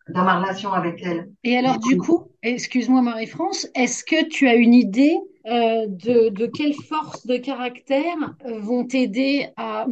dans 0.08 0.24
ma 0.24 0.40
relation 0.40 0.72
avec 0.72 1.02
elle. 1.04 1.30
Et 1.42 1.56
alors, 1.56 1.78
du 1.78 1.96
coup, 1.96 2.28
excuse-moi 2.42 3.02
Marie-France, 3.02 3.68
est-ce 3.74 4.04
que 4.04 4.28
tu 4.28 4.48
as 4.48 4.54
une 4.54 4.74
idée 4.74 5.18
euh, 5.46 5.86
de, 5.88 6.28
de 6.28 6.46
quelles 6.46 6.74
forces 6.74 7.26
de 7.26 7.36
caractère 7.36 8.34
vont 8.44 8.84
t'aider 8.84 9.48
à 9.56 9.86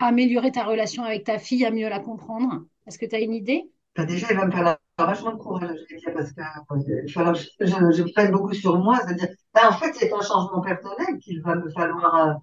améliorer 0.00 0.52
ta 0.52 0.64
relation 0.64 1.04
avec 1.04 1.24
ta 1.24 1.38
fille, 1.38 1.64
à 1.64 1.70
mieux 1.70 1.88
la 1.88 2.00
comprendre? 2.00 2.64
Est-ce 2.86 2.98
que 2.98 3.06
tu 3.06 3.14
as 3.14 3.20
une 3.20 3.34
idée? 3.34 3.70
Enfin, 3.96 4.06
déjà, 4.06 4.28
il 4.30 4.36
va 4.36 4.46
me 4.46 4.52
falloir 4.52 4.78
vachement 4.98 5.32
de 5.32 5.38
courage, 5.38 5.76
je 5.88 5.94
vais 5.94 6.00
dire, 6.00 6.14
parce 6.14 6.32
que 6.32 6.40
euh, 6.40 7.02
il 7.06 7.12
falloir 7.12 7.34
je, 7.34 7.46
je, 7.60 8.12
prenne 8.12 8.30
beaucoup 8.32 8.54
sur 8.54 8.78
moi. 8.78 8.98
C'est-à-dire, 9.04 9.28
ben, 9.54 9.62
en 9.68 9.72
fait, 9.72 9.92
c'est 9.94 10.12
un 10.12 10.20
changement 10.20 10.60
personnel 10.60 11.18
qu'il 11.20 11.42
va 11.42 11.56
me 11.56 11.68
falloir. 11.70 12.14
euh, 12.28 12.34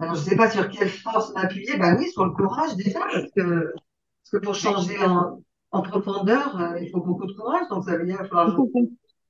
alors, 0.00 0.14
je 0.16 0.20
sais 0.22 0.36
pas 0.36 0.50
sur 0.50 0.68
quelle 0.70 0.88
force 0.88 1.32
m'appuyer. 1.34 1.76
Ben 1.78 1.96
oui, 1.98 2.10
sur 2.10 2.24
le 2.24 2.32
courage 2.32 2.74
déjà, 2.76 3.00
parce 3.00 3.30
que, 3.36 3.72
parce 3.72 4.30
que 4.32 4.36
pour 4.38 4.54
changer 4.54 4.98
en, 5.04 5.42
en 5.72 5.82
profondeur, 5.82 6.60
euh, 6.60 6.80
il 6.80 6.90
faut 6.90 7.00
beaucoup 7.00 7.26
de 7.26 7.32
courage. 7.32 7.68
Donc, 7.70 7.84
ça 7.84 7.96
veut 7.96 8.06
dire 8.06 8.16
qu'il 8.18 8.24
va 8.24 8.28
falloir 8.28 8.56
que 8.56 8.62
je, 8.74 8.80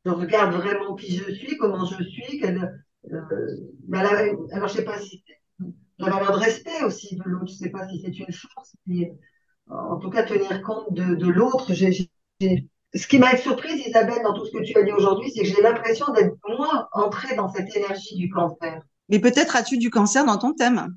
je 0.06 0.10
regarde 0.10 0.54
vraiment 0.54 0.94
qui 0.94 1.16
je 1.16 1.32
suis, 1.32 1.56
comment 1.58 1.84
je 1.84 2.02
suis. 2.04 2.38
Quelle, 2.40 2.84
euh, 3.12 3.20
ben 3.88 4.02
là, 4.02 4.32
alors, 4.52 4.68
je 4.68 4.74
sais 4.74 4.84
pas 4.84 4.98
si 5.00 5.22
c'est 5.26 5.66
la 5.98 6.10
valeur 6.10 6.32
de 6.32 6.38
respect 6.38 6.82
aussi 6.84 7.16
de 7.16 7.22
l'autre. 7.26 7.48
Je 7.48 7.54
sais 7.54 7.70
pas 7.70 7.88
si 7.88 8.00
c'est 8.00 8.18
une 8.18 8.32
force. 8.32 8.76
mais 8.86 9.12
en 9.70 9.96
tout 9.96 10.10
cas 10.10 10.22
tenir 10.24 10.62
compte 10.62 10.92
de, 10.92 11.14
de 11.14 11.28
l'autre. 11.28 11.72
Ce 11.72 13.06
qui 13.06 13.18
m'a 13.18 13.36
surprise, 13.36 13.86
Isabelle, 13.86 14.22
dans 14.24 14.34
tout 14.34 14.46
ce 14.46 14.52
que 14.52 14.64
tu 14.64 14.76
as 14.76 14.82
dit 14.82 14.92
aujourd'hui, 14.92 15.30
c'est 15.30 15.42
que 15.42 15.48
j'ai 15.48 15.62
l'impression 15.62 16.12
d'être 16.12 16.34
moi 16.48 16.88
entrée 16.92 17.36
dans 17.36 17.48
cette 17.48 17.74
énergie 17.76 18.16
du 18.16 18.28
cancer. 18.30 18.82
Mais 19.08 19.18
peut-être 19.18 19.56
as-tu 19.56 19.78
du 19.78 19.90
cancer 19.90 20.24
dans 20.24 20.38
ton 20.38 20.52
thème. 20.54 20.94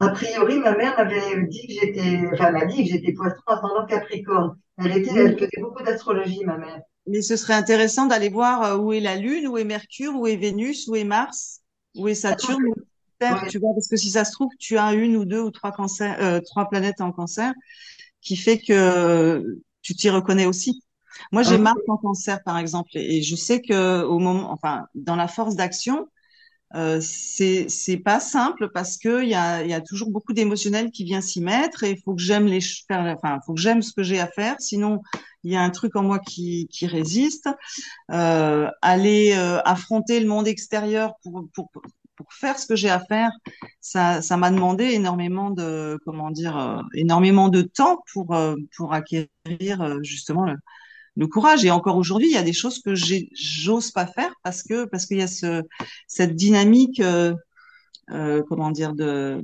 A 0.00 0.08
priori, 0.10 0.58
ma 0.58 0.76
mère 0.76 0.94
m'avait 0.96 1.46
dit 1.46 1.66
que 1.66 1.72
j'étais, 1.72 2.20
enfin, 2.32 2.48
elle 2.48 2.52
m'a 2.52 2.64
dit 2.66 2.84
que 2.84 2.90
j'étais 2.90 3.12
poisson 3.12 3.36
ascendant 3.46 3.86
Capricorne. 3.86 4.56
Elle 4.78 4.96
était, 4.98 5.14
elle 5.14 5.38
faisait 5.38 5.60
beaucoup 5.60 5.82
d'astrologie, 5.82 6.44
ma 6.44 6.58
mère. 6.58 6.80
Mais 7.06 7.22
ce 7.22 7.36
serait 7.36 7.54
intéressant 7.54 8.06
d'aller 8.06 8.28
voir 8.28 8.62
euh, 8.62 8.76
où 8.76 8.92
est 8.92 9.00
la 9.00 9.16
Lune, 9.16 9.46
où 9.48 9.56
est 9.56 9.64
Mercure, 9.64 10.14
où 10.14 10.26
est 10.26 10.36
Vénus, 10.36 10.86
où 10.88 10.96
est 10.96 11.04
Mars, 11.04 11.60
où 11.94 12.08
est 12.08 12.14
Saturne, 12.14 12.62
où 12.64 12.72
est 12.72 12.84
Terre, 13.18 13.42
Ouais. 13.42 13.48
tu 13.48 13.58
vois, 13.58 13.72
parce 13.74 13.88
que 13.88 13.96
si 13.96 14.10
ça 14.10 14.26
se 14.26 14.32
trouve, 14.32 14.50
tu 14.58 14.76
as 14.76 14.92
une 14.92 15.16
ou 15.16 15.24
deux 15.24 15.40
ou 15.40 15.50
trois 15.50 15.72
cancers, 15.72 16.16
euh, 16.20 16.40
trois 16.44 16.68
planètes 16.68 17.00
en 17.00 17.12
cancer, 17.12 17.54
qui 18.26 18.36
fait 18.36 18.58
que 18.60 19.58
tu 19.82 19.94
t'y 19.94 20.10
reconnais 20.10 20.46
aussi. 20.46 20.82
Moi, 21.32 21.42
j'ai 21.44 21.56
Ah, 21.56 21.58
Mars 21.58 21.80
en 21.88 21.96
cancer, 21.98 22.42
par 22.44 22.58
exemple, 22.58 22.90
et 22.94 23.22
je 23.22 23.36
sais 23.36 23.62
que 23.62 24.02
au 24.04 24.18
moment, 24.18 24.52
enfin, 24.52 24.86
dans 24.94 25.16
la 25.16 25.28
force 25.28 25.56
d'action, 25.56 26.08
euh, 26.74 27.00
c'est 27.00 27.68
c'est 27.68 27.96
pas 27.98 28.20
simple 28.20 28.70
parce 28.74 28.98
que 28.98 29.22
il 29.22 29.28
y 29.28 29.34
a 29.34 29.62
il 29.62 29.70
y 29.70 29.74
a 29.74 29.80
toujours 29.80 30.10
beaucoup 30.10 30.32
d'émotionnel 30.32 30.90
qui 30.90 31.04
vient 31.04 31.20
s'y 31.20 31.40
mettre 31.40 31.84
et 31.84 31.92
il 31.92 31.98
faut 32.02 32.14
que 32.14 32.22
j'aime 32.22 32.46
les 32.46 32.60
faire 32.60 33.02
enfin 33.16 33.38
faut 33.46 33.54
que 33.54 33.60
j'aime 33.60 33.82
ce 33.82 33.92
que 33.92 34.02
j'ai 34.02 34.20
à 34.20 34.26
faire. 34.26 34.56
Sinon 34.60 35.00
il 35.44 35.52
y 35.52 35.56
a 35.56 35.62
un 35.62 35.70
truc 35.70 35.96
en 35.96 36.02
moi 36.02 36.18
qui 36.18 36.68
qui 36.70 36.86
résiste. 36.88 37.48
Euh, 38.12 38.68
aller 38.82 39.34
euh, 39.36 39.60
affronter 39.64 40.20
le 40.20 40.28
monde 40.28 40.48
extérieur 40.48 41.14
pour 41.22 41.46
pour 41.54 41.70
pour 42.16 42.32
faire 42.32 42.58
ce 42.58 42.66
que 42.66 42.76
j'ai 42.76 42.90
à 42.90 43.00
faire 43.00 43.30
ça 43.80 44.36
m'a 44.36 44.50
demandé 44.50 44.84
énormément 44.84 45.50
de 45.50 45.98
comment 46.04 46.30
dire 46.30 46.56
euh, 46.56 46.82
énormément 46.94 47.48
de 47.48 47.62
temps 47.62 48.02
pour 48.12 48.34
euh, 48.34 48.56
pour 48.76 48.92
acquérir 48.92 49.28
euh, 49.80 49.98
justement 50.02 50.44
le, 50.44 51.26
courage. 51.28 51.64
Et 51.64 51.70
encore 51.70 51.96
aujourd'hui, 51.96 52.28
il 52.28 52.34
y 52.34 52.38
a 52.38 52.42
des 52.42 52.52
choses 52.52 52.80
que 52.80 52.94
j'ose 52.94 53.90
pas 53.90 54.06
faire 54.06 54.32
parce 54.44 54.62
que 54.62 54.84
parce 54.84 55.06
qu'il 55.06 55.18
y 55.18 55.22
a 55.22 55.26
ce 55.26 55.62
cette 56.08 56.36
dynamique, 56.36 57.02
comment 58.48 58.70
dire, 58.70 58.94
de 58.94 59.42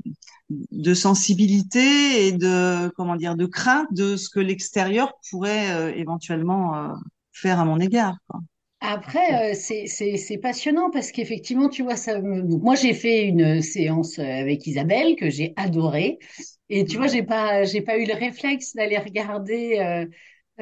de 0.50 0.94
sensibilité 0.94 2.26
et 2.26 2.32
de 2.32 2.88
comment 2.96 3.16
dire, 3.16 3.36
de 3.36 3.46
crainte 3.46 3.88
de 3.92 4.16
ce 4.16 4.28
que 4.28 4.40
l'extérieur 4.40 5.14
pourrait 5.30 5.98
éventuellement 5.98 6.94
faire 7.32 7.58
à 7.58 7.64
mon 7.64 7.80
égard. 7.80 8.16
Après, 8.84 9.52
euh, 9.52 9.54
c'est 9.54 10.38
passionnant 10.38 10.90
parce 10.90 11.12
qu'effectivement, 11.12 11.68
tu 11.68 11.82
vois, 11.84 11.94
ça 11.96 12.20
me- 12.20 12.42
donc, 12.42 12.62
moi, 12.62 12.74
j'ai 12.74 12.94
fait 12.94 13.24
une 13.26 13.62
séance 13.62 14.18
euh, 14.18 14.22
avec 14.24 14.66
Isabelle 14.66 15.14
que 15.16 15.30
j'ai 15.30 15.52
adorée. 15.56 16.18
Et 16.68 16.84
tu 16.84 16.96
vois, 16.96 17.06
j'ai 17.06 17.22
pas, 17.22 17.62
j'ai 17.64 17.80
pas 17.82 17.96
eu 17.98 18.06
le 18.06 18.14
réflexe 18.14 18.74
d'aller 18.74 18.98
regarder 18.98 19.78
euh, 19.78 20.06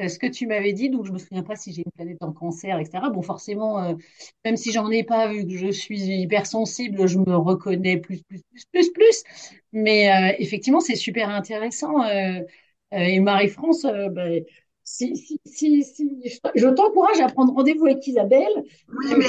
euh, 0.03 0.07
ce 0.07 0.19
que 0.19 0.27
tu 0.27 0.45
m'avais 0.45 0.71
dit. 0.73 0.89
Donc, 0.91 1.05
je 1.07 1.11
me 1.11 1.17
souviens 1.17 1.41
pas 1.43 1.55
si 1.55 1.73
j'ai 1.73 1.81
une 1.85 1.91
planète 1.93 2.21
en 2.21 2.31
cancer, 2.31 2.77
etc. 2.79 3.09
Bon, 3.09 3.23
forcément, 3.23 3.83
euh, 3.83 3.95
même 4.45 4.55
si 4.57 4.71
j'en 4.71 4.89
ai 4.91 5.03
pas, 5.03 5.27
vu 5.31 5.43
que 5.47 5.57
je 5.57 5.71
suis 5.71 5.99
hypersensible, 6.01 7.07
je 7.07 7.17
me 7.17 7.35
reconnais 7.35 7.97
plus, 7.97 8.21
plus, 8.23 8.41
plus, 8.51 8.65
plus, 8.71 8.91
plus. 8.91 9.23
Mais 9.73 10.11
euh, 10.33 10.35
effectivement, 10.39 10.79
c'est 10.79 10.95
super 10.95 11.29
intéressant. 11.29 12.03
euh, 12.03 12.41
euh, 12.93 12.97
et 12.99 13.19
Marie-France, 13.19 13.85
euh, 13.85 14.09
ben, 14.09 14.43
si, 14.91 15.15
si, 15.15 15.39
si, 15.45 15.83
si, 15.83 16.31
je 16.55 16.67
t'encourage 16.67 17.19
à 17.21 17.27
prendre 17.27 17.53
rendez-vous 17.53 17.85
avec 17.85 18.05
Isabelle. 18.05 18.51
Oui, 18.89 19.13
mais 19.17 19.27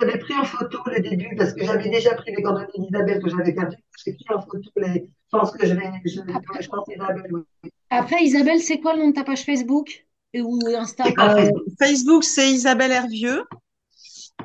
j'avais 0.00 0.18
pris 0.18 0.34
en 0.34 0.44
photo 0.44 0.78
le 0.86 1.00
début 1.00 1.34
parce 1.36 1.52
que 1.52 1.64
j'avais 1.64 1.88
déjà 1.88 2.14
pris 2.14 2.34
les 2.34 2.42
coordonnées 2.42 2.66
d'Isabelle 2.78 3.22
que 3.22 3.30
j'avais 3.30 3.52
perdues. 3.52 3.76
J'ai 4.04 4.14
pris 4.14 4.34
en 4.34 4.40
photo 4.40 4.68
les. 4.76 5.08
Je 5.32 5.38
pense 5.38 5.52
que 5.52 5.66
je 5.66 5.74
vais. 5.74 5.90
Je, 6.04 6.20
pense 6.68 6.88
Isabelle, 6.88 7.30
oui. 7.32 7.70
Après, 7.90 8.22
Isabelle, 8.22 8.60
c'est 8.60 8.78
quoi 8.78 8.94
le 8.94 9.00
nom 9.00 9.08
de 9.08 9.14
ta 9.14 9.22
page 9.24 9.44
Facebook 9.44 10.06
Et- 10.32 10.42
ou 10.42 10.58
Insta? 10.76 11.04
C'est 11.06 11.14
pas 11.14 11.38
Euh, 11.38 11.50
Facebook. 11.80 12.24
C'est 12.24 12.50
Isabelle 12.50 12.90
Hervieux. 12.90 13.44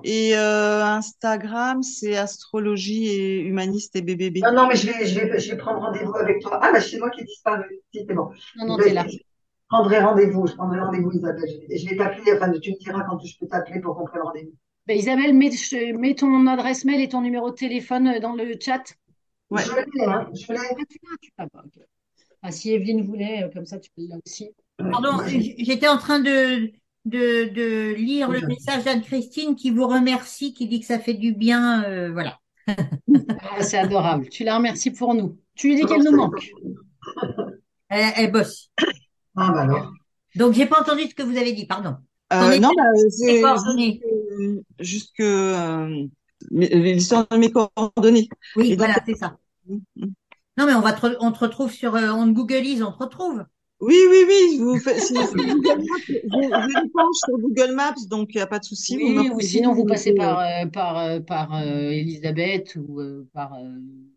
Et 0.04 0.36
euh, 0.36 0.84
Instagram, 0.84 1.84
c'est 1.84 2.18
astrologie 2.18 3.08
et 3.08 3.40
humaniste 3.40 3.96
et 3.96 4.02
BBB. 4.02 4.40
Non, 4.44 4.54
non, 4.54 4.68
mais 4.68 4.76
je 4.76 4.88
vais, 4.88 5.06
je 5.06 5.20
vais, 5.20 5.40
je 5.40 5.52
vais 5.52 5.58
prendre 5.58 5.80
rendez-vous 5.82 6.16
avec 6.16 6.42
toi. 6.42 6.60
Ah, 6.62 6.72
bah, 6.72 6.80
c'est 6.82 6.98
moi 6.98 7.10
qui 7.10 7.22
ai 7.22 7.26
disparu. 7.26 7.66
Si, 7.94 8.06
c'est 8.08 8.14
bon. 8.14 8.30
Non, 8.58 8.68
non, 8.68 8.78
vais 8.78 8.86
t'es 8.86 8.94
là. 8.94 9.06
Prendrai 9.72 10.00
rendez-vous. 10.00 10.48
Je 10.48 10.54
prendrai 10.56 10.80
rendez-vous, 10.80 11.12
Isabelle. 11.12 11.50
Je, 11.70 11.78
je 11.78 11.90
vais 11.90 11.96
t'appeler. 11.98 12.34
Enfin, 12.36 12.52
tu 12.60 12.72
me 12.72 12.78
diras 12.78 13.04
quand 13.10 13.20
je 13.26 13.38
peux 13.40 13.48
t'appeler 13.48 13.80
pour 13.80 13.96
qu'on 13.98 14.06
prenne 14.06 14.22
rendez-vous. 14.22 14.54
Ben, 14.88 14.98
Isabelle, 14.98 15.34
mets, 15.34 15.52
je- 15.52 15.94
mets 15.94 16.16
ton 16.16 16.48
adresse 16.48 16.86
mail 16.86 17.02
et 17.02 17.10
ton 17.10 17.22
numéro 17.22 17.50
de 17.52 17.56
téléphone 17.56 18.08
euh, 18.08 18.20
dans 18.20 18.34
le 18.34 18.54
chat. 18.60 18.84
Ouais. 19.50 19.62
Je 19.64 19.72
l'ai, 19.98 20.06
hein. 20.06 20.30
Je 20.34 20.54
l'ai. 20.54 20.86
Ah. 21.38 21.46
Ah, 22.44 22.52
si 22.52 22.72
Evelyne 22.74 23.06
voulait, 23.06 23.44
euh, 23.44 23.50
comme 23.54 23.66
ça, 23.66 23.80
tu 23.80 23.90
l'as 23.98 24.18
aussi. 24.26 24.50
Pardon, 24.78 25.18
j'étais 25.28 25.88
en 25.88 25.98
train 25.98 26.20
de, 26.20 26.72
de, 27.06 27.50
de 27.50 27.94
lire 27.94 28.30
le 28.32 28.42
message 28.48 28.84
d'Anne-Christine 28.84 29.56
qui 29.56 29.70
vous 29.70 29.88
remercie, 29.88 30.54
qui 30.56 30.68
dit 30.68 30.80
que 30.80 30.86
ça 30.88 30.98
fait 31.00 31.14
du 31.14 31.34
bien. 31.34 31.84
euh, 31.84 32.12
voilà. 32.12 32.40
Ah, 33.54 33.62
c'est 33.64 33.78
adorable. 33.78 34.30
Tu 34.30 34.44
la 34.44 34.56
remercies 34.58 34.92
pour 34.92 35.14
nous. 35.14 35.38
Tu 35.56 35.68
lui 35.68 35.76
dis 35.76 35.86
qu'elle 35.86 36.04
nous 36.04 36.16
manque. 36.16 36.50
Elle, 37.90 38.14
elle 38.16 38.32
bosse. 38.32 38.70
Ah, 39.36 39.52
bah 39.52 39.62
alors. 39.62 39.92
Donc, 40.36 40.54
j'ai 40.54 40.66
pas 40.66 40.80
entendu 40.82 41.04
ce 41.04 41.16
que 41.16 41.24
vous 41.24 41.38
avez 41.38 41.54
dit, 41.54 41.66
pardon. 41.66 41.98
Euh, 42.34 42.58
non, 42.60 42.72
bah, 42.76 42.84
c'est 43.10 43.42
coordonnées. 43.42 44.02
juste, 44.80 45.12
que 45.18 45.24
euh, 45.24 46.06
l'histoire 46.52 47.28
de 47.30 47.38
mes 47.38 47.52
coordonnées. 47.52 48.30
Oui, 48.56 48.72
Et 48.72 48.76
voilà, 48.76 48.96
c'est 49.06 49.16
ça. 49.16 49.38
Non, 50.58 50.66
mais 50.66 50.74
on 50.74 50.82
va 50.82 50.94
te 50.94 51.06
on 51.20 51.32
te 51.32 51.40
retrouve 51.40 51.72
sur, 51.72 51.96
euh, 51.96 52.10
on 52.12 52.28
te 52.28 52.32
Googleise, 52.32 52.84
on 52.84 52.92
te 52.92 53.04
retrouve. 53.04 53.44
Oui, 53.82 53.98
oui, 54.10 54.26
oui. 54.28 54.58
Vous 54.60 54.80
faites, 54.80 55.00
si, 55.00 55.16
si 55.16 55.34
Google 55.34 55.84
Maps, 55.90 55.98
je, 56.08 56.14
je 56.14 56.88
penche 56.94 57.16
sur 57.26 57.38
Google 57.40 57.74
Maps, 57.74 57.96
donc 58.10 58.30
il 58.34 58.38
n'y 58.38 58.42
a 58.42 58.48
pas 58.48 58.60
de 58.60 58.64
souci. 58.64 58.96
Oui, 58.98 59.30
ou 59.34 59.40
sinon 59.40 59.74
vous 59.74 59.86
passez 59.86 60.14
par, 60.14 60.40
euh, 60.40 60.66
par, 60.72 60.98
euh, 61.00 61.20
par 61.20 61.56
euh, 61.56 61.90
Elisabeth 61.90 62.76
ou 62.76 63.02
euh, 63.02 63.28
par 63.34 63.56
euh, 63.56 63.68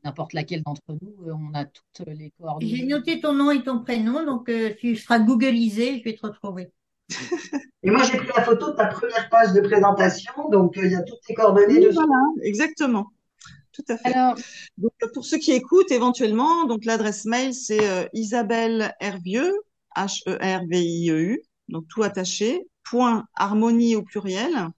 n'importe 0.05 0.35
laquelle 0.35 0.63
d'entre 0.63 0.83
nous. 1.01 1.15
On 1.27 1.55
a 1.55 1.65
toutes 1.65 2.07
les 2.07 2.31
coordonnées. 2.39 2.77
J'ai 2.77 2.85
noté 2.85 3.21
ton 3.21 3.33
nom 3.33 3.51
et 3.51 3.63
ton 3.63 3.81
prénom, 3.81 4.25
donc 4.25 4.49
euh, 4.51 4.71
tu 4.79 4.97
seras 4.97 5.19
Googleisé, 5.19 5.99
je 5.99 6.05
vais 6.05 6.15
te 6.15 6.27
retrouver. 6.27 6.69
Et 7.83 7.91
moi, 7.91 8.03
j'ai 8.03 8.17
pris 8.17 8.29
la 8.37 8.43
photo 8.43 8.71
de 8.71 8.77
ta 8.77 8.87
première 8.87 9.29
page 9.29 9.53
de 9.53 9.61
présentation. 9.61 10.33
Donc, 10.51 10.77
euh, 10.79 10.87
il 10.87 10.93
y 10.93 10.95
a 10.95 11.03
toutes 11.03 11.21
tes 11.27 11.35
coordonnées 11.35 11.75
Oui, 11.79 11.81
dessus. 11.81 11.95
voilà, 11.95 12.23
exactement. 12.43 13.07
Tout 13.75 13.85
à 13.89 13.99
fait. 13.99 14.13
Alors, 14.15 14.37
Donc, 14.79 14.93
pour 15.13 15.25
ceux 15.25 15.39
qui 15.39 15.53
écoutent 15.53 15.91
éventuellement, 15.91 16.65
donc 16.65 16.85
l'adresse 16.85 17.25
mail, 17.25 17.53
c'est 17.55 17.89
euh, 17.89 18.07
Isabelle 18.13 18.95
Hervieux, 19.01 19.53
H-E-R-V-I-E-U, 19.97 21.43
donc 21.69 21.87
tout 21.89 22.03
attaché, 22.03 22.67
point 22.85 23.27
harmonie 23.35 23.97
au 23.97 24.03
pluriel, 24.03 24.69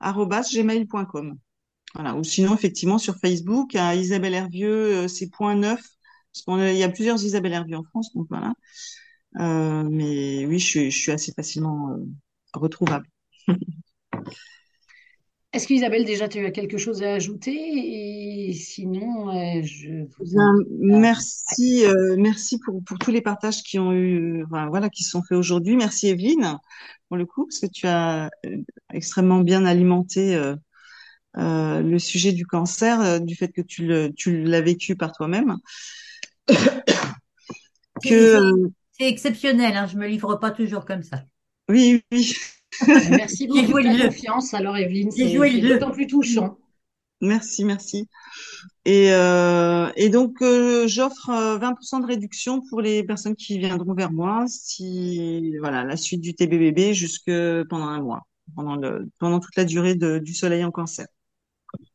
gmail.com. 0.00 1.38
Voilà. 1.94 2.14
Ou 2.16 2.24
sinon, 2.24 2.54
effectivement, 2.54 2.98
sur 2.98 3.16
Facebook, 3.16 3.74
à 3.74 3.94
Isabelle 3.94 4.34
Hervieux, 4.34 5.04
euh, 5.04 5.08
c'est 5.08 5.28
point 5.28 5.54
neuf, 5.54 5.80
parce 6.32 6.44
qu'il 6.44 6.76
y 6.76 6.82
a 6.82 6.88
plusieurs 6.88 7.22
Isabelle 7.22 7.52
Hervieux 7.52 7.76
en 7.76 7.84
France, 7.84 8.14
donc 8.14 8.26
voilà. 8.30 8.54
Euh, 9.38 9.84
mais 9.90 10.46
oui, 10.46 10.58
je 10.58 10.66
suis, 10.66 10.90
je 10.90 10.98
suis 10.98 11.12
assez 11.12 11.32
facilement 11.32 11.90
euh, 11.90 12.04
retrouvable. 12.54 13.06
est-ce 15.52 15.66
qu'Isabelle, 15.66 16.04
déjà, 16.04 16.28
tu 16.28 16.44
as 16.44 16.50
quelque 16.50 16.78
chose 16.78 17.02
à 17.02 17.14
ajouter? 17.14 17.52
Et 18.48 18.52
sinon, 18.54 19.30
euh, 19.30 19.62
je 19.62 20.04
vous 20.18 20.24
Bien, 20.24 20.42
invite 20.42 20.58
à- 20.90 21.04
merci, 21.10 21.84
euh, 21.84 22.14
merci 22.16 22.58
pour, 22.60 22.82
pour 22.84 22.98
tous 22.98 23.10
les 23.10 23.22
partages 23.22 23.62
qui 23.62 23.78
ont 23.80 23.92
eu, 23.92 24.44
voilà, 24.48 24.68
voilà, 24.68 24.88
qui 24.88 25.02
se 25.02 25.10
sont 25.10 25.22
faits 25.22 25.36
aujourd'hui. 25.36 25.76
Merci 25.76 26.08
Evelyne 26.08 26.58
pour 27.08 27.16
le 27.16 27.26
coup, 27.26 27.46
parce 27.46 27.58
que 27.58 27.66
tu 27.66 27.86
as 27.88 28.30
euh, 28.46 28.56
extrêmement 28.92 29.40
bien 29.40 29.64
alimenté 29.66 30.36
euh, 30.36 30.54
euh, 31.38 31.82
le 31.82 31.98
sujet 31.98 32.32
du 32.32 32.46
cancer, 32.46 33.00
euh, 33.02 33.18
du 33.20 33.36
fait 33.36 33.48
que 33.50 33.62
tu 33.62 33.86
le, 33.86 34.12
tu 34.14 34.44
l'as 34.44 34.62
vécu 34.62 34.96
par 34.96 35.12
toi-même. 35.12 35.56
Que 38.02 38.14
C'est- 38.14 38.36
euh, 38.36 38.68
C'est 38.92 39.08
exceptionnel, 39.08 39.76
hein, 39.76 39.86
je 39.88 39.96
me 39.96 40.06
livre 40.06 40.36
pas 40.36 40.50
toujours 40.52 40.84
comme 40.84 41.02
ça. 41.02 41.24
oui, 41.68 42.02
oui, 42.12 42.34
Merci 43.10 43.46
J'ai 43.54 43.62
beaucoup 43.62 43.66
joué 43.66 43.84
de 43.84 43.88
ta 43.88 43.96
confiance. 43.96 44.54
Alors, 44.54 44.76
Evelyne, 44.76 45.10
c'est 45.10 45.28
d'autant 45.60 45.90
plus 45.90 46.06
touchant. 46.06 46.58
merci, 47.20 47.64
merci. 47.64 48.08
Et, 48.84 49.12
euh, 49.12 49.90
et 49.96 50.08
donc, 50.08 50.42
euh, 50.42 50.86
j'offre 50.88 51.30
euh, 51.30 51.58
20% 51.58 52.00
de 52.00 52.06
réduction 52.06 52.62
pour 52.68 52.80
les 52.80 53.04
personnes 53.04 53.36
qui 53.36 53.58
viendront 53.58 53.94
vers 53.94 54.12
moi 54.12 54.44
si, 54.48 55.56
voilà, 55.58 55.84
la 55.84 55.96
suite 55.96 56.20
du 56.20 56.34
TBBB 56.34 56.92
jusque 56.92 57.30
pendant 57.68 57.86
un 57.86 58.00
mois, 58.02 58.26
pendant 58.56 58.76
le, 58.76 59.08
pendant 59.18 59.40
toute 59.40 59.56
la 59.56 59.64
durée 59.64 59.94
de, 59.94 60.18
du 60.18 60.34
soleil 60.34 60.64
en 60.64 60.72
cancer. 60.72 61.06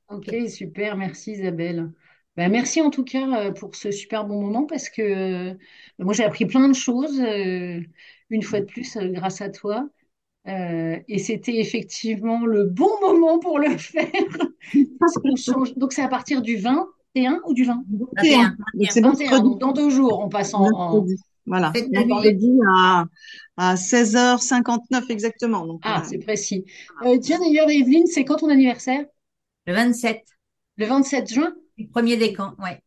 Ok, 0.09 0.33
super. 0.49 0.95
Merci, 0.97 1.33
Isabelle. 1.33 1.91
Ben, 2.37 2.51
merci 2.51 2.81
en 2.81 2.89
tout 2.91 3.03
cas 3.03 3.47
euh, 3.49 3.51
pour 3.51 3.75
ce 3.75 3.91
super 3.91 4.25
bon 4.25 4.41
moment 4.41 4.65
parce 4.65 4.89
que 4.89 5.01
euh, 5.01 5.53
moi, 5.99 6.13
j'ai 6.13 6.23
appris 6.23 6.45
plein 6.45 6.67
de 6.69 6.75
choses, 6.75 7.19
euh, 7.19 7.81
une 8.29 8.43
fois 8.43 8.61
de 8.61 8.65
plus, 8.65 8.95
euh, 8.97 9.07
grâce 9.09 9.41
à 9.41 9.49
toi. 9.49 9.89
Euh, 10.47 10.97
et 11.07 11.19
c'était 11.19 11.57
effectivement 11.57 12.45
le 12.45 12.65
bon 12.65 12.89
moment 13.01 13.39
pour 13.39 13.59
le 13.59 13.77
faire. 13.77 14.07
Parce 14.99 15.13
qu'on 15.15 15.35
change. 15.35 15.73
Donc, 15.75 15.93
c'est 15.93 16.01
à 16.01 16.07
partir 16.07 16.41
du 16.41 16.55
21 16.57 17.41
ou 17.45 17.53
du 17.53 17.63
20? 17.65 17.83
21, 17.91 18.55
Donc, 18.79 18.89
c'est 18.89 19.01
21, 19.01 19.19
mercredi. 19.19 19.43
donc 19.43 19.59
dans 19.59 19.71
deux 19.73 19.89
jours, 19.89 20.19
on 20.23 20.29
passe 20.29 20.53
en. 20.53 21.05
Voilà. 21.45 21.71
Faites 21.73 21.89
la. 21.91 22.05
Mercredi 22.05 22.51
à, 22.75 23.05
à 23.57 23.75
16h59 23.77 25.05
exactement. 25.09 25.65
Donc, 25.65 25.81
Ah, 25.83 26.01
euh, 26.01 26.07
c'est 26.09 26.19
précis. 26.19 26.65
Euh, 27.05 27.17
tiens, 27.19 27.39
d'ailleurs, 27.39 27.69
Evelyne, 27.69 28.05
c'est 28.07 28.25
quand 28.25 28.35
ton 28.37 28.49
anniversaire? 28.49 29.05
Le 29.65 29.73
27, 29.73 30.23
Le 30.77 30.85
27 30.85 31.33
juin? 31.33 31.53
le 31.77 31.87
premier 31.87 32.17
décan, 32.17 32.53
ouais. 32.59 32.81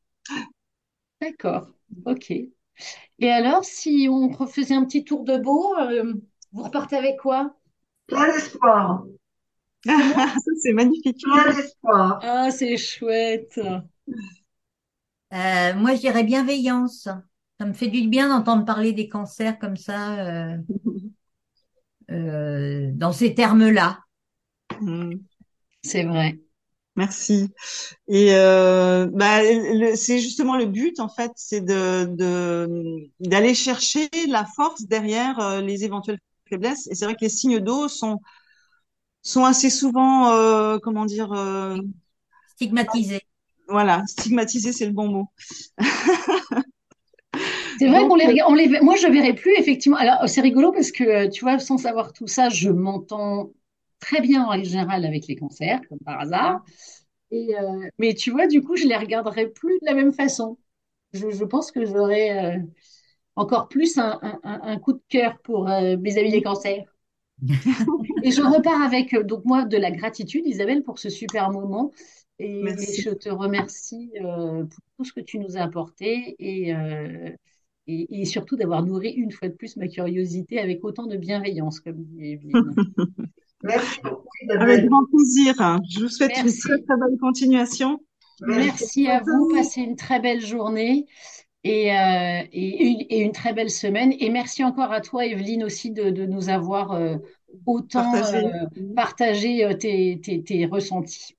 D'accord. 1.20 1.68
Ok. 2.06 2.30
Et 2.30 3.30
alors, 3.30 3.64
si 3.64 4.08
on 4.10 4.28
refaisait 4.28 4.74
un 4.74 4.84
petit 4.84 5.04
tour 5.04 5.24
de 5.24 5.38
beau, 5.38 5.74
euh, 5.78 6.14
vous 6.52 6.62
repartez 6.62 6.96
avec 6.96 7.18
quoi? 7.18 7.54
Plein 8.06 8.32
d'espoir. 8.32 9.04
ça, 9.86 10.50
c'est 10.62 10.72
magnifique. 10.72 11.22
Plein 11.22 11.52
d'espoir. 11.54 12.20
Ah, 12.22 12.50
c'est 12.50 12.76
chouette. 12.76 13.58
Euh, 15.32 15.74
moi, 15.74 15.94
je 15.94 16.00
dirais 16.00 16.24
bienveillance. 16.24 17.08
Ça 17.58 17.66
me 17.66 17.72
fait 17.72 17.88
du 17.88 18.08
bien 18.08 18.28
d'entendre 18.28 18.64
parler 18.64 18.92
des 18.92 19.08
cancers 19.08 19.58
comme 19.58 19.76
ça, 19.76 20.18
euh, 20.20 20.56
euh, 22.10 22.90
dans 22.94 23.12
ces 23.12 23.34
termes-là. 23.34 24.00
Mm. 24.80 25.14
C'est 25.82 26.04
vrai. 26.04 26.38
Merci. 26.96 27.48
Et 28.08 28.34
euh, 28.34 29.06
bah, 29.12 29.40
c'est 29.96 30.18
justement 30.18 30.56
le 30.56 30.66
but 30.66 31.00
en 31.00 31.08
fait, 31.08 31.32
c'est 31.36 31.60
de 31.62 32.06
de- 32.06 33.08
d'aller 33.20 33.54
chercher 33.54 34.08
la 34.28 34.44
force 34.56 34.82
derrière 34.86 35.62
les 35.62 35.84
éventuelles 35.84 36.18
faiblesses. 36.50 36.88
Et 36.88 36.96
c'est 36.96 37.06
vrai 37.06 37.14
que 37.16 37.22
les 37.22 37.30
signes 37.30 37.60
d'eau 37.60 37.88
sont 37.88 38.20
sont 39.22 39.44
assez 39.44 39.70
souvent, 39.70 40.30
euh, 40.32 40.78
comment 40.78 41.04
dire, 41.06 41.32
euh, 41.32 41.76
Stigmatisé. 42.52 43.20
voilà, 43.68 44.02
stigmatisés, 44.06 44.72
c'est 44.72 44.86
le 44.86 44.92
bon 44.92 45.08
mot. 45.08 45.28
C'est 47.78 47.88
vrai 47.88 48.04
qu'on 48.06 48.16
les, 48.16 48.26
rega- 48.26 48.44
on 48.48 48.54
les, 48.54 48.68
moi, 48.80 48.96
je 48.96 49.06
verrai 49.06 49.34
plus, 49.34 49.52
effectivement. 49.58 49.96
Alors, 49.96 50.28
c'est 50.28 50.40
rigolo 50.40 50.72
parce 50.72 50.92
que, 50.92 51.04
euh, 51.04 51.28
tu 51.28 51.44
vois, 51.44 51.58
sans 51.58 51.78
savoir 51.78 52.12
tout 52.12 52.26
ça, 52.26 52.48
je 52.48 52.68
m'entends 52.70 53.52
très 54.00 54.20
bien 54.20 54.44
en 54.44 54.48
règle 54.50 54.66
générale 54.66 55.04
avec 55.06 55.26
les 55.26 55.36
cancers, 55.36 55.80
comme 55.88 55.98
par 56.00 56.20
hasard. 56.20 56.62
Et, 57.32 57.56
euh, 57.58 57.88
mais 57.98 58.14
tu 58.14 58.30
vois, 58.32 58.46
du 58.48 58.62
coup, 58.62 58.76
je 58.76 58.86
les 58.86 58.96
regarderai 58.96 59.48
plus 59.50 59.78
de 59.80 59.86
la 59.86 59.94
même 59.94 60.12
façon. 60.12 60.58
Je, 61.14 61.30
je 61.30 61.44
pense 61.44 61.72
que 61.72 61.86
j'aurai 61.86 62.32
euh, 62.56 62.58
encore 63.40 63.68
plus 63.68 63.98
un, 63.98 64.18
un- 64.22 64.40
un- 64.44 64.60
un 64.62 64.78
coup 64.78 64.92
de 64.92 65.02
cœur 65.08 65.38
pour 65.42 65.68
euh, 65.68 65.96
mes 65.98 66.18
amis 66.18 66.30
les 66.30 66.42
cancers. 66.42 66.84
Et 68.22 68.30
je 68.30 68.42
repars 68.42 68.82
avec, 68.82 69.14
euh, 69.14 69.22
donc 69.22 69.44
moi, 69.44 69.64
de 69.64 69.76
la 69.76 69.90
gratitude, 69.90 70.46
Isabelle, 70.46 70.82
pour 70.82 70.98
ce 70.98 71.08
super 71.08 71.50
moment. 71.50 71.90
Et, 72.38 72.62
Merci. 72.62 73.00
et 73.00 73.02
je 73.02 73.10
te 73.10 73.28
remercie 73.28 74.12
euh, 74.20 74.64
pour 74.64 74.84
tout 74.96 75.04
ce 75.04 75.12
que 75.12 75.20
tu 75.20 75.38
nous 75.38 75.56
as 75.56 75.62
apporté 75.62 76.36
et, 76.38 76.74
euh, 76.74 77.30
et, 77.86 78.20
et 78.20 78.24
surtout 78.24 78.56
d'avoir 78.56 78.82
nourri 78.84 79.10
une 79.10 79.30
fois 79.30 79.48
de 79.48 79.54
plus 79.54 79.76
ma 79.76 79.88
curiosité 79.88 80.58
avec 80.58 80.82
autant 80.84 81.06
de 81.06 81.16
bienveillance, 81.16 81.80
comme 81.80 82.02
dit. 82.04 82.38
Merci 83.62 84.00
beaucoup, 84.02 84.26
Avec 84.58 84.86
grand 84.86 85.04
plaisir. 85.06 85.54
Je 85.90 86.00
vous 86.00 86.08
souhaite 86.08 86.32
une 86.38 86.48
très 86.48 86.78
très 86.80 86.96
belle 86.96 87.18
continuation. 87.20 88.00
Merci 88.40 89.06
à 89.06 89.20
vous, 89.20 89.50
passez 89.54 89.82
une 89.82 89.96
très 89.96 90.18
belle 90.18 90.40
journée 90.40 91.06
et, 91.64 91.92
euh, 91.92 92.42
et, 92.52 92.86
une, 92.86 93.00
et 93.08 93.20
une 93.20 93.32
très 93.32 93.52
belle 93.52 93.70
semaine. 93.70 94.14
Et 94.18 94.30
merci 94.30 94.64
encore 94.64 94.92
à 94.92 95.00
toi, 95.00 95.26
Evelyne, 95.26 95.64
aussi 95.64 95.90
de, 95.90 96.10
de 96.10 96.26
nous 96.26 96.48
avoir 96.48 96.92
euh, 96.92 97.16
autant 97.66 98.14
euh, 98.14 98.48
partagé 98.96 99.64
euh, 99.64 99.74
tes, 99.74 100.20
tes, 100.22 100.42
tes 100.42 100.66
ressentis. 100.66 101.36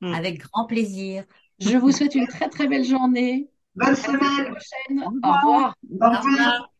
Mm. 0.00 0.14
Avec 0.14 0.38
grand 0.38 0.66
plaisir. 0.66 1.24
Je 1.60 1.76
vous 1.76 1.92
souhaite 1.92 2.14
une 2.14 2.26
très 2.26 2.48
très 2.48 2.66
belle 2.66 2.84
journée. 2.84 3.48
Bonne 3.76 3.94
semaine. 3.94 4.20
prochaine. 4.20 5.04
Au 5.22 5.28
Au 5.28 5.32
revoir. 5.32 5.74
Au 6.00 6.10
revoir. 6.10 6.70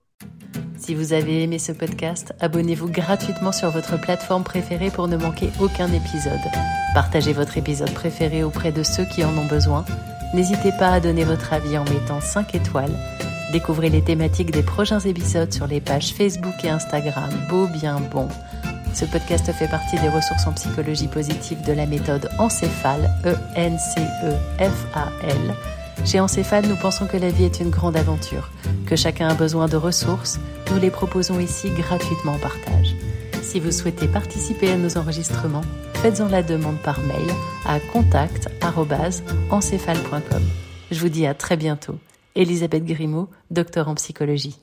Si 0.76 0.94
vous 0.94 1.12
avez 1.12 1.44
aimé 1.44 1.58
ce 1.58 1.72
podcast, 1.72 2.34
abonnez-vous 2.40 2.90
gratuitement 2.90 3.52
sur 3.52 3.70
votre 3.70 4.00
plateforme 4.00 4.44
préférée 4.44 4.90
pour 4.90 5.08
ne 5.08 5.16
manquer 5.16 5.48
aucun 5.60 5.90
épisode. 5.92 6.40
Partagez 6.94 7.32
votre 7.32 7.56
épisode 7.56 7.92
préféré 7.94 8.42
auprès 8.42 8.72
de 8.72 8.82
ceux 8.82 9.04
qui 9.04 9.24
en 9.24 9.36
ont 9.38 9.46
besoin. 9.46 9.84
N'hésitez 10.34 10.72
pas 10.78 10.90
à 10.90 11.00
donner 11.00 11.24
votre 11.24 11.52
avis 11.52 11.78
en 11.78 11.84
mettant 11.84 12.20
5 12.20 12.54
étoiles, 12.54 12.92
Découvrez 13.54 13.88
les 13.88 14.02
thématiques 14.02 14.50
des 14.50 14.64
prochains 14.64 14.98
épisodes 14.98 15.52
sur 15.52 15.68
les 15.68 15.80
pages 15.80 16.12
Facebook 16.12 16.54
et 16.64 16.70
Instagram 16.70 17.30
Beau 17.48 17.68
Bien 17.68 18.00
Bon. 18.10 18.26
Ce 18.92 19.04
podcast 19.04 19.52
fait 19.52 19.68
partie 19.68 19.94
des 20.00 20.08
ressources 20.08 20.48
en 20.48 20.52
psychologie 20.54 21.06
positive 21.06 21.62
de 21.64 21.72
la 21.72 21.86
méthode 21.86 22.28
Encéphale, 22.40 23.08
E-N-C-E-F-A-L. 23.24 23.74
Chez 26.04 26.18
Encéphale, 26.18 26.66
nous 26.66 26.74
pensons 26.74 27.06
que 27.06 27.16
la 27.16 27.30
vie 27.30 27.44
est 27.44 27.60
une 27.60 27.70
grande 27.70 27.96
aventure, 27.96 28.50
que 28.88 28.96
chacun 28.96 29.28
a 29.28 29.34
besoin 29.34 29.68
de 29.68 29.76
ressources. 29.76 30.40
Nous 30.72 30.80
les 30.80 30.90
proposons 30.90 31.38
ici 31.38 31.70
gratuitement 31.70 32.32
en 32.32 32.38
partage. 32.40 32.96
Si 33.40 33.60
vous 33.60 33.70
souhaitez 33.70 34.08
participer 34.08 34.72
à 34.72 34.76
nos 34.76 34.98
enregistrements, 34.98 35.62
faites-en 36.04 36.28
la 36.28 36.42
demande 36.42 36.76
par 36.82 37.00
mail 37.00 37.30
à 37.64 37.80
contact.encéphale.com. 37.80 40.42
Je 40.90 41.00
vous 41.00 41.08
dis 41.08 41.26
à 41.26 41.32
très 41.32 41.56
bientôt. 41.56 41.98
Elisabeth 42.34 42.84
Grimaud, 42.84 43.30
docteur 43.50 43.88
en 43.88 43.94
psychologie. 43.94 44.58